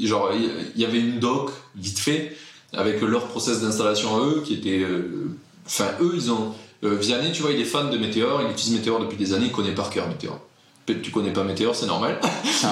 [0.00, 2.36] genre il y avait une doc vite fait
[2.72, 4.80] avec leur process d'installation à eux qui était.
[4.82, 5.28] euh,
[5.66, 6.52] Enfin, eux, ils ont.
[6.84, 8.40] euh, Vianney, tu vois, il est fan de Meteor.
[8.46, 9.46] Il utilise Meteor depuis des années.
[9.46, 10.38] Il connaît par cœur Meteor.
[10.86, 12.20] Peut-être tu connais pas Meteor, c'est normal.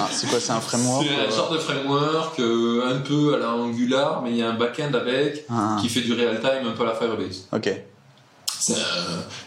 [0.09, 3.39] C'est quoi C'est un framework C'est un euh, genre de framework euh, un peu à
[3.39, 6.65] la Angular, mais il y a un backend avec ah, qui fait du real time
[6.65, 7.47] un peu à la Firebase.
[7.51, 7.67] Ok.
[7.67, 8.73] Euh,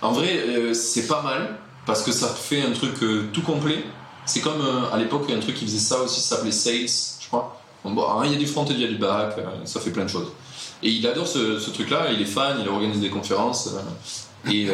[0.03, 1.57] en vrai, euh, c'est pas mal
[1.87, 2.97] parce que ça fait un truc
[3.33, 3.83] tout complet.
[4.27, 4.61] C'est comme
[4.93, 6.87] à l'époque, il y a un truc qui faisait ça aussi, ça s'appelait Sales,
[7.21, 7.59] je crois.
[7.83, 9.81] Bon, bon, hein, il y a du front et il y a du back, ça
[9.81, 10.31] fait plein de choses.
[10.83, 13.71] Et il adore ce, ce truc-là, il est fan, il organise des conférences.
[14.47, 14.67] et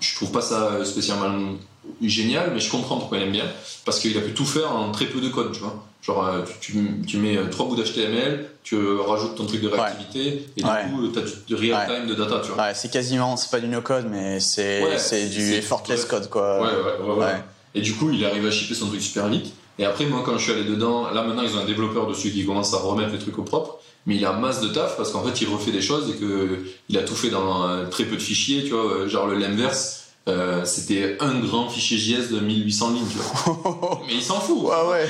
[0.00, 1.56] je trouve pas ça spécialement
[2.02, 3.44] génial, mais je comprends pourquoi il aime bien.
[3.84, 5.84] Parce qu'il a pu tout faire en très peu de code, tu vois.
[6.02, 10.46] Genre, euh, tu, mets euh, trois bouts d'HTML, tu euh, rajoutes ton truc de réactivité,
[10.56, 10.84] et Ouais.
[10.86, 12.64] du coup, tu as du, du real time de data, tu vois.
[12.66, 16.60] Ouais, c'est quasiment, c'est pas du no-code, mais c'est du effortless code, quoi.
[16.62, 17.34] Ouais, ouais, ouais.
[17.74, 19.52] Et du coup, il arrive à shipper son truc super vite.
[19.78, 22.30] Et après, moi, quand je suis allé dedans, là maintenant, ils ont un développeur dessus
[22.32, 23.78] qui commence à remettre les trucs au propre.
[24.06, 26.64] Mais il a masse de taf parce qu'en fait, il refait des choses et que
[26.88, 28.84] il a tout fait dans euh, très peu de fichiers, tu vois.
[28.84, 34.00] euh, Genre le Lemverse, euh, c'était un grand fichier JS de 1800 lignes, tu vois.
[34.06, 34.58] Mais il s'en fout.
[34.62, 35.08] Ouais, ouais.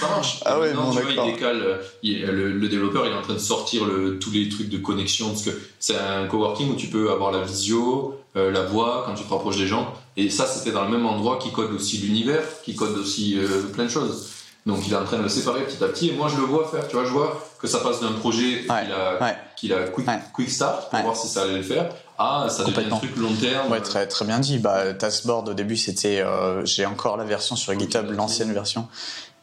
[0.00, 0.40] Ça marche.
[0.44, 1.60] Ah ouais, bon, tu vois, il décale.
[1.62, 4.68] euh, il- le, le développeur, il est en train de sortir le, tous les trucs
[4.68, 8.62] de connexion parce que c'est un coworking où tu peux avoir la visio, euh, la
[8.62, 9.92] voix quand tu te rapproches des gens.
[10.16, 13.62] Et ça, c'était dans le même endroit qui code aussi l'univers, qui code aussi euh,
[13.72, 14.28] plein de choses.
[14.66, 16.10] Donc, il est en train de le séparer petit à petit.
[16.10, 16.86] Et moi, je le vois faire.
[16.86, 19.36] Tu vois, je vois que ça passe d'un projet Ouais, qu'il a, ouais.
[19.56, 20.18] qu'il a quick, Ouais.
[20.34, 21.88] quick start pour voir si ça allait le faire.
[22.22, 22.98] Ah, ça devient un Complètement.
[22.98, 23.72] truc long terme.
[23.72, 24.58] Ouais, très, très bien dit.
[24.58, 28.86] Bah, Taskboard, au début, c'était, euh, j'ai encore la version sur GitHub, l'ancienne version,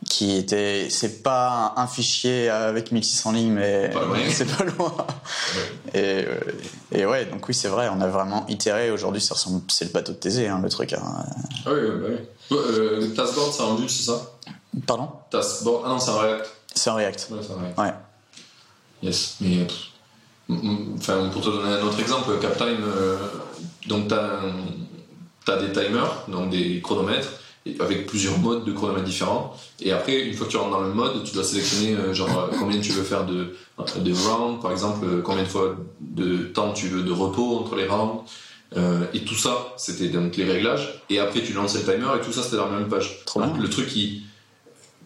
[0.07, 3.91] qui était, c'est pas un, un fichier avec 1600 lignes, mais
[4.29, 4.93] c'est pas loin.
[5.93, 6.35] Et, euh,
[6.91, 8.91] et ouais, donc oui, c'est vrai, on a vraiment itéré.
[8.91, 10.93] Aujourd'hui, ça ressemble, c'est le bateau de Thésée, hein, le truc.
[10.93, 11.01] hein.
[11.65, 12.55] Ah oui, oui, bah oui.
[12.57, 14.21] Ouais, euh, Taskboard, c'est en Vue, c'est ça?
[14.85, 15.09] Pardon?
[15.31, 15.83] Taskboard.
[15.85, 16.45] Ah non, c'est en React.
[16.75, 17.27] C'est en React.
[17.31, 17.79] Ouais, c'est en React.
[17.79, 17.93] Ouais.
[19.01, 19.67] Yes, mais mm,
[20.49, 23.17] enfin, pour te donner un autre exemple, CapTime, euh,
[23.87, 24.39] donc t'as
[25.47, 27.29] as des timers, donc des chronomètres,
[27.79, 29.55] avec plusieurs modes de chronomètres différents.
[29.79, 32.37] Et après, une fois que tu rentres dans le mode, tu dois sélectionner euh, genre
[32.37, 36.73] euh, combien tu veux faire de, de rounds, par exemple, combien de fois de temps
[36.73, 38.23] tu veux de repos entre les rounds.
[38.75, 41.01] Euh, et tout ça, c'était donc les réglages.
[41.09, 43.23] Et après, tu lançais le timer et tout ça, c'était dans la même page.
[43.25, 43.55] Trop bien.
[43.57, 44.23] Le truc qui,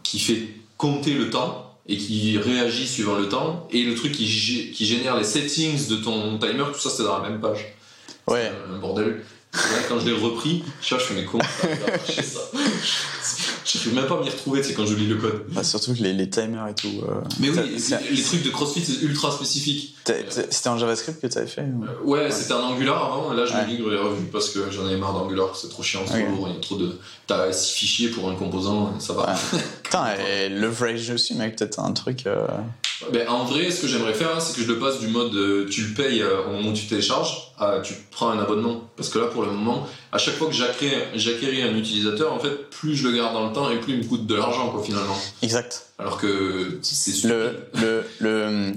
[0.03, 3.67] qui fait compter le temps et qui réagit suivant le temps.
[3.71, 7.03] Et le truc qui, gé- qui génère les settings de ton timer, tout ça, c'était
[7.03, 7.65] dans la même page.
[8.27, 8.51] Ouais.
[8.73, 9.23] Un bordel.
[9.53, 11.67] Là, quand je l'ai repris, je fais mais comment ça
[13.65, 15.43] Je ne même pas m'y retrouver, c'est quand je lis le code.
[15.49, 16.87] Bah, surtout les, les timers et tout.
[17.07, 17.77] euh, Mais oui,
[18.11, 19.95] les trucs de CrossFit, c'est ultra spécifique.
[20.49, 21.63] C'était en JavaScript que tu avais fait
[22.03, 23.67] ou- Ouais, c'était un Angular avant, et là je Ouais.
[23.67, 26.25] migre les revues parce que j'en avais marre d'Angular, c'est trop chiant, c'est Ok.
[26.27, 26.97] trop lourd, il y a trop de.
[27.27, 29.33] T'as 6 fichiers pour un composant, ça va.
[29.53, 29.59] Ouais.
[29.83, 32.25] Putain, et leverage aussi, mec, peut-être un truc.
[32.25, 32.47] euh,
[33.11, 35.67] Ben, en vrai, ce que j'aimerais faire, c'est que je le passe du mode euh,
[35.69, 38.89] tu le payes euh, au moment où tu télécharges à tu prends un abonnement.
[38.95, 42.69] Parce que là, pour le moment, à chaque fois que j'acquéris un utilisateur, en fait,
[42.69, 44.83] plus je le garde dans le temps et plus il me coûte de l'argent, quoi,
[44.83, 45.17] finalement.
[45.41, 45.87] Exact.
[45.99, 47.27] Alors que c'est.
[47.27, 48.73] Le, le, le,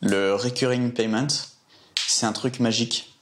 [0.00, 1.28] le recurring payment,
[2.06, 3.12] c'est un truc magique.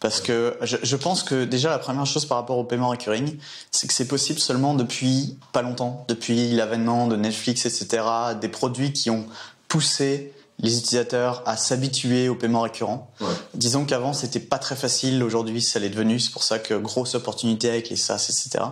[0.00, 3.36] Parce que je, je pense que déjà la première chose par rapport au paiement recurring,
[3.72, 8.04] c'est que c'est possible seulement depuis pas longtemps, depuis l'avènement de Netflix, etc.,
[8.40, 9.26] des produits qui ont
[9.68, 13.12] poussé les utilisateurs à s'habituer au paiement récurrent.
[13.20, 13.28] Ouais.
[13.54, 17.14] Disons qu'avant c'était pas très facile, aujourd'hui ça l'est devenu, c'est pour ça que grosse
[17.14, 18.64] opportunité avec les SaaS, etc.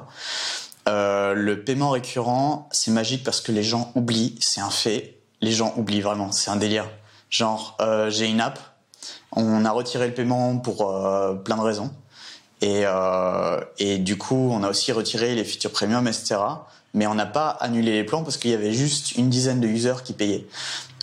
[0.89, 5.21] Euh, le paiement récurrent, c'est magique parce que les gens oublient, c'est un fait.
[5.41, 6.89] Les gens oublient vraiment, c'est un délire.
[7.31, 8.59] Genre, euh, j'ai une app,
[9.33, 11.93] on a retiré le paiement pour euh, plein de raisons.
[12.63, 16.37] Et, euh, et du coup, on a aussi retiré les features premium, etc.
[16.97, 19.69] Mais on n'a pas annulé les plans parce qu'il y avait juste une dizaine de
[19.69, 20.47] users qui payaient.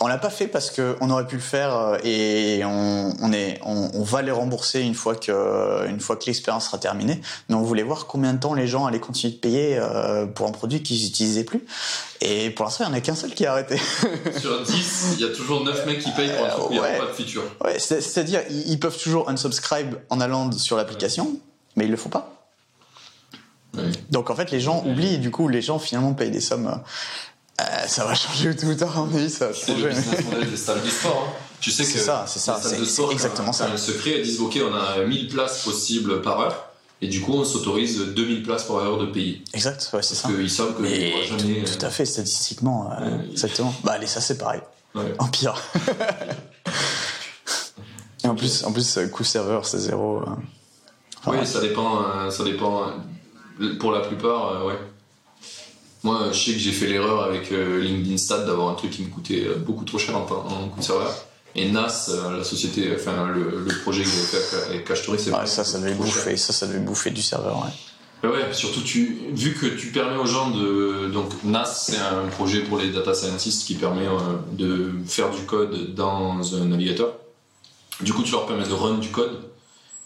[0.01, 3.31] On l'a pas fait parce que on aurait pu le faire euh, et on, on
[3.31, 7.21] est, on, on va les rembourser une fois que, une fois que l'expérience sera terminée.
[7.47, 10.47] Mais on voulait voir combien de temps les gens allaient continuer de payer euh, pour
[10.47, 11.63] un produit qu'ils n'utilisaient plus.
[12.21, 13.77] Et pour l'instant, il n'y en a qu'un seul qui a arrêté.
[14.41, 16.73] Sur 10, il y a toujours 9 mecs qui payent pour un truc où il
[16.73, 16.95] n'y Ouais.
[16.95, 17.43] a pas de feature.
[17.63, 21.37] Ouais, c'est- c'est-à-dire, ils, ils peuvent toujours unsubscribe en allant sur l'application,
[21.75, 22.32] mais ils le font pas.
[24.11, 26.67] Donc en fait, les gens oublient et du coup, les gens finalement payent des sommes.
[27.61, 30.23] euh, ça va changer tout le temps, à mon avis, ça va C'est le changer.
[30.25, 31.27] model des salles de sport.
[31.29, 31.33] hein.
[31.59, 33.69] Tu sais que C'est ça, c'est ça, c'est- c'est exactement quand- ça.
[33.71, 36.65] elles se créent, elles disent ok, on a 1000 places possibles par heure,
[37.01, 39.41] et du coup on s'autorise 2000 places par heure de payer.
[39.53, 40.23] Exact, ouais, c'est ça.
[40.27, 41.63] Parce qu'ils savent que jamais.
[41.63, 43.29] tout à fait, statistiquement, euh, Ouais.
[43.31, 43.73] exactement.
[43.85, 44.59] Bah allez, ça c'est pareil.
[44.93, 45.13] Ouais.
[45.19, 45.55] En pire.
[48.23, 50.17] et en plus, en plus, euh, coût serveur, c'est zéro.
[50.19, 50.25] euh.
[51.25, 52.03] Enfin, Oui, ça dépend.
[52.03, 52.87] euh, ça dépend.
[53.79, 54.77] Pour la plupart, euh, ouais.
[56.03, 59.03] Moi, je sais que j'ai fait l'erreur avec euh, LinkedIn Stat d'avoir un truc qui
[59.03, 61.13] me coûtait euh, beaucoup trop cher en, en coût de serveur.
[61.55, 65.45] Et NAS, la société, enfin le, le projet que j'avais fait avec Cachetori, c'est ouais,
[65.45, 68.27] ça, ça devait bouffer, ça, ça devait bouffer du serveur, ouais.
[68.27, 71.09] Ouais, surtout tu, vu que tu permets aux gens de.
[71.13, 74.07] Donc NAS, c'est un projet pour les data scientists qui permet
[74.53, 77.13] de faire du code dans un navigateur.
[78.01, 79.39] Du coup, tu leur permets de run du code.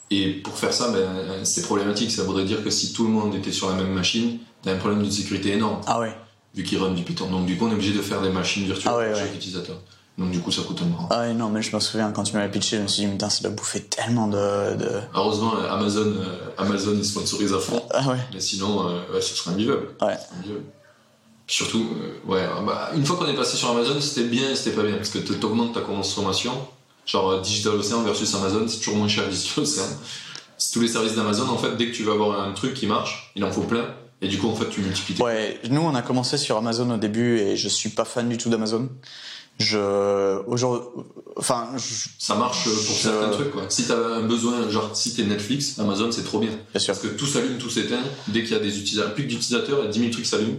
[0.09, 2.11] Et pour faire ça, ben, c'est problématique.
[2.11, 4.77] Ça voudrait dire que si tout le monde était sur la même machine, t'as un
[4.77, 6.15] problème de sécurité énorme, Ah ouais.
[6.55, 7.29] vu qu'ils run du Python.
[7.29, 9.25] Donc du coup, on est obligé de faire des machines virtuelles Ah ouais, pour ouais.
[9.27, 9.75] chaque utilisateur.
[10.17, 11.07] Donc du coup, ça coûte un bras.
[11.11, 13.11] Ah ouais, non, mais je me souviens, quand tu m'avais pitché, je me suis dit,
[13.11, 14.75] putain, ça doit bouffer tellement de...
[14.75, 14.89] de...
[15.13, 17.83] Heureusement, euh, Amazon, euh, Amazon, ils sponsorisent à fond.
[17.91, 18.17] Ah ouais.
[18.33, 19.89] Mais sinon, euh, ouais, ce serait invivable.
[20.01, 20.17] Ouais.
[20.39, 20.63] Invivable.
[21.45, 24.75] Surtout, euh, ouais, bah, une fois qu'on est passé sur Amazon, c'était bien et c'était
[24.75, 24.95] pas bien.
[24.95, 26.51] Parce que t'augmentes ta consommation.
[27.07, 29.87] Genre euh, Digital Ocean versus Amazon, c'est toujours moins cher Digital Ocean.
[30.59, 32.85] C'est tous les services d'Amazon, en fait, dès que tu veux avoir un truc qui
[32.87, 33.85] marche, il en faut plein.
[34.21, 36.97] Et du coup, en fait, tu multiplies Ouais, nous on a commencé sur Amazon au
[36.97, 38.89] début et je suis pas fan du tout d'Amazon.
[39.59, 40.87] Je aujourd'hui,
[41.35, 43.63] enfin, je- Ça marche pour Je- certains trucs, quoi.
[43.69, 46.49] Si t'as un besoin, genre, si t'es Netflix, Amazon, c'est trop bien.
[46.51, 46.93] bien sûr.
[46.93, 48.03] Parce que tout s'allume, tout s'éteint.
[48.27, 50.25] Dès qu'il y a des utilisateurs, plus que d'utilisateurs, il y a 10 000 trucs
[50.27, 50.57] s'allument.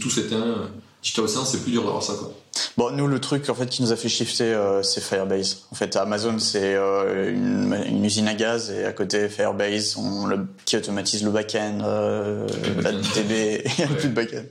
[0.00, 0.54] Tout s'éteint.
[1.02, 2.32] Digital Ocean, c'est plus dur d'avoir ça, quoi.
[2.76, 5.62] Bon, nous le truc en fait qui nous a fait shifter, euh, c'est Firebase.
[5.72, 10.26] En fait, Amazon c'est euh, une, une usine à gaz et à côté Firebase, on
[10.26, 12.46] le, qui automatise le back-end, euh,
[12.82, 12.92] la.
[12.92, 13.96] DB, il n'y a Ouais.
[13.96, 14.44] plus de back-end.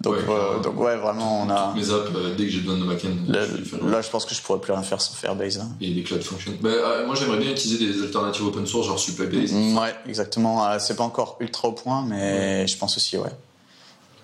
[0.00, 1.74] Donc, Ouais, euh, enfin, donc ouais, vraiment on a.
[1.74, 4.34] Mes apps, euh, dès que j'ai besoin de backend, Là, je là, je pense que
[4.34, 5.58] je pourrais plus rien faire sans Firebase.
[5.58, 5.70] hein.
[5.80, 6.52] Et les cloud functions.
[6.60, 9.52] Bah, euh, moi, j'aimerais bien utiliser des alternatives open source, genre Supabase.
[9.52, 10.78] Ouais, exactement.
[10.78, 13.30] C'est pas encore ultra au point, mais je pense aussi, ouais.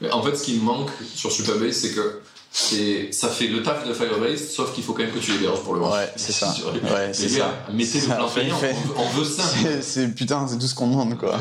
[0.01, 2.21] Mais En fait, ce qui me manque sur Supabase, c'est que
[2.57, 5.61] c'est, ça fait le taf de Firebase, sauf qu'il faut quand même que tu l'héberges
[5.63, 5.95] pour le voir.
[5.95, 6.55] Ouais, c'est ça.
[6.73, 7.39] Ouais, c'est Les ça.
[7.39, 8.57] gars, mettez le Ça fait- payant.
[8.57, 9.69] fait- On veut, on veut simple.
[9.83, 11.37] C'est- putain, c'est tout ce qu'on demande quoi.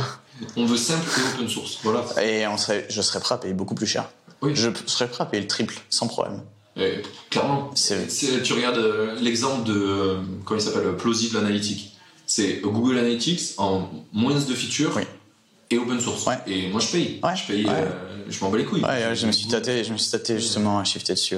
[0.57, 1.77] On veut simple et open source.
[1.83, 2.03] Voilà.
[2.23, 4.09] Et on serait, je serais prêt à payer beaucoup plus cher.
[4.41, 4.53] Oui.
[4.55, 6.41] Je serais prêt à payer le triple, sans problème.
[6.75, 6.95] Et,
[7.29, 7.71] clairement.
[7.75, 11.91] Tu regardes euh, l'exemple de, euh, comment il s'appelle, Plausible Analytics.
[12.25, 15.03] C'est Google Analytics en moins de features Oui.
[15.69, 16.25] Et open source.
[16.25, 16.37] Ouais.
[16.47, 17.19] Et moi, je paye.
[17.23, 17.71] Ouais, Je paye, ouais.
[17.71, 17.89] euh,
[18.29, 18.83] je m'en bats les couilles.
[19.13, 21.35] Je me suis tâté, je me suis tâté justement à shifter dessus.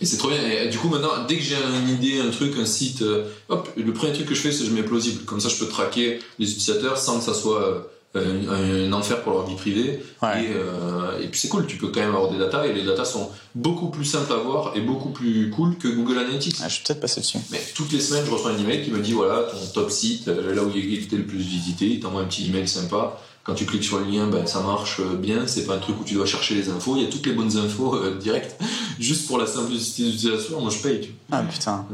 [0.00, 0.38] Et c'est trop bien.
[0.42, 3.68] Et du coup, maintenant, dès que j'ai une idée, un truc, un site, euh, hop,
[3.76, 5.24] le premier truc que je fais, c'est que je mets plausible.
[5.24, 9.22] Comme ça, je peux traquer les utilisateurs sans que ça soit euh, un, un enfer
[9.22, 10.02] pour leur vie privée.
[10.20, 10.42] Ouais.
[10.44, 12.82] Et, euh, et puis c'est cool, tu peux quand même avoir des datas et les
[12.82, 16.58] datas sont beaucoup plus simples à voir et beaucoup plus cool que Google Analytics.
[16.60, 17.38] Ouais, je vais peut-être passer dessus.
[17.52, 20.26] Mais toutes les semaines, je reçois un email qui me dit voilà, ton top site,
[20.26, 23.20] là où il était le plus visité, il t'envoie un petit email sympa.
[23.44, 25.46] Quand tu cliques sur le lien, ben, ça marche euh, bien.
[25.46, 26.94] C'est pas un truc où tu dois chercher les infos.
[26.96, 28.56] Il y a toutes les bonnes infos euh, directes,
[29.00, 30.60] juste pour la simplicité d'utilisation.
[30.60, 31.10] Moi, je paye.
[31.30, 31.84] Ah putain.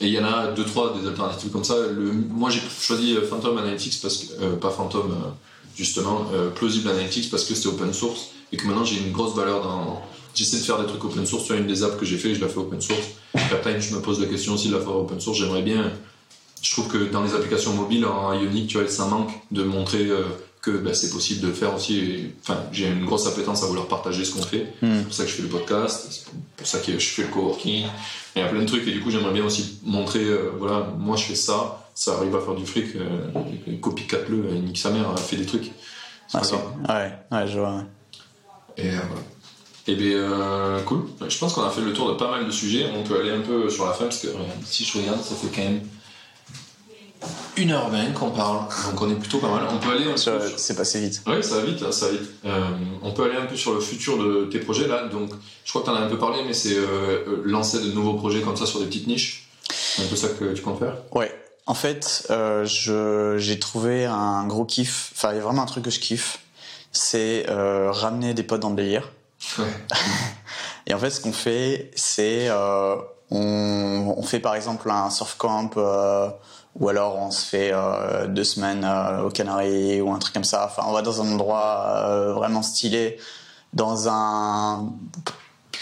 [0.00, 1.76] Et il y en a deux, trois des alternatives comme ça.
[1.76, 5.14] Le, moi, j'ai choisi euh, Phantom Analytics parce que, euh, pas Phantom, euh,
[5.76, 6.26] justement,
[6.56, 10.02] Plausible Analytics parce que c'était open source et que maintenant j'ai une grosse valeur dans.
[10.34, 11.44] J'essaie de faire des trucs open source.
[11.44, 13.06] Tu vois, une des apps que j'ai fait, je la fais open source.
[13.34, 15.38] Après, je me pose la question aussi de la faire open source.
[15.38, 15.92] J'aimerais bien.
[16.62, 20.08] Je trouve que dans les applications mobiles en Ionic, tu vois, ça manque de montrer
[20.08, 20.22] euh,
[20.62, 22.30] que bah, c'est possible de le faire aussi.
[22.42, 24.72] Enfin, j'ai une grosse appétence à vouloir partager ce qu'on fait.
[24.80, 24.98] Hmm.
[24.98, 26.24] C'est pour ça que je fais le podcast, c'est
[26.56, 27.84] pour ça que je fais le coworking.
[28.36, 30.86] Il y a plein de trucs et du coup j'aimerais bien aussi montrer, euh, voilà,
[30.98, 34.90] moi je fais ça, ça arrive à faire du fric, euh, copycat-le, euh, nique sa
[34.90, 35.64] mère, elle fait des trucs.
[36.28, 36.72] C'est Ah, pas c'est- grave.
[36.88, 37.84] ouais, ouais, je vois.
[38.78, 39.22] Et euh, voilà.
[39.88, 41.02] Et bien, euh, cool.
[41.28, 42.86] Je pense qu'on a fait le tour de pas mal de sujets.
[42.96, 44.28] On peut aller un peu sur la fin parce que
[44.64, 45.80] si je regarde, ça fait quand même
[47.56, 48.60] 1h20 qu'on parle.
[48.90, 49.62] Donc on est plutôt pas mal.
[49.70, 51.22] On peut aller un peu Ça- C'est passé vite.
[51.26, 52.30] oui, ça va vite, là, ça va vite.
[52.44, 52.60] Euh,
[53.02, 55.06] on peut aller un peu sur le futur de tes projets là.
[55.08, 55.30] Donc,
[55.64, 57.92] je crois que tu en as un peu parlé, mais c'est euh, euh, lancer de
[57.92, 59.48] nouveaux projets comme ça sur des petites niches.
[59.70, 60.96] C'est un peu ça que tu comptes faire?
[61.12, 61.30] Ouais.
[61.66, 65.12] En fait, euh, je j'ai trouvé un gros kiff.
[65.14, 66.38] Enfin, il y a vraiment un truc que je kiffe.
[66.90, 69.10] C'est ramener des potes dans le délire.
[69.58, 69.64] Ouais.
[70.86, 72.48] Et en fait, ce qu'on fait, c'est
[73.30, 75.70] on, on fait par exemple un surf camp
[76.76, 80.44] ou alors on se fait euh, deux semaines euh, aux Canaries ou un truc comme
[80.44, 80.64] ça.
[80.64, 83.18] Enfin, on va dans un endroit euh, vraiment stylé,
[83.72, 84.92] dans un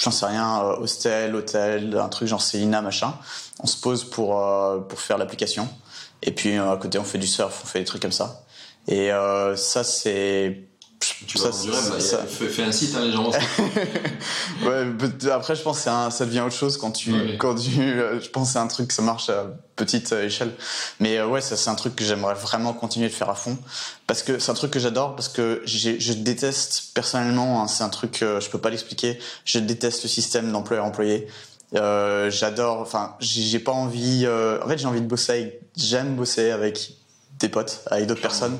[0.00, 3.14] j'en sais rien, euh, hostel, hôtel, un truc genre Célina, machin.
[3.62, 5.68] On se pose pour euh, pour faire l'application.
[6.22, 8.42] Et puis euh, à côté, on fait du surf, on fait des trucs comme ça.
[8.88, 9.10] Et
[9.56, 10.69] ça, c'est
[11.26, 11.52] Tu ça, là.
[11.52, 13.30] ça- Il y a- Fais, fais un site, hein, les gens.
[14.64, 17.36] Ouais, après je pense que un- ça devient autre chose quand tu Ouais.
[17.38, 19.46] quand tu euh, je pense c'est un truc ça marche à
[19.76, 20.52] petite euh, échelle.
[20.98, 23.56] Mais euh, ouais, ça c'est un truc que j'aimerais vraiment continuer de faire à fond
[24.06, 27.88] parce que c'est un truc que j'adore parce que je déteste personnellement, hein, c'est un
[27.88, 31.26] truc euh, je peux pas l'expliquer, je déteste le système d'employeur employé.
[31.76, 35.60] Euh, j'adore enfin j'ai j'ai pas envie euh, en fait j'ai envie de bosser avec
[35.76, 36.92] j'aime bosser avec
[37.38, 38.58] des potes, avec d'autres personnes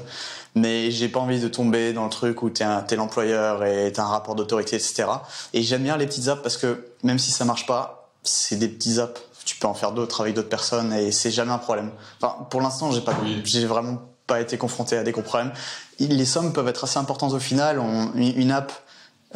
[0.54, 3.92] mais j'ai pas envie de tomber dans le truc où t'es un- t'es l'employeur et
[3.92, 5.04] t'as un rapport d'autorité, etc.
[5.52, 8.68] Et j'aime bien les petites apps parce que même si ça marche pas, c'est des
[8.68, 9.20] petites apps.
[9.44, 11.90] Tu peux en faire d'autres avec d'autres personnes et c'est jamais un problème.
[12.20, 13.14] Enfin, pour l'instant, j'ai pas,
[13.44, 15.52] j'ai vraiment pas été confronté à des gros problèmes.
[15.98, 17.78] Les sommes peuvent être assez importantes au final.
[17.80, 18.72] On- une une app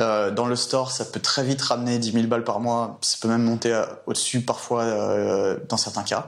[0.01, 2.99] euh, dans le store, ça peut très vite ramener 10 000 balles par mois.
[3.01, 6.27] Ça peut même monter à- au-dessus parfois euh, dans certains cas.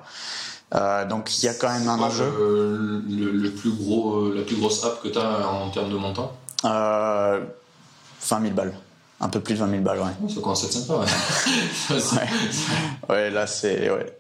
[0.75, 2.25] Euh, donc il y a quand même un enjeu.
[2.25, 5.91] euh, le, le plus gros, euh, la plus grosse app que tu as en termes
[5.91, 6.33] de montant?
[6.65, 7.41] Euh,
[8.29, 8.75] 20 000 balles.
[9.21, 10.29] Un peu plus de 20 000 balles, ouais.
[10.29, 11.07] Ça commence à être sympa, ouais.
[13.11, 13.89] Ouais, ouais là c'est.
[13.91, 14.13] Ouais.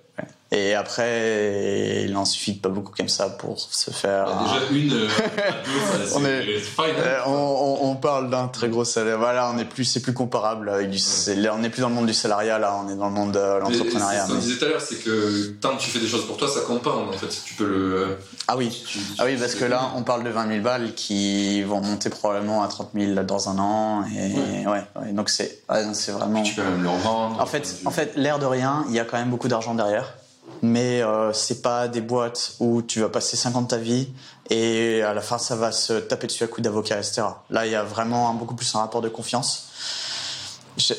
[0.52, 4.26] Et après, il en suffit pas beaucoup comme ça pour se faire.
[4.26, 5.08] Bah, déjà une euh,
[5.48, 6.94] à deux, ça, On c'est est- c'est fine.
[6.98, 7.02] hein.
[7.04, 9.18] Euh, on, parle d'un très gros salaire.
[9.18, 10.68] Voilà, on est plus, c'est plus comparable.
[10.68, 12.94] Avec du, c'est- là, on n'est plus dans le monde du salariat, là, on est
[12.94, 14.22] dans le monde de l'entrepreneuriat.
[14.24, 16.24] Ce qu'on mais- disait tout à l'heure, c'est que tant que tu fais des choses
[16.26, 17.26] pour toi, ça compound en fait.
[17.44, 18.18] Tu peux le.
[18.46, 18.70] Ah oui.
[18.86, 22.08] tu- Ah oui, parce que là, on parle de 20 000 balles qui vont monter
[22.08, 24.04] probablement à 30 000 dans un an.
[24.16, 25.62] Et ouais, ouais, donc c'est,
[25.92, 26.42] c'est vraiment.
[26.42, 27.40] Tu peux même le revendre.
[27.40, 30.14] En fait, en fait, l'air de rien, il y a quand même beaucoup d'argent derrière.
[30.62, 34.08] Mais euh, c'est pas des boîtes où tu vas passer 50 de ta vie
[34.50, 37.22] et à la fin ça va se taper dessus à coups d'avocat, etc.
[37.50, 39.68] Là, il y a vraiment un- beaucoup plus un rapport de confiance.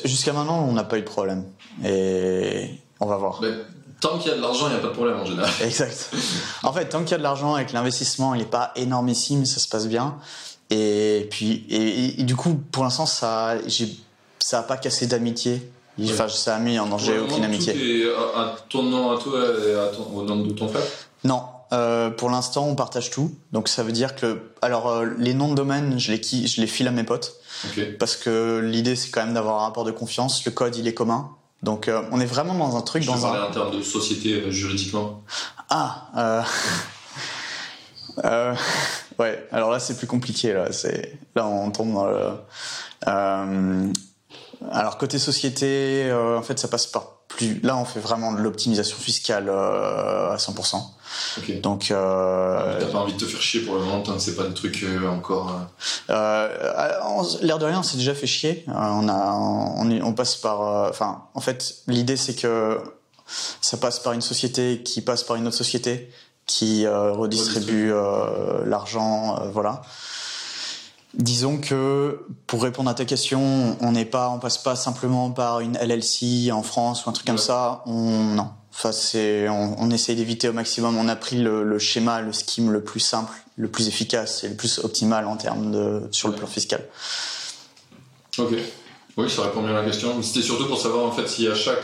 [0.04, 1.44] Jusqu'à maintenant, on n'a pas eu de problème.
[1.84, 2.70] Et
[3.00, 3.40] on va voir.
[4.00, 5.50] Tant qu'il y a de l'argent, il n'y a pas de problème en général.
[5.62, 6.10] Exact.
[6.62, 9.44] En fait, tant qu'il y a de l'argent et que l'investissement il est pas énormissime,
[9.44, 10.16] ça se passe bien.
[10.70, 13.88] Et puis, et, et- et du coup, pour l'instant, ça, j'ai,
[14.38, 15.70] ça a pas cassé d'amitié.
[16.04, 17.72] Enfin, ça a mis en danger aucune amitié.
[17.74, 20.68] Tout est à, à ton nom, à toi et à ton- au nom de ton
[20.68, 20.82] frère.
[21.24, 21.42] Non,
[21.72, 23.34] euh, pour l'instant, on partage tout.
[23.52, 26.66] Donc ça veut dire que, alors euh, les noms de domaine, je les, je les
[26.66, 27.34] file à mes potes
[27.66, 27.96] Ok.
[27.98, 30.44] parce que l'idée c'est quand même d'avoir un rapport de confiance.
[30.44, 31.30] Le code, il est commun.
[31.64, 33.30] Donc euh, on est vraiment dans un truc, Je dans un.
[33.30, 35.22] parlais en termes de société euh, juridiquement.
[35.70, 36.06] Ah.
[36.16, 36.42] Euh...
[38.24, 38.54] euh,
[39.18, 39.48] Ouais.
[39.50, 40.52] Alors là, c'est plus compliqué.
[40.52, 42.30] Là, c'est là, on tombe dans le.
[44.72, 47.60] Alors côté société, euh, en fait, ça passe par plus.
[47.62, 50.82] Là, on fait vraiment de l'optimisation fiscale euh, à 100%.
[51.38, 51.60] Ok.
[51.60, 51.90] Donc.
[51.90, 52.78] Euh...
[52.80, 54.54] T'as pas envie de te faire chier pour le moment tant que c'est pas des
[54.54, 55.60] trucs euh, encore.
[56.10, 58.64] euh, Euh, L'air de rien, on s'est déjà fait chier.
[58.68, 62.78] On a, on, on passe par, enfin, en fait, l'idée c'est que
[63.60, 66.10] ça passe par une société qui passe par une autre société
[66.46, 67.92] qui redistribue
[68.64, 69.82] l'argent, voilà.
[71.14, 75.60] Disons que pour répondre à ta question, on n'est pas, on passe pas simplement par
[75.60, 77.82] une LLC en France ou un truc comme ça.
[77.86, 78.50] On non.
[78.72, 80.96] Enfin, c'est, on, on essaye d'éviter au maximum.
[80.98, 84.48] On a pris le, le schéma, le scheme le plus simple, le plus efficace et
[84.48, 86.84] le plus optimal en termes de sur le plan fiscal.
[88.36, 88.54] Ok.
[89.16, 90.22] Oui, ça répond bien à la question.
[90.22, 91.82] C'était surtout pour savoir en fait si à chaque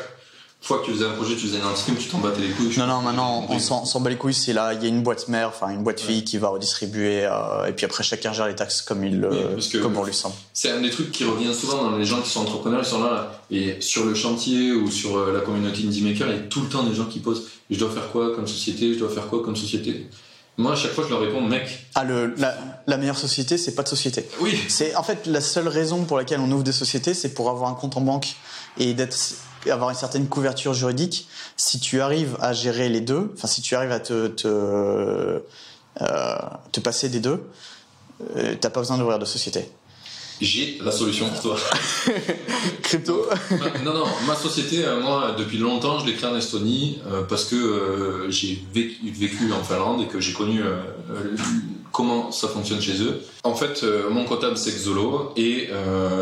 [0.64, 2.76] fois que tu faisais un projet, tu faisais une anticipation, tu t'en battais les couilles.
[2.78, 4.34] Non, non, maintenant, on s'en bat les couilles.
[4.34, 7.24] C'est là, il y a une boîte mère, enfin une boîte fille qui va redistribuer,
[7.24, 10.34] euh, et puis après chacun gère les taxes comme il, euh, comme bon lui semble.
[10.52, 13.02] C'est un des trucs qui revient souvent dans les gens qui sont entrepreneurs, ils sont
[13.02, 13.40] là, là.
[13.50, 16.62] et sur le chantier ou sur euh, la communauté Indie Maker, il y a tout
[16.62, 19.26] le temps des gens qui posent je dois faire quoi comme société, je dois faire
[19.28, 20.08] quoi comme société?
[20.56, 22.54] Moi, à chaque fois, je leur réponds mec, Ah, le, la,
[22.86, 24.24] la meilleure société, c'est pas de société.
[24.40, 27.50] oui, C'est en fait la seule raison pour laquelle on ouvre des sociétés, c'est pour
[27.50, 28.36] avoir un compte en banque
[28.78, 29.16] et d'être
[29.70, 31.28] avoir une certaine couverture juridique.
[31.56, 35.40] Si tu arrives à gérer les deux, enfin si tu arrives à te euh,
[36.82, 37.42] passer des deux,
[38.36, 39.70] euh, t'as pas besoin d'ouvrir de société.
[40.40, 41.56] J'ai la solution pour toi.
[42.82, 43.26] Crypto.
[43.84, 47.44] Non, non, ma société, euh, moi, depuis longtemps, je l'ai créée en Estonie euh, parce
[47.44, 50.76] que euh, j'ai vécu, en Finlande et que j'ai connu euh,
[51.92, 53.22] comment ça fonctionne chez eux.
[53.44, 55.68] En fait, mon comptable, c'est Xolo et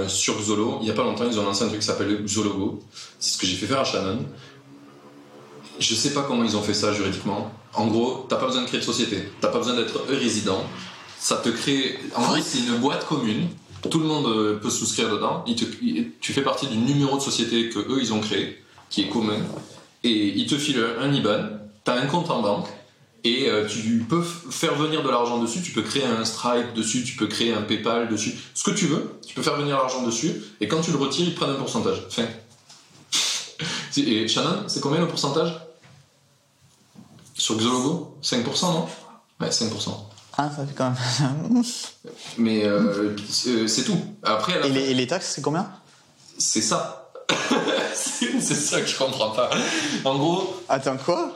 [0.08, 2.82] sur Xolo, il y a pas longtemps, ils ont lancé un truc qui s'appelle Xologo.
[3.18, 4.18] C'est ce que j'ai fait faire à Shannon.
[5.78, 7.50] Je sais pas comment ils ont fait ça juridiquement.
[7.74, 10.62] En gros, t'as pas besoin de créer de société, t'as pas besoin d'être résident.
[11.18, 11.98] Ça te crée.
[12.14, 13.46] En gros, c'est une boîte commune.
[13.90, 15.44] Tout le monde euh, peut souscrire dedans.
[16.20, 19.38] Tu fais partie du numéro de société que eux ils ont créé, qui est commun,
[20.04, 21.48] et ils te filent un IBAN.
[21.84, 22.68] T'as un compte en banque
[23.24, 25.62] et euh, tu peux faire venir de l'argent dessus.
[25.62, 28.86] Tu peux créer un Stripe dessus, tu peux créer un PayPal dessus, ce que tu
[28.86, 29.18] veux.
[29.26, 32.02] Tu peux faire venir l'argent dessus et quand tu le retires, ils prennent un pourcentage.
[32.10, 32.26] Fin.
[33.96, 35.52] Et Shannon, c'est combien le pourcentage?
[37.34, 38.16] Sur Xologo?
[38.22, 38.86] 5%, non?
[39.40, 40.11] Ouais, 5%.
[40.38, 41.62] Ah, ça fait quand même.
[42.38, 43.98] Mais euh, c'est c'est tout.
[44.22, 45.68] Après, et, fin, les, et les taxes, c'est combien?
[46.38, 47.10] C'est ça.
[47.94, 49.50] c'est ça que je comprends pas.
[50.04, 51.32] En gros, Attends, quoi?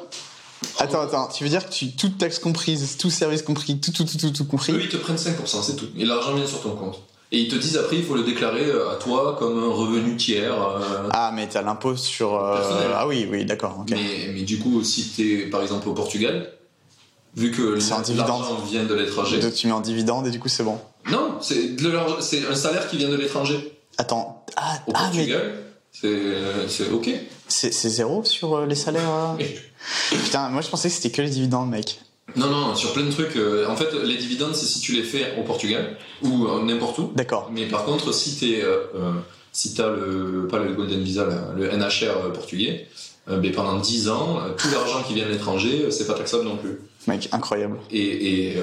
[0.78, 4.05] Attends, attends, tu veux dire que tu, toute taxe comprise, tout service compris, tout, tout,
[4.05, 5.86] tout, tout, tout compris eux, ils te prennent 5%, c'est tout.
[5.97, 6.98] Et l'argent vient sur ton compte.
[7.32, 10.16] Et ils te disent après, il faut le déclarer euh, à toi comme un revenu
[10.16, 10.55] tiers.
[10.55, 12.35] euh, Ah, mais t'as l'impôt sur.
[12.43, 12.59] euh.
[12.94, 16.51] Ah oui, oui, d'accord, mais, mais du coup, si t'es par exemple au Portugal,
[17.37, 17.79] vu que
[18.17, 19.39] l'argent vient de l'étranger.
[19.39, 20.79] Donc tu mets en dividende et du coup c'est bon.
[21.11, 21.77] Non, c'est
[22.51, 23.79] un salaire qui vient de l'étranger.
[23.99, 25.55] Attends, ah, Au ah, Portugal,
[25.93, 26.19] c'est
[26.69, 27.11] c'est ok.
[27.49, 29.45] c'est zéro sur euh, les salaires euh
[30.11, 32.01] Putain, moi je pensais que c'était que les dividendes, mec.
[32.35, 33.37] Non, non, sur plein de trucs.
[33.37, 36.99] euh, en fait, les dividendes, c'est si tu les fais au Portugal ou euh, n'importe
[36.99, 37.13] où.
[37.15, 37.51] D'accord.
[37.53, 39.13] Mais par contre, si t'es, euh, euh,
[39.53, 42.89] si t'as le, pas le Golden Visa, là, le NHR portugais,
[43.28, 46.15] euh, ben pendant 10 ans, euh, tout l'argent qui vient de l'étranger, euh, c'est pas
[46.15, 46.81] taxable non plus.
[47.07, 47.78] Mec, incroyable.
[47.90, 48.01] Et,
[48.53, 48.57] et,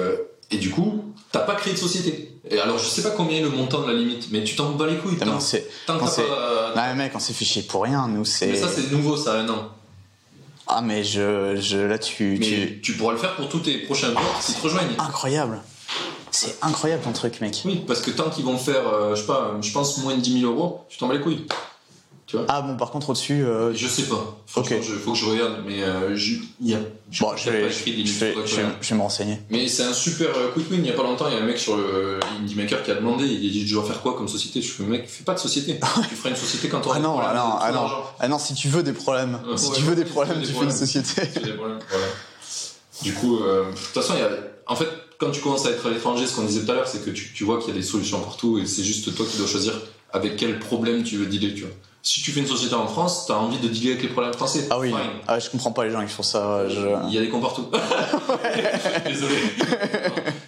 [0.50, 2.30] et du coup, t'as pas créé de société.
[2.50, 4.70] Et alors, je sais pas combien est le montant de la limite, mais tu t'en
[4.72, 5.14] bats les couilles.
[5.14, 6.72] Putain, Tant, mais c'est- tant que pas.
[6.76, 8.48] Non, mais mec, on s'est fait chier pour rien, nous c'est.
[8.48, 9.70] mais ça, c'est nouveau, ça, un an.
[10.66, 12.80] Ah, mais je, je là, tu, Mais tu...
[12.82, 14.94] tu pourras le faire pour tous tes prochains potes qui te rejoignent.
[14.98, 15.60] Incroyable.
[16.30, 17.62] C'est incroyable ton truc, mec.
[17.64, 20.20] Oui, parce que tant qu'ils vont faire, euh, je sais pas, je pense moins de
[20.20, 21.46] 10 000 euros, tu t'en bats les couilles.
[22.48, 24.36] Ah bon, par contre, au-dessus, euh, Je sais pas.
[24.46, 24.82] Franchement, Ok.
[24.82, 26.78] je, faut que je regarde, mais euh, je, il y a.
[27.10, 28.34] je bon, je vais, je, vais,
[28.80, 29.38] je, me renseigner.
[29.50, 30.80] Mais c'est un super euh, quick win.
[30.82, 32.90] Il y a pas longtemps, il y a un mec sur le Indie Maker qui
[32.90, 34.62] a demandé il a dit Je dois faire quoi comme société?
[34.62, 35.78] Je fais Mec, fais pas de société.
[36.08, 37.88] tu feras une société quand on Ah non, ah non, ah non.
[38.18, 40.40] Ah non, si tu veux des problèmes, Ouais, si ouais, tu veux des tu problèmes,
[40.42, 41.22] tu fais une société.
[41.32, 42.06] C'est des problèmes, voilà.
[43.02, 44.30] Du coup, euh, de toute façon, il y a,
[44.66, 44.88] en fait,
[45.18, 47.10] quand tu commences à être à l'étranger, ce qu'on disait tout à l'heure, c'est que
[47.10, 49.46] tu, tu vois qu'il y a des solutions partout et c'est juste toi qui dois
[49.46, 49.74] choisir
[50.12, 51.70] avec quel problème tu veux dealer, tu vois.
[52.06, 54.66] Si tu fais une société en France, t'as envie de dealer avec les problèmes français.
[54.68, 54.98] Ah oui, Fine.
[55.26, 56.68] ah, je comprends pas les gens qui font ça.
[56.68, 56.78] Je...
[57.08, 57.64] Il y a des cons partout.
[59.06, 59.36] Désolé.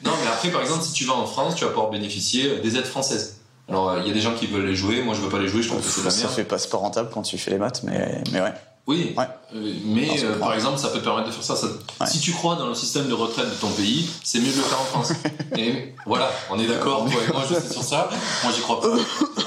[0.04, 2.76] non, mais après, par exemple, si tu vas en France, tu vas pouvoir bénéficier des
[2.76, 3.38] aides françaises.
[3.70, 5.00] Alors, euh, il y a des gens qui veulent les jouer.
[5.02, 5.62] Moi, je veux pas les jouer.
[5.62, 6.34] Je trouve que c'est la Ça merde.
[6.34, 8.52] fait pas super rentable quand tu fais les maths, mais, mais ouais.
[8.86, 9.24] Oui, Ouais.
[9.54, 11.56] Euh, mais euh, par exemple, ça peut te permettre de faire ça.
[11.56, 12.06] ça- Ouais.
[12.06, 14.62] Si tu crois dans le système de retraite de ton pays, c'est mieux de le
[14.62, 15.12] faire en France.
[15.58, 18.08] et voilà, on est d'accord, et moi, je suis sur ça.
[18.44, 18.88] Moi, j'y crois pas.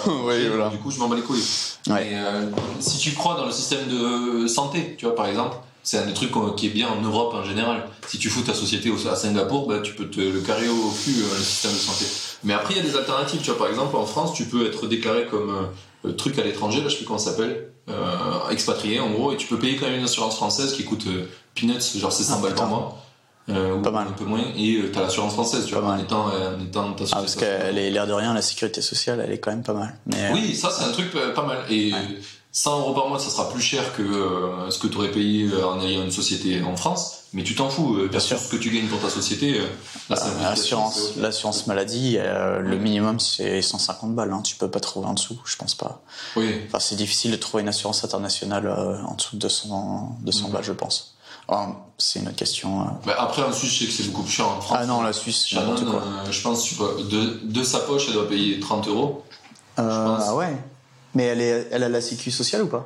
[0.08, 0.70] Oui, voilà.
[0.70, 1.44] Du coup, je m'en bats les couilles.
[1.90, 2.50] Euh,
[2.80, 6.14] si tu crois dans le système de santé, tu vois, par exemple, c'est un des
[6.14, 7.88] trucs qui est bien en Europe en général.
[8.08, 11.16] Si tu fous ta société à Singapour, bah, tu peux te le carrer au cul,
[11.18, 12.06] euh, le système de santé.
[12.44, 13.40] Mais après, il y a des alternatives.
[13.42, 15.54] Tu vois, par exemple, en France, tu peux être déclaré comme
[16.06, 19.32] euh, truc à l'étranger, là, je sais plus comment ça s'appelle, euh, expatrié en gros,
[19.34, 21.26] et tu peux payer quand même une assurance française qui coûte euh,
[21.56, 22.98] peanuts, genre c'est 100 Ah, balles par mois.
[23.50, 24.08] Euh, ou Pas mal.
[24.08, 26.02] un peu moins, et euh, t'as l'assurance française, tu Pas vois, en mal.
[26.04, 29.24] étant, euh, en étant ta Ah, parce qu'elle est l'air de rien, la sécurité sociale,
[29.26, 29.96] elle est quand même pas mal.
[30.06, 31.58] Mais, Oui, ça c'est un truc euh, pas mal.
[31.70, 31.98] Et Ouais.
[32.52, 35.48] 100 euros par mois, ça sera plus cher que euh, ce que tu aurais payé
[35.52, 37.19] euh, en ayant une société en France.
[37.34, 37.96] Mais tu t'en fous.
[37.96, 39.66] euh, Bien sûr, ce que tu gagnes pour ta société, euh,
[40.10, 40.50] la simplification,
[40.80, 44.34] l'assurance, c'est- l'assurance maladie, euh, le minimum c'est 150 balles.
[44.34, 44.42] Hein.
[44.44, 46.02] Tu peux pas trouver en dessous, je pense pas.
[46.36, 46.62] Oui.
[46.68, 50.54] Enfin, c'est difficile de trouver une assurance internationale euh, en dessous de 200, 200 Mhm.
[50.54, 51.16] balles, je pense.
[51.48, 52.82] Alors, c'est une autre question.
[52.82, 52.86] euh.
[53.06, 54.78] Bah, après, en Suisse, je sais que c'est beaucoup plus cher en France.
[54.82, 56.04] Ah non, la Suisse, Shannon, quoi.
[56.32, 59.24] je pense, pas, de, de sa poche, elle doit payer 30 euros.
[59.76, 59.88] Pense.
[60.28, 60.56] ah ouais.
[61.16, 62.86] Mais elle, est, elle a la sécu sociale ou pas?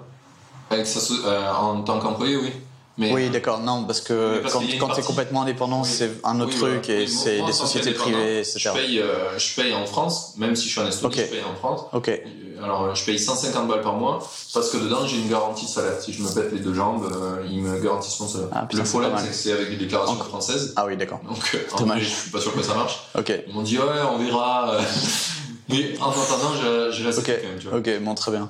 [0.69, 2.51] Avec sa, so- en tant qu'employé, oui.
[2.99, 5.87] Mais, Oui, d'accord, non, parce que parce quand, une quand t'es partie- complètement indépendant, Oui.
[5.91, 7.01] c'est un autre Oui, truc voilà.
[7.01, 8.59] et c'est des sociétés privées, etc.
[8.59, 11.19] Je paye, euh, je paye en France, même si je suis en Estonie, Ok.
[11.19, 11.81] je paye en France.
[12.07, 14.19] Euh, Alors, je paye 150 balles par mois
[14.53, 15.99] parce que dedans, j'ai une garantie de salaire.
[15.99, 18.49] Si je me pète les deux jambes, euh, ils me garantissent mon salaire.
[18.51, 20.73] Ah, putain, le problème, c'est que c'est avec des déclarations françaises.
[20.75, 21.19] ah oui, d'accord.
[21.27, 22.03] Donc, euh, Dommage.
[22.03, 22.99] je suis pas sûr que ça marche.
[23.17, 24.77] Ok, Ils m'ont dit, ouais, on verra.
[25.69, 27.79] Mais en attendant, j'ai j'ai la ok, sécu quand même, tu vois.
[27.79, 28.49] ok, bon, très bien.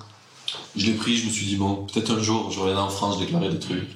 [0.76, 3.16] Je l'ai pris, je me suis dit, bon, peut-être un jour, je reviendrai en France,
[3.20, 3.90] je déclarerai des trucs.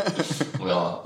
[0.60, 1.02] on verra.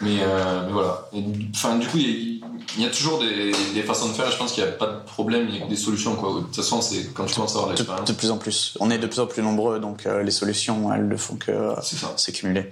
[0.00, 1.08] Mais, euh, mais voilà.
[1.54, 2.02] Enfin, du coup, il
[2.38, 2.46] y, a-
[2.78, 4.30] il y a toujours des, des façons de faire.
[4.30, 6.16] Je pense qu'il n'y a pas de problème, il y a que des solutions.
[6.16, 6.34] Quoi.
[6.36, 8.08] De toute façon, c'est quand tu commences à avoir De, l'expérience.
[8.08, 8.76] de plus en plus.
[8.80, 11.50] On est de plus en plus nombreux, donc euh, les solutions, elles ne font que
[11.52, 11.74] euh,
[12.16, 12.70] s'accumuler.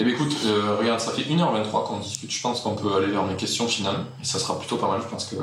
[0.00, 2.30] Eh bien écoute, euh, regarde, ça fait 1h23 qu'on discute.
[2.30, 4.04] Je pense qu'on peut aller vers mes questions finales.
[4.22, 5.00] Et ça sera plutôt pas mal.
[5.02, 5.36] Je pense que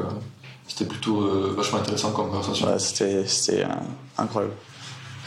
[0.67, 2.67] c'était plutôt euh, vachement intéressant comme conversation.
[2.67, 3.67] Ouais, c'était c'était, euh,
[4.17, 4.53] incroyable.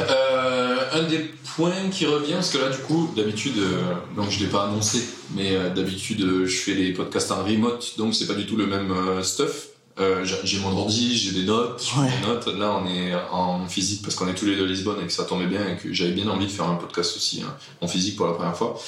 [0.01, 1.19] Euh, un des
[1.57, 5.03] points qui revient, parce que là, du coup, d'habitude, euh, donc je l'ai pas annoncé,
[5.35, 8.67] mais euh, d'habitude, je fais les podcasts en remote, donc c'est pas du tout le
[8.67, 8.93] même
[9.23, 9.69] stuff.
[10.01, 12.07] Euh, j'ai- mon ordi, j'ai des notes, Ouais.
[12.21, 12.47] des notes.
[12.57, 15.13] Là, on est en physique parce qu'on est tous les deux à Lisbonne et que
[15.13, 17.89] ça tombait bien et que j'avais bien envie de faire un podcast aussi hein, en
[17.89, 18.79] physique pour la première fois.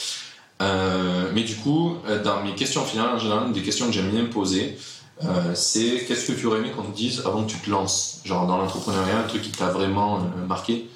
[0.63, 4.27] Euh, mais du coup, dans mes questions finales, en général, des questions que j'aime bien
[4.27, 4.79] poser,
[5.25, 8.21] euh, c'est qu'est-ce que tu aurais aimé qu'on te dise avant que tu te lances?
[8.25, 10.89] Genre dans l'entrepreneuriat, un truc qui t'a vraiment euh, marqué?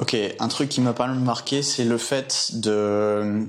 [0.00, 3.46] Ok, un truc qui m'a pas marqué, c'est le fait de.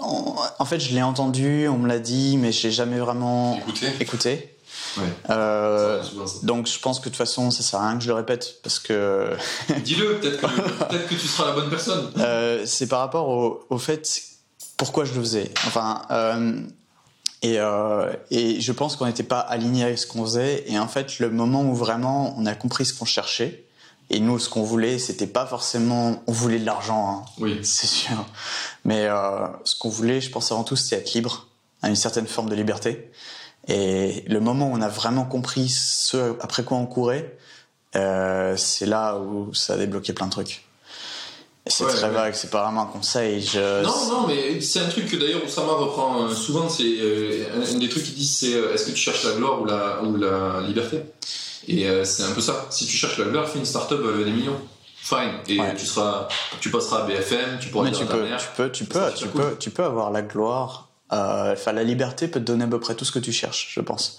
[0.00, 3.86] En, fait, je l'ai entendu, on me l'a dit, mais j'ai jamais vraiment Écoutez.
[4.00, 4.56] écouté.
[4.96, 5.04] Ouais.
[5.30, 6.02] Euh,
[6.42, 8.56] donc, je pense que de toute façon, ça sert à rien que je le répète
[8.64, 9.30] parce que
[9.84, 10.46] Dis-le, peut-être que,
[10.88, 12.10] peut-être que tu seras la bonne personne.
[12.64, 14.22] C'est par rapport au, au fait
[14.76, 15.52] pourquoi je le faisais.
[15.68, 16.02] Enfin,
[17.42, 20.64] et, euh, et je pense qu'on n'était pas aligné avec ce qu'on faisait.
[20.70, 23.64] Et en fait, le moment où vraiment on a compris ce qu'on cherchait,
[24.10, 26.22] et nous, ce qu'on voulait, c'était pas forcément.
[26.26, 27.60] On voulait de l'argent, hein, Oui.
[27.62, 28.26] c'est sûr.
[28.84, 31.48] Mais euh, ce qu'on voulait, je pense avant tout, c'était être libre,
[31.80, 33.10] à une certaine forme de liberté.
[33.68, 37.38] Et le moment où on a vraiment compris ce après quoi on courait,
[37.96, 40.66] euh, c'est là où ça a débloqué plein de trucs.
[41.66, 42.10] C'est Ouais, très ouais.
[42.10, 43.40] vague, c'est pas vraiment un conseil.
[43.40, 43.82] Je...
[43.84, 46.68] Non, non, mais c'est un truc que d'ailleurs Oussama reprend euh, souvent.
[46.68, 49.60] C'est euh, un, des trucs qu'il dit, c'est euh, est-ce que tu cherches la gloire
[49.62, 51.02] ou la, ou la liberté?
[51.68, 52.66] Et c'est un peu ça.
[52.70, 54.58] Si tu cherches la gloire, fais une start-up euh, des millions.
[54.96, 55.34] Fine.
[55.48, 55.74] Et Ouais.
[55.76, 56.26] tu seras,
[56.60, 58.38] tu passeras à BFM, tu pourras Mais dire tu à ta peux, mère.
[58.38, 60.88] tu peux, tu peux, tu peux, tu peux avoir la gloire.
[61.12, 63.72] euh, Enfin, la liberté peut te donner à peu près tout ce que tu cherches,
[63.74, 64.18] je pense.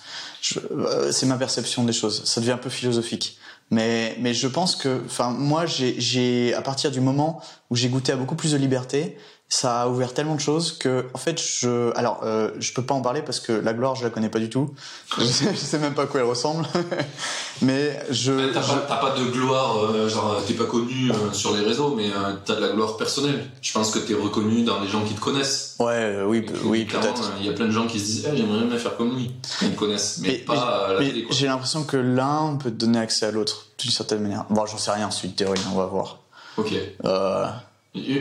[0.71, 2.23] Euh, c'est ma perception des choses.
[2.25, 3.37] Ça devient un peu philosophique.
[3.71, 8.11] Mais, mais je pense que, enfin, moi, j'ai, à partir du moment où j'ai goûté
[8.11, 9.17] à beaucoup plus de liberté,
[9.55, 12.95] ça a ouvert tellement de choses que, en fait, je, alors, euh, je peux pas
[12.95, 14.73] en parler parce que la gloire, je la connais pas du tout.
[15.19, 16.65] Je sais, je sais même pas à quoi elle ressemble.
[17.61, 21.55] mais je, T'as je- pas, pas de gloire, euh, genre t'es pas connu euh, sur
[21.55, 23.45] les réseaux, mais euh, t'as de la gloire personnelle.
[23.61, 25.75] Je pense que t'es reconnu dans les gens qui te connaissent.
[25.79, 27.31] ouais, euh, oui, oui, peut-être.
[27.39, 29.31] Il y a plein de gens qui se disent eh, j'aimerais bien faire comme lui.
[29.61, 31.27] Ils me connaissent, mais, Mais- pas à la télé.
[31.29, 34.45] J'ai l'impression que l'un peut te donner accès à l'autre d'une certaine manière.
[34.49, 36.19] Bon, j'en sais rien, c'est une théorie, on va voir.
[36.57, 36.73] Ok.
[37.05, 37.45] Euh,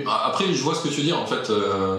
[0.07, 1.49] Après, je vois ce que tu veux dire, en fait.
[1.51, 1.99] euh,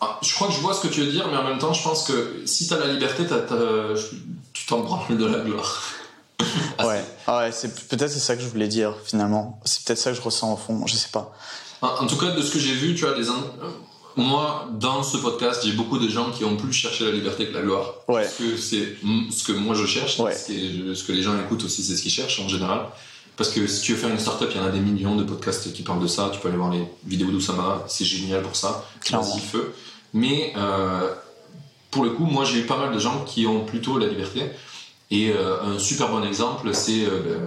[0.00, 1.72] ah, Je crois que je vois ce que tu veux dire, mais en même temps,
[1.72, 3.94] je pense que si t'as la liberté, t'as- t'as-
[4.52, 5.82] tu t'en branles de la gloire.
[6.78, 9.60] Ah, ouais, Ah ouais, c'est peut-être c'est ça que je voulais dire finalement.
[9.64, 11.32] C'est peut-être ça que je ressens au fond, je sais pas.
[11.82, 13.14] En, en tout cas, de ce que j'ai vu, tu vois,
[14.16, 17.52] moi, dans ce podcast, j'ai beaucoup de gens qui ont plus cherché la liberté que
[17.54, 17.94] la gloire.
[18.06, 18.22] Ouais.
[18.22, 18.96] Parce que c'est
[19.32, 20.34] ce que moi je cherche, Ouais.
[20.36, 22.86] ce que les gens écoutent aussi, c'est ce qu'ils cherchent en général.
[23.36, 25.24] Parce que si tu veux faire une startup, il y en a des millions de
[25.24, 26.30] podcasts qui parlent de ça.
[26.32, 28.84] Tu peux aller voir les vidéos d'Oussama, c'est génial pour ça.
[29.10, 29.74] Vas-y, feu.
[30.12, 31.10] Mais euh,
[31.90, 34.42] pour le coup, moi j'ai eu pas mal de gens qui ont plutôt la liberté.
[35.10, 37.04] Et euh, un super bon exemple, c'est.
[37.04, 37.38] euh,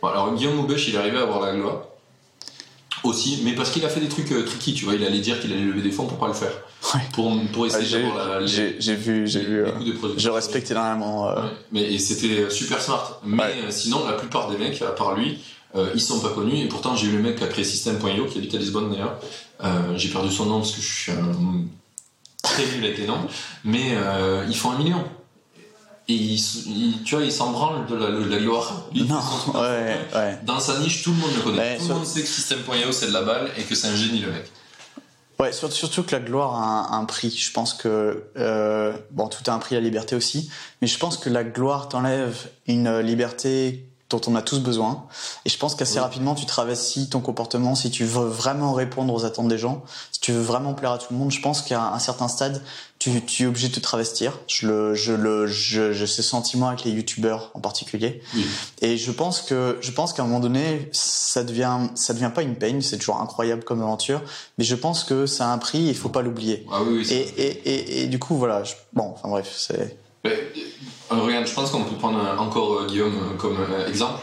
[0.00, 1.82] bon, alors Guillaume Moubèche, il est arrivé à avoir la gloire
[3.04, 5.40] aussi, mais parce qu'il a fait des trucs euh, tricky, tu vois, il allait dire
[5.40, 6.52] qu'il allait lever des fonds pour pas le faire.
[6.94, 7.00] Ouais.
[7.12, 9.62] Pour, pour essayer Ouais, j'ai- d'avoir la- J'ai j'ai vu, j'ai les- vu.
[9.64, 10.20] les euh, coups de production.
[10.30, 11.28] je respecte énormément.
[11.28, 13.20] euh, Ouais, mais et c'était super smart.
[13.24, 13.54] Mais Ouais.
[13.66, 15.38] euh, sinon, la plupart des mecs, à part lui,
[15.76, 16.58] euh, ils sont pas connus.
[16.64, 19.18] Et pourtant, j'ai eu le mec qui a créé System.io, qui habite à Lisbonne d'ailleurs.
[19.62, 21.64] Euh, j'ai perdu son nom parce que je suis un
[22.42, 23.26] très nul avec les noms.
[23.64, 25.02] Mais euh, ils font un million.
[26.06, 27.50] Et ils, s- ils- tu vois, ils s'en
[27.88, 28.82] de la, de la gloire.
[28.94, 29.20] Non,
[29.54, 30.38] ouais, ouais.
[30.44, 31.58] Dans sa niche, tout le monde le connaît.
[31.58, 33.96] Ouais, tout le monde sait que System.io c'est de la balle et que c'est un
[33.96, 34.50] génie le mec.
[35.38, 37.30] Ouais, sur- surtout que la gloire a un, un prix.
[37.30, 40.50] Je pense que euh, bon, tout a un prix, la liberté aussi,
[40.82, 42.36] mais je pense que la gloire t'enlève
[42.66, 45.06] une liberté dont on a tous besoin.
[45.44, 46.00] Et je pense qu'assez Oui.
[46.00, 49.82] rapidement, tu travestis ton comportement si tu veux vraiment répondre aux attentes des gens,
[50.12, 51.30] si tu veux vraiment plaire à tout le monde.
[51.32, 52.62] Je pense qu'à un certain stade,
[52.98, 54.38] tu, tu es obligé de te travestir.
[54.46, 58.22] Je le, je le, je, je ce sentiment avec les youtubeurs en particulier.
[58.34, 58.46] Oui.
[58.82, 62.42] Et je pense que, je pense qu'à un moment donné, ça devient, ça devient pas
[62.42, 62.82] une peine.
[62.82, 64.22] C'est toujours incroyable comme aventure,
[64.58, 65.80] mais je pense que ça a un prix.
[65.82, 66.66] Il faut pas l'oublier.
[66.70, 67.06] Ah oui.
[67.10, 68.62] Et, et, et, et du coup, voilà.
[68.64, 69.96] je- bon, enfin bref, c'est.
[71.18, 73.56] Euh, regarde, je pense qu'on peut prendre un- encore euh, Guillaume euh, comme
[73.88, 74.20] exemple.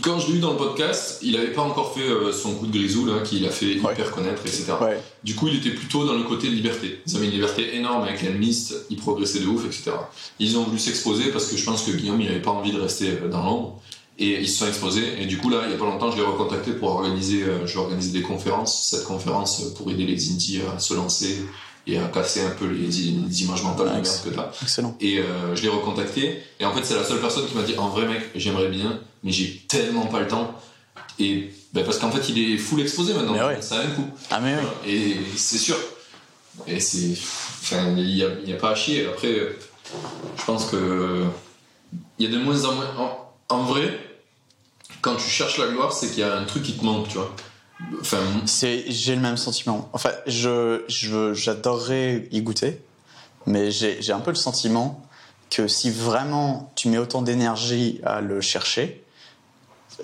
[0.00, 2.72] Quand je l'ai eu dans le podcast, il n'avait pas encore fait son coup de
[2.72, 3.92] grisou là, qu'il a fait Ouais.
[3.92, 4.72] hyper connaître, etc.
[4.80, 4.98] Ouais.
[5.22, 7.00] Du coup, il était plutôt dans le côté de liberté.
[7.06, 9.90] Ils avaient une liberté énorme avec l'Enlist, ils progressaient de ouf, etc.
[10.38, 12.80] Ils ont voulu s'exposer parce que je pense que Guillaume, il n'avait pas envie de
[12.80, 13.82] rester dans l'ombre.
[14.18, 15.04] Et ils se sont exposés.
[15.20, 17.72] Et du coup, là, il n'y a pas longtemps, je l'ai recontacté pour organiser, je
[17.74, 18.88] vais organiser des conférences.
[18.90, 21.42] Cette conférence pour aider les indies à se lancer
[21.86, 24.50] et à casser un peu les, les images mentales de Ouais, merde que t'as.
[24.62, 24.96] Excellent.
[25.00, 26.42] Et euh, je l'ai recontacté.
[26.60, 29.00] Et en fait, c'est la seule personne qui m'a dit En vrai, mec, j'aimerais bien,
[29.24, 30.54] mais j'ai tellement pas le temps.
[31.18, 33.32] Et ben, parce qu'en fait, il est full exposé maintenant.
[33.32, 33.62] Mais ouais.
[33.62, 34.06] Ça a un coup.
[34.30, 34.92] Ah mais oui.
[34.92, 35.76] Et c'est sûr.
[36.66, 37.12] Et c'est.
[37.62, 39.06] Enfin, il n'y a, a pas à chier.
[39.06, 39.56] Après,
[40.38, 41.24] je pense que.
[42.18, 42.94] Il y a de moins en moins.
[42.98, 43.98] En, en vrai,
[45.00, 47.18] quand tu cherches la gloire, c'est qu'il y a un truc qui te manque, tu
[47.18, 47.34] vois.
[48.00, 49.88] Enfin, C'est, j'ai le même sentiment.
[49.92, 52.80] Enfin, je, je, j'adorerais y goûter,
[53.46, 55.02] mais j'ai, j'ai un peu le sentiment
[55.50, 59.04] que si vraiment tu mets autant d'énergie à le chercher,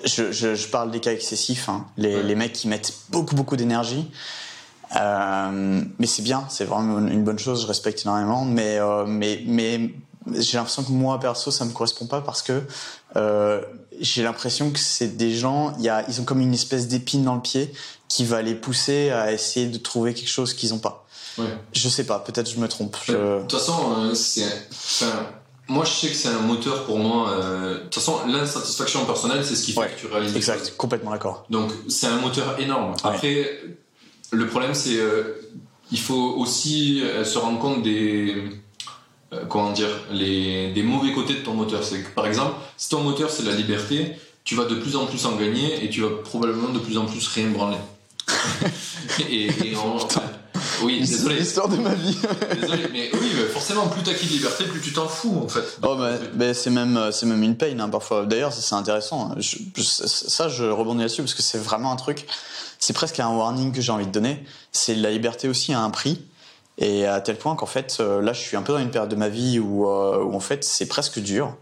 [0.05, 2.23] je, je, je parle des cas excessifs, hein, les, Ouais.
[2.23, 4.09] les mecs qui mettent beaucoup beaucoup d'énergie.
[4.95, 9.05] Euh, mais c'est bien, c'est vraiment une une bonne chose, je respecte énormément, mais euh,
[9.05, 9.91] mais mais
[10.35, 12.63] j'ai l'impression que moi perso ça me correspond pas parce que
[13.15, 13.61] euh,
[13.99, 17.35] j'ai l'impression que c'est des gens, y a, ils ont comme une espèce d'épine dans
[17.35, 17.71] le pied
[18.07, 21.05] qui va les pousser à essayer de trouver quelque chose qu'ils ont pas.
[21.37, 21.45] ouais.
[21.73, 22.95] Je sais pas, peut-être je me trompe.
[23.07, 23.39] De Je...
[23.41, 24.45] toute façon, euh, c'est.
[24.71, 25.27] Enfin,
[25.67, 27.29] moi, je sais que c'est un moteur pour moi.
[27.31, 30.29] euh, De toute façon, l'insatisfaction personnelle, c'est ce qui fait Ouais, que tu réalises.
[30.29, 30.37] choses.
[30.37, 31.45] Exact, complètement d'accord.
[31.51, 32.95] Donc, c'est un moteur énorme.
[33.03, 33.59] Après,
[34.31, 34.97] le problème, c'est.
[34.97, 35.35] euh,
[35.91, 38.43] il faut aussi euh, se rendre compte des.
[39.33, 41.83] Euh, comment dire les, Des mauvais côtés de ton moteur.
[41.83, 45.05] C'est que, par exemple, si ton moteur, c'est la liberté, tu vas de plus en
[45.05, 47.77] plus en gagner et tu vas probablement de plus en plus rien branler.
[49.29, 49.97] et, et on-
[50.85, 51.35] Oui, désolé.
[51.39, 52.15] L'histoire de ma vie.
[52.61, 55.47] Désolé, mais oui, mais forcément, plus t'as acquis de liberté, plus tu t'en fous, en
[55.49, 55.77] fait.
[55.83, 58.25] Oh, mais, mais c'est même, c'est même une peine hein, parfois.
[58.25, 59.35] D'ailleurs, c'est intéressant.
[59.37, 62.25] Je- ça, je rebondis là-dessus parce que c'est vraiment un truc.
[62.79, 64.43] C'est presque un warning que j'ai envie de donner.
[64.71, 66.21] C'est la liberté aussi à un prix.
[66.81, 69.09] Et à tel point qu'en fait, euh, là, je suis un peu dans une période
[69.11, 71.55] de ma vie où, euh, où en fait, c'est presque dur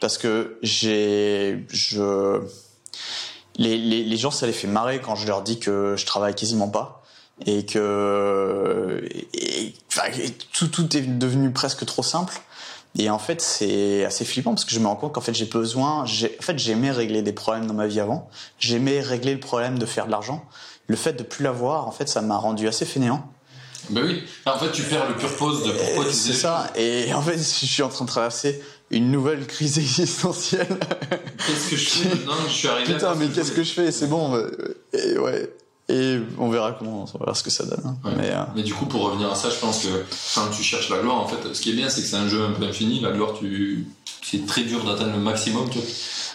[0.00, 2.40] parce que j'ai, je,
[3.56, 6.34] les, les, les gens, ça les fait marrer quand je leur dis que je travaille
[6.34, 7.02] quasiment pas
[7.46, 9.74] et que et- et-
[10.52, 12.40] tout, tout est devenu presque trop simple.
[12.98, 15.46] Et en fait, c'est assez flippant parce que je me rends compte qu'en fait, j'ai
[15.46, 18.28] besoin, en fait, j'aimais régler des problèmes dans ma vie avant.
[18.58, 20.44] J'aimais régler le problème de faire de l'argent.
[20.88, 23.26] Le fait de plus l'avoir, en fait, ça m'a rendu assez fainéant.
[23.90, 24.22] Ben oui.
[24.46, 26.70] En fait, tu perds le pur pose de pourquoi tu C'est ça.
[26.76, 28.60] Et en fait, je suis en train de traverser
[28.90, 30.78] une nouvelle crise existentielle.
[31.46, 32.34] Qu'est-ce que je fais maintenant?
[32.46, 33.90] Je suis arrivé Putain, mais ce qu'est-ce que je fais?
[33.92, 34.34] C'est bon.
[34.36, 34.50] euh,
[34.92, 35.50] Et ouais.
[35.88, 37.82] Et on verra comment, on verra ce que ça donne.
[37.84, 37.96] hein.
[38.04, 38.12] Ouais.
[38.16, 39.88] Mais euh, Mais du coup, pour revenir à ça, je pense que
[40.34, 42.28] quand tu cherches la gloire, en fait, ce qui est bien, c'est que c'est un
[42.28, 43.00] jeu un peu infini.
[43.00, 43.84] La gloire, tu...
[44.22, 45.68] c'est très dur d'atteindre le maximum.
[45.70, 45.88] Tu vois.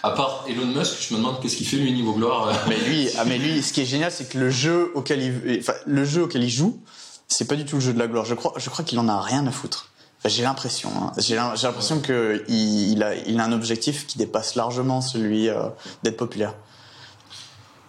[0.04, 2.52] À part Elon Musk, je me demande qu'est-ce qu'il fait lui niveau gloire.
[2.68, 5.58] mais lui, ah mais lui, ce qui est génial, c'est que le jeu auquel il,
[5.60, 6.78] enfin, le jeu auquel il joue,
[7.28, 8.24] c'est pas du tout le jeu de la gloire.
[8.24, 9.90] Je crois, je crois qu'il en a rien à foutre.
[10.18, 10.90] Enfin, j'ai l'impression.
[11.00, 11.12] hein.
[11.18, 15.00] J'ai l'im- j'ai l'impression que il, il a, il a un objectif qui dépasse largement
[15.00, 15.68] celui euh,
[16.02, 16.54] d'être populaire.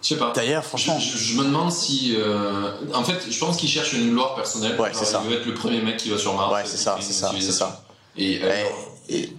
[0.02, 0.32] Je sais pas.
[0.34, 2.14] D'ailleurs, franchement, je- je me demande si.
[2.16, 4.78] euh, En fait, je pense qu'il cherche une gloire personnelle.
[4.80, 5.20] Ouais, c'est ça.
[5.24, 6.52] Il veut être le premier mec qui va sur Mars.
[6.52, 7.84] ouais, c'est ça, c'est ça, c'est ça.
[8.16, 8.64] Et, euh,
[9.08, 9.32] et-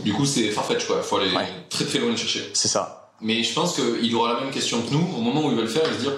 [0.00, 1.02] du coup, c'est farfetch quoi.
[1.02, 1.48] Faut aller Ouais.
[1.70, 2.48] très très loin le chercher.
[2.54, 3.10] c'est ça.
[3.20, 5.62] Mais je pense qu'il aura la même question que nous au moment où il va
[5.62, 5.82] le faire.
[5.86, 6.12] Il va se dire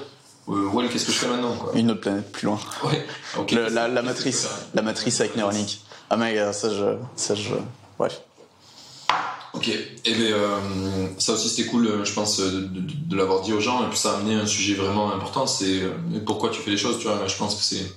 [0.48, 1.72] euh, Ouais, qu'est-ce que je fais maintenant quoi.
[1.74, 2.58] Une autre planète plus loin.
[2.84, 3.04] Ouais.
[3.38, 3.52] Ok.
[3.52, 5.78] Le- la, matrice, la matrice avec Neuralink.
[6.10, 7.54] Ah mec, euh, ça je, ça je,
[7.98, 8.20] bref.
[9.54, 10.58] Ok, et bien euh,
[11.18, 13.98] ça aussi c'était cool, je pense, de, de- de l'avoir dit aux gens, et puis
[13.98, 15.80] ça a amené un sujet vraiment important, c'est
[16.26, 17.90] pourquoi tu fais les choses, tu vois, je pense que c'est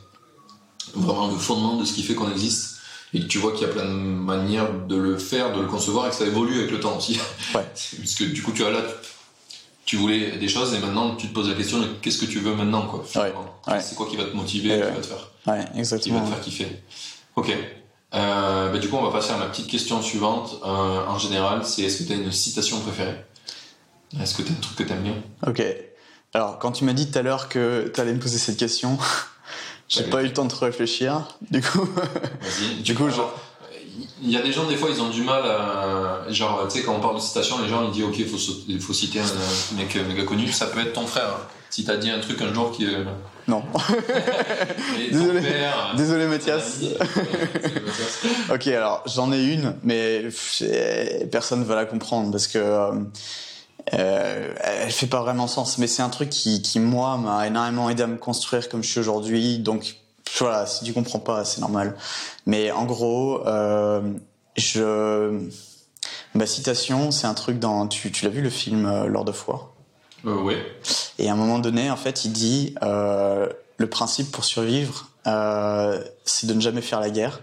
[0.96, 2.78] vraiment le fondement de ce qui fait qu'on existe,
[3.14, 5.68] et que tu vois qu'il y a plein de manières de le faire, de le
[5.68, 7.20] concevoir, et que ça évolue avec le temps aussi.
[7.54, 7.66] Ouais.
[7.98, 8.82] Parce que du coup, tu vois là,
[9.90, 12.38] tu voulais des choses, et maintenant tu te poses la question de qu'est-ce que tu
[12.42, 13.04] veux maintenant, quoi.
[13.16, 13.82] ouais.
[13.82, 15.32] C'est quoi qui va te motiver, Et qui va te faire
[16.00, 16.68] qui va te faire kiffer.
[17.36, 17.52] Ok.
[18.14, 20.60] Euh, bah, du coup, on va passer à ma petite question suivante.
[20.64, 20.68] Euh,
[21.08, 23.16] en général, c'est est-ce que tu as une citation préférée?
[24.22, 25.16] Est-ce que tu as un truc que tu aimes bien?
[25.48, 25.64] Ok.
[26.36, 28.96] Alors, quand tu m'as dit tout à l'heure que tu allais me poser cette question,
[29.90, 31.24] j'ai pas eu le temps de trop réfléchir.
[31.50, 31.90] Du coup.
[32.84, 33.34] Du coup, Alors,
[34.24, 36.24] il y a des gens, des fois, ils ont du mal à.
[36.30, 38.94] Genre, tu sais, quand on parle de citation, les gens ils disent Ok, il faut,
[38.94, 40.52] citer un, mec méga connu.
[40.52, 41.30] Ça peut être ton frère.
[41.30, 41.48] hein.
[41.70, 42.86] Si t'as dit un truc un jour qui.
[42.86, 43.04] euh,
[43.48, 43.64] non.
[45.12, 45.42] Désolé.
[45.42, 46.82] père, Désolé ton Mathias.
[46.82, 47.00] Mathias.
[48.52, 50.26] Ok, alors j'en ai une, mais
[51.32, 52.92] personne va la comprendre parce que euh,
[53.94, 55.78] euh, elle fait pas vraiment sens.
[55.78, 58.90] Mais c'est un truc qui, qui moi, m'a énormément aidé à me construire comme je
[58.90, 59.60] suis aujourd'hui.
[59.60, 59.96] Donc
[60.38, 61.96] voilà, si tu comprends pas, c'est normal.
[62.46, 64.02] Mais en gros, euh,
[64.56, 65.48] je
[66.34, 67.88] ma citation, c'est un truc dans.
[67.88, 69.70] Tu, tu l'as vu le film euh, Lord of War
[70.26, 70.58] Euh, ouais.
[71.18, 73.48] Et à un moment donné, en fait, il dit euh,
[73.78, 77.42] le principe pour survivre, euh, c'est de ne jamais faire la guerre,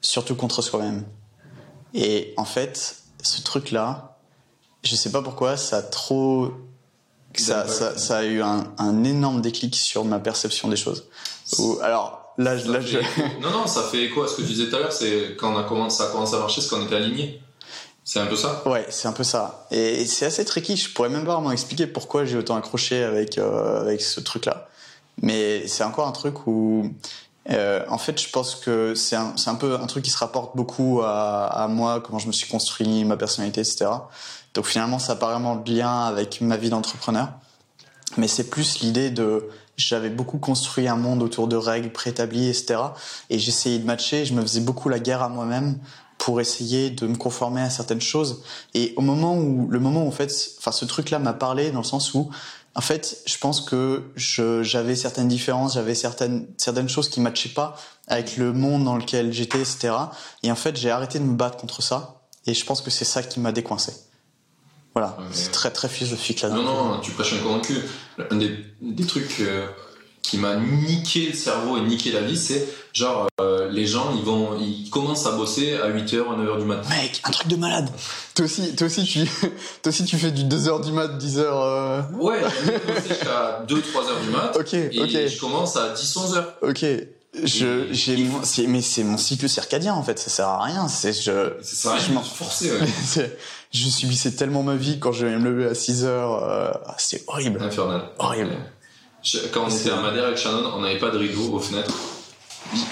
[0.00, 1.04] surtout contre soi-même.
[1.94, 4.18] Et en fait, ce truc-là,
[4.82, 6.52] je sais pas pourquoi, ça a trop,
[7.34, 11.08] ça, ça, ça a eu un, un énorme déclic sur ma perception des choses.
[11.58, 13.22] Ou- alors là, je- Ça là, fait je, écho.
[13.42, 15.54] Non, non, ça fait écho à ce que tu disais tout à l'heure, c'est quand
[15.54, 17.40] on a commencé, ça a commencé à marcher, c'est qu'on était alignés.
[18.04, 19.66] C'est un peu ça Ouais, c'est un peu ça.
[19.72, 20.76] Et c'est assez tricky.
[20.76, 24.68] Je pourrais même pas vraiment expliquer pourquoi j'ai autant accroché avec euh, avec ce truc-là.
[25.22, 26.88] Mais c'est encore un truc où,
[27.50, 30.18] euh, en fait, je pense que c'est un c'est un peu un truc qui se
[30.18, 33.86] rapporte beaucoup à, à moi, comment je me suis construit, ma personnalité, etc.
[34.54, 37.30] Donc finalement, ça n'a pas vraiment de lien avec ma vie d'entrepreneur.
[38.16, 42.78] Mais c'est plus l'idée de j'avais beaucoup construit un monde autour de règles préétablies, etc.
[43.30, 44.24] Et j'essayais de matcher.
[44.24, 45.78] Je me faisais beaucoup la guerre à moi-même
[46.18, 48.42] pour essayer de me conformer à certaines choses.
[48.74, 51.80] Et au moment où, le moment où, en fait, enfin, ce truc-là m'a parlé dans
[51.80, 52.30] le sens où,
[52.74, 57.76] en fait, je pense que j'avais certaines différences, j'avais certaines, certaines choses qui matchaient pas
[58.06, 59.94] avec le monde dans lequel j'étais, etc.
[60.42, 62.20] Et en fait, j'ai arrêté de me battre contre ça.
[62.46, 63.92] Et je pense que c'est ça qui m'a décoincé.
[64.96, 65.14] Voilà.
[65.18, 66.48] Ouais, C'est très, très philosophique là.
[66.48, 67.74] Non, non, tu prêches un convaincu.
[68.30, 69.66] Un des, des trucs euh,
[70.22, 74.24] qui m'a niqué le cerveau et niqué la vie, c'est genre, euh, les gens, ils
[74.24, 76.88] vont, ils commencent à bosser à 8h, 9h du matin.
[76.88, 77.90] Mec, un truc de malade.
[78.34, 79.20] Toi aussi, toi aussi, tu,
[79.82, 82.00] toi aussi, tu fais du 2h du mat, 10h, euh...
[82.18, 84.56] Ouais, j'ai bossé jusqu'à 2-3 heures du mat.
[84.58, 85.10] Ok, Et ok.
[85.30, 86.54] je commence à 10-11 heures.
[86.62, 86.86] Ok.
[87.44, 90.18] Je, j'ai, mon- c'est, mais c'est mon cycle circadien, en fait.
[90.18, 90.88] Ça sert à rien.
[90.88, 93.36] C'est, je, C'est ça, Je je m'en- m'en forcé, ouais.
[93.76, 96.42] je subissais tellement ma vie quand je vais me lever à 6 heures.
[96.44, 97.60] Euh, ah, c'est horrible.
[97.62, 98.02] Infernal.
[98.18, 98.56] Horrible.
[99.22, 101.94] Je- Quand on était à Madère avec Shannon, on n'avait pas de rideau aux fenêtres.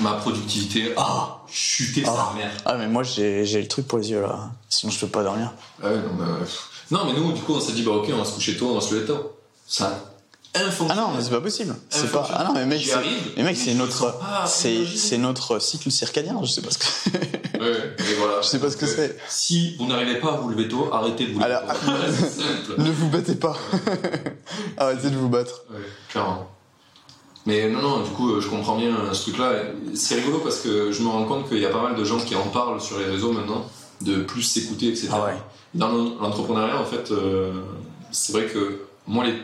[0.01, 2.29] Ma productivité a Ah, chuté Ah.
[2.33, 2.51] sa mère.
[2.65, 4.51] ah, mais moi, j'ai, le truc pour les yeux, là.
[4.69, 5.53] Sinon, je peux pas dormir.
[5.83, 6.69] Ah ouais, non, bah, pff.
[6.91, 8.69] non, mais nous, du coup, on s'est dit, bah ok, on va se coucher tôt,
[8.71, 9.37] on va se lever tôt.
[9.67, 9.99] Ça
[10.55, 11.75] Ah non, mais c'est pas possible.
[11.91, 16.39] C'est pas, ah non, mais mec, c'est, mec, notre, pas c'est, c'est notre cycle circadien.
[16.43, 17.19] Je sais pas ce que,
[17.61, 18.35] Ouais, et voilà.
[18.43, 19.17] je sais pas ce que c'est.
[19.29, 22.73] Si vous n'arrivez pas à vous lever tôt, arrêtez de vous lever Alors, tôt.
[22.79, 23.57] Ne vous battez pas.
[24.77, 25.65] Arrêtez de vous battre.
[25.71, 26.49] Ouais, clairement.
[27.47, 29.53] Mais non, non, du coup, euh, je comprends bien euh, ce truc-là.
[29.95, 32.19] C'est rigolo parce que je me rends compte qu'il y a pas mal de gens
[32.19, 33.67] qui en parlent sur les réseaux maintenant,
[34.01, 35.09] de plus s'écouter, etc.
[35.13, 35.35] Ah ouais.
[35.75, 37.53] Dans l'en- l'entrepreneuriat, en fait, euh,
[38.13, 39.35] c'est vrai que moi, les,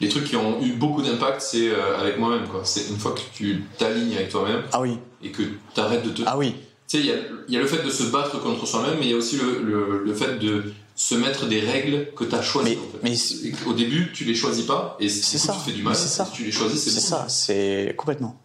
[0.00, 2.46] les trucs qui ont eu beaucoup d'impact, c'est euh, avec moi-même.
[2.48, 2.62] quoi.
[2.64, 6.10] C'est une fois que tu t'alignes avec toi-même Ah oui, et que tu arrêtes de
[6.10, 6.22] te.
[6.26, 6.54] ah oui.
[6.88, 7.16] Tu sais, il y a,
[7.48, 9.36] il y a le fait de se battre contre soi-même, mais il y a aussi
[9.36, 12.70] le, le, le fait de se mettre des règles que tu as choisies.
[12.70, 12.98] Mais- en fait.
[13.04, 15.82] mais c'est- Et Au début, tu les choisis pas, et C'est ça, tu fais du
[15.82, 15.94] mal.
[15.94, 16.24] c'est ça.
[16.26, 18.38] Si tu les choisis, c'est C'est ça, c'est complètement.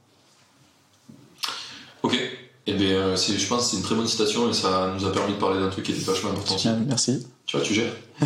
[2.03, 2.17] Ok.
[2.67, 5.05] Eh bien, euh, c'est- je pense que c'est une très bonne citation et ça nous
[5.05, 6.55] a permis de parler d'un truc qui était vachement important.
[6.55, 7.25] Bien, Merci.
[7.45, 7.91] Tu vois, tu gères.
[8.19, 8.25] du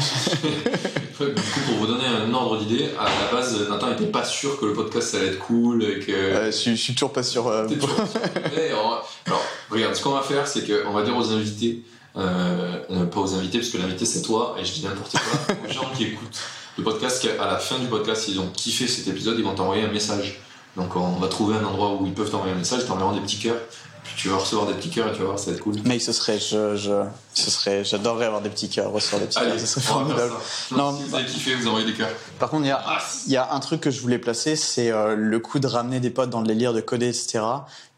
[1.19, 4.65] coup, pour vous donner un ordre d'idée, à la base, Nathan était pas sûr que
[4.65, 6.11] le podcast ça allait être cool et que.
[6.11, 7.47] Euh, je, suis- je suis toujours pas sûr.
[7.47, 8.21] euh, T'es toujours sûr.
[8.55, 11.83] Ouais, on va- Alors, regarde, ce qu'on va faire, c'est qu'on va dire aux invités,
[12.15, 15.55] euh, euh, pas aux invités, parce que l'invité c'est toi, et je dis n'importe quoi,
[15.67, 16.39] aux gens qui écoutent
[16.77, 19.83] le podcast, qu'à la fin du podcast, ils ont kiffé cet épisode, ils vont t'envoyer
[19.83, 20.39] un message.
[20.77, 23.19] Donc, on va trouver un endroit où ils peuvent t'envoyer un message, ils t'enverront des
[23.19, 23.57] petits cœurs,
[24.19, 25.75] tu vas recevoir des petits cœurs et tu vas voir, ça va être cool.
[25.85, 29.39] Mec, ce serait, je, je, ce serait, j'adorerais avoir des petits cœurs, recevoir des petits
[29.39, 30.33] cœurs, Allez, ce serait formidable.
[30.71, 32.09] Non, si vous avez kiffé, vous envoyez des cœurs.
[32.37, 34.57] Par contre, il y a, Ah, il y a un truc que je voulais placer,
[34.57, 37.39] c'est euh, le coup de ramener des potes dans le délire de coder, etc.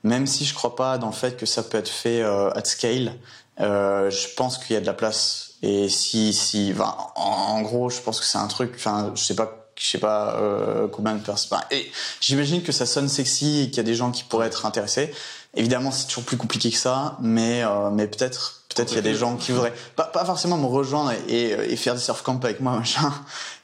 [0.04, 2.66] Même si je crois pas dans le fait que ça peut être fait euh, at
[2.66, 3.16] scale,
[3.60, 5.54] euh, je pense qu'il y a de la place.
[5.64, 8.74] Et si, si, enfin, en, en gros, je pense que c'est un truc.
[8.76, 11.60] Enfin, je sais pas, je sais pas euh, combien de personnes.
[11.72, 14.66] et j'imagine que ça sonne sexy et qu'il y a des gens qui pourraient être
[14.68, 15.12] intéressés.
[15.56, 19.02] Évidemment, c'est toujours plus compliqué que ça, mais euh, mais peut-être peut-être il y a
[19.02, 22.42] des gens qui voudraient pas, pas forcément me rejoindre et, et faire des surf camp
[22.46, 23.12] avec moi machin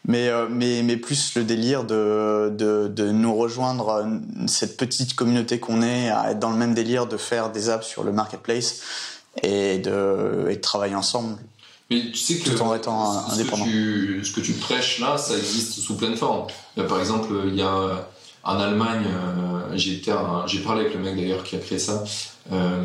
[0.06, 4.06] mais euh, mais mais plus le délire de de, de nous rejoindre euh,
[4.48, 7.88] cette petite communauté qu'on est à être dans le même délire de faire des apps
[7.88, 8.82] sur le marketplace
[9.44, 11.38] et de et de travailler ensemble
[11.90, 13.64] Mais tu sais que Tout en étant ce- indépendant.
[13.64, 16.48] Que tu, ce que tu prêches là, ça existe sous plein de formes.
[16.76, 18.06] Là, par exemple, il y a
[18.48, 22.04] en Allemagne, euh, j'ai parlé avec le mec d'ailleurs qui a créé ça.
[22.52, 22.82] Euh,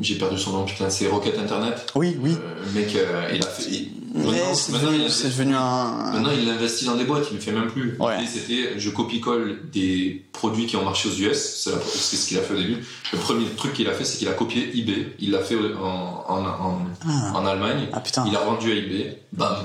[0.00, 1.92] j'ai perdu son nom, putain, c'est Rocket Internet.
[1.94, 2.96] oui oui Euh, le mec,
[3.34, 3.70] il a fait.
[3.70, 7.40] il- mais maintenant, c'est devenu devenu un Maintenant, il investit dans des boîtes, il le
[7.40, 7.96] fait même plus.
[7.98, 8.16] Ouais.
[8.30, 11.66] C'était, je copie-colle des produits qui ont marché aux US.
[11.94, 12.84] C'est ce qu'il a fait au début.
[13.12, 15.14] Le premier truc qu'il a fait, c'est qu'il a copié eBay.
[15.18, 16.78] Il l'a fait en, en, en,
[17.08, 17.88] ah, en Allemagne.
[17.94, 19.18] ah, putain Il a vendu à eBay.
[19.32, 19.56] Bam.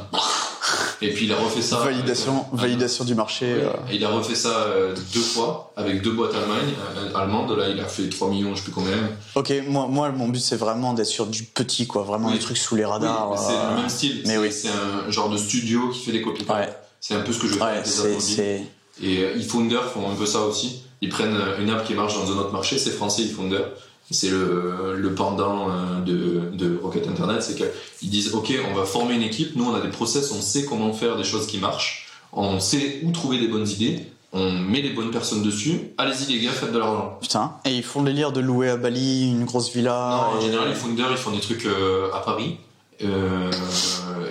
[1.02, 1.78] Et puis il a refait ça.
[1.78, 3.62] validation avec- validation du marché Ouais.
[3.64, 7.52] euh, il a refait ça euh, deux fois avec deux boîtes Allemagne, euh, allemandes.
[7.58, 8.98] Là, il a fait 3 millions, je sais plus combien.
[9.36, 12.34] ok moi moi mon but c'est vraiment d'être sur du petit quoi vraiment Oui.
[12.34, 14.22] des trucs sous les radars c'est euh, le même style.
[14.26, 14.52] mais C'est- oui.
[14.52, 16.46] C'est un genre de studio qui fait des copies.
[16.50, 16.70] ouais
[17.00, 18.66] C'est un peu ce que je fais ouais
[19.04, 20.82] Et euh, eFounder font un peu ça aussi.
[21.02, 23.62] Ils prennent euh, une app qui marche dans un autre marché, c'est français eFounder.
[24.10, 28.86] C'est le, le pendant euh, de, de Rocket Internet, c'est qu'ils disent ok, on va
[28.86, 31.58] former une équipe, nous on a des process, on sait comment faire des choses qui
[31.58, 34.00] marchent, on sait où trouver des bonnes idées,
[34.32, 37.18] on met les bonnes personnes dessus, allez-y les gars, faites de l'argent.
[37.20, 40.40] putain et ils font le délire de louer à Bali une grosse villa Non, en
[40.40, 42.56] et- général, les founders, ils font des trucs euh, à Paris.
[43.04, 43.52] Euh,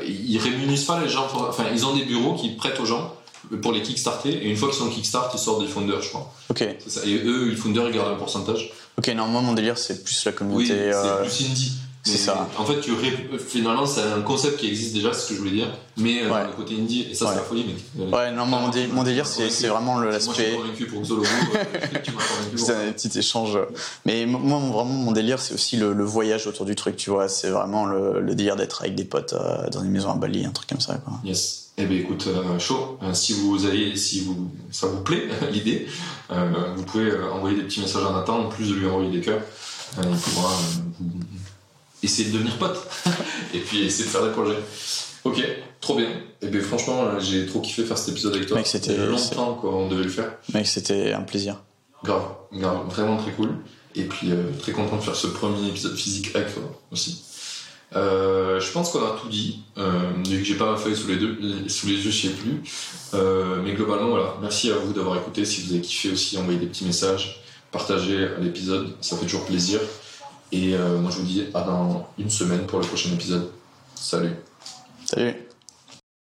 [0.08, 1.26] ils rémunissent pas les gens.
[1.28, 3.14] pour- Enfin, ils ont des bureaux qui prêtent aux gens
[3.62, 4.30] pour les kickstarter.
[4.44, 6.32] Et une fois qu'ils sont kickstart, ils sortent des founders, je crois.
[6.50, 7.02] ok ça.
[7.06, 8.72] Et eux, les founders, ils gardent un pourcentage.
[8.98, 10.66] Ok, non, moi mon délire c'est plus la Oui, communauté.
[10.68, 11.72] c'est euh, plus indie.
[12.02, 12.48] c'est ça.
[12.56, 15.38] En fait, tu ré- finalement, c'est un concept qui existe déjà, c'est ce que je
[15.40, 15.68] voulais dire.
[15.98, 16.44] Mais euh, Ouais.
[16.46, 17.30] le côté indie, et ça, Ouais.
[17.32, 18.12] c'est la folie, mec.
[18.12, 20.56] Ouais, non, moi, mon, dé- mon délire c'est vraiment le- Moi, je suis l'aspect.
[20.56, 21.24] convaincu pour Xologo.
[21.26, 21.64] euh,
[22.02, 23.58] tu m'as convaincu pour C'est un petit échange.
[24.06, 27.28] Mais moi, vraiment, mon délire, c'est aussi le, le voyage autour du truc, tu vois.
[27.28, 30.46] C'est vraiment le, le délire d'être avec des potes euh, dans une maison à Bali,
[30.46, 31.14] un truc comme ça, quoi.
[31.24, 31.65] Yes.
[31.78, 32.98] Eh bien, écoute, euh, chaud.
[33.02, 35.86] Euh, si vous avez, si vous, ça vous plaît l'idée,
[36.30, 39.20] euh, vous pouvez envoyer des petits messages à Nathan, en plus de lui envoyer des
[39.20, 39.42] cœurs.
[40.02, 40.52] Il pourra
[42.02, 42.78] essayer de devenir pote
[43.54, 44.58] et puis essayer de faire des projets.
[45.24, 45.42] Ok,
[45.80, 46.08] trop bien.
[46.42, 48.56] Eh bien, franchement, j'ai trop kiffé faire cet épisode avec toi.
[48.56, 50.32] Mec, c'était- Ça fait longtemps qu'on devait le faire.
[50.54, 51.62] Mec, c'était un plaisir.
[52.04, 53.50] Grave, grave, vraiment très cool.
[53.94, 56.62] Et puis euh, très content de faire ce premier épisode physique avec toi
[56.92, 57.22] aussi.
[57.96, 59.62] Euh, je pense qu'on a tout dit.
[59.78, 62.62] Euh, vu que j'ai pas ma feuille sous les, yeux, je sais plus.
[63.14, 64.34] Euh, mais globalement, voilà.
[64.40, 65.44] Merci à vous d'avoir écouté.
[65.44, 67.42] Si vous avez kiffé aussi, envoyez des petits messages,
[67.72, 69.80] partagez l'épisode, ça fait toujours plaisir.
[70.52, 73.50] Et euh, moi, je vous dis à dans une semaine pour le prochain épisode.
[73.94, 74.32] Salut.
[75.06, 75.45] Salut.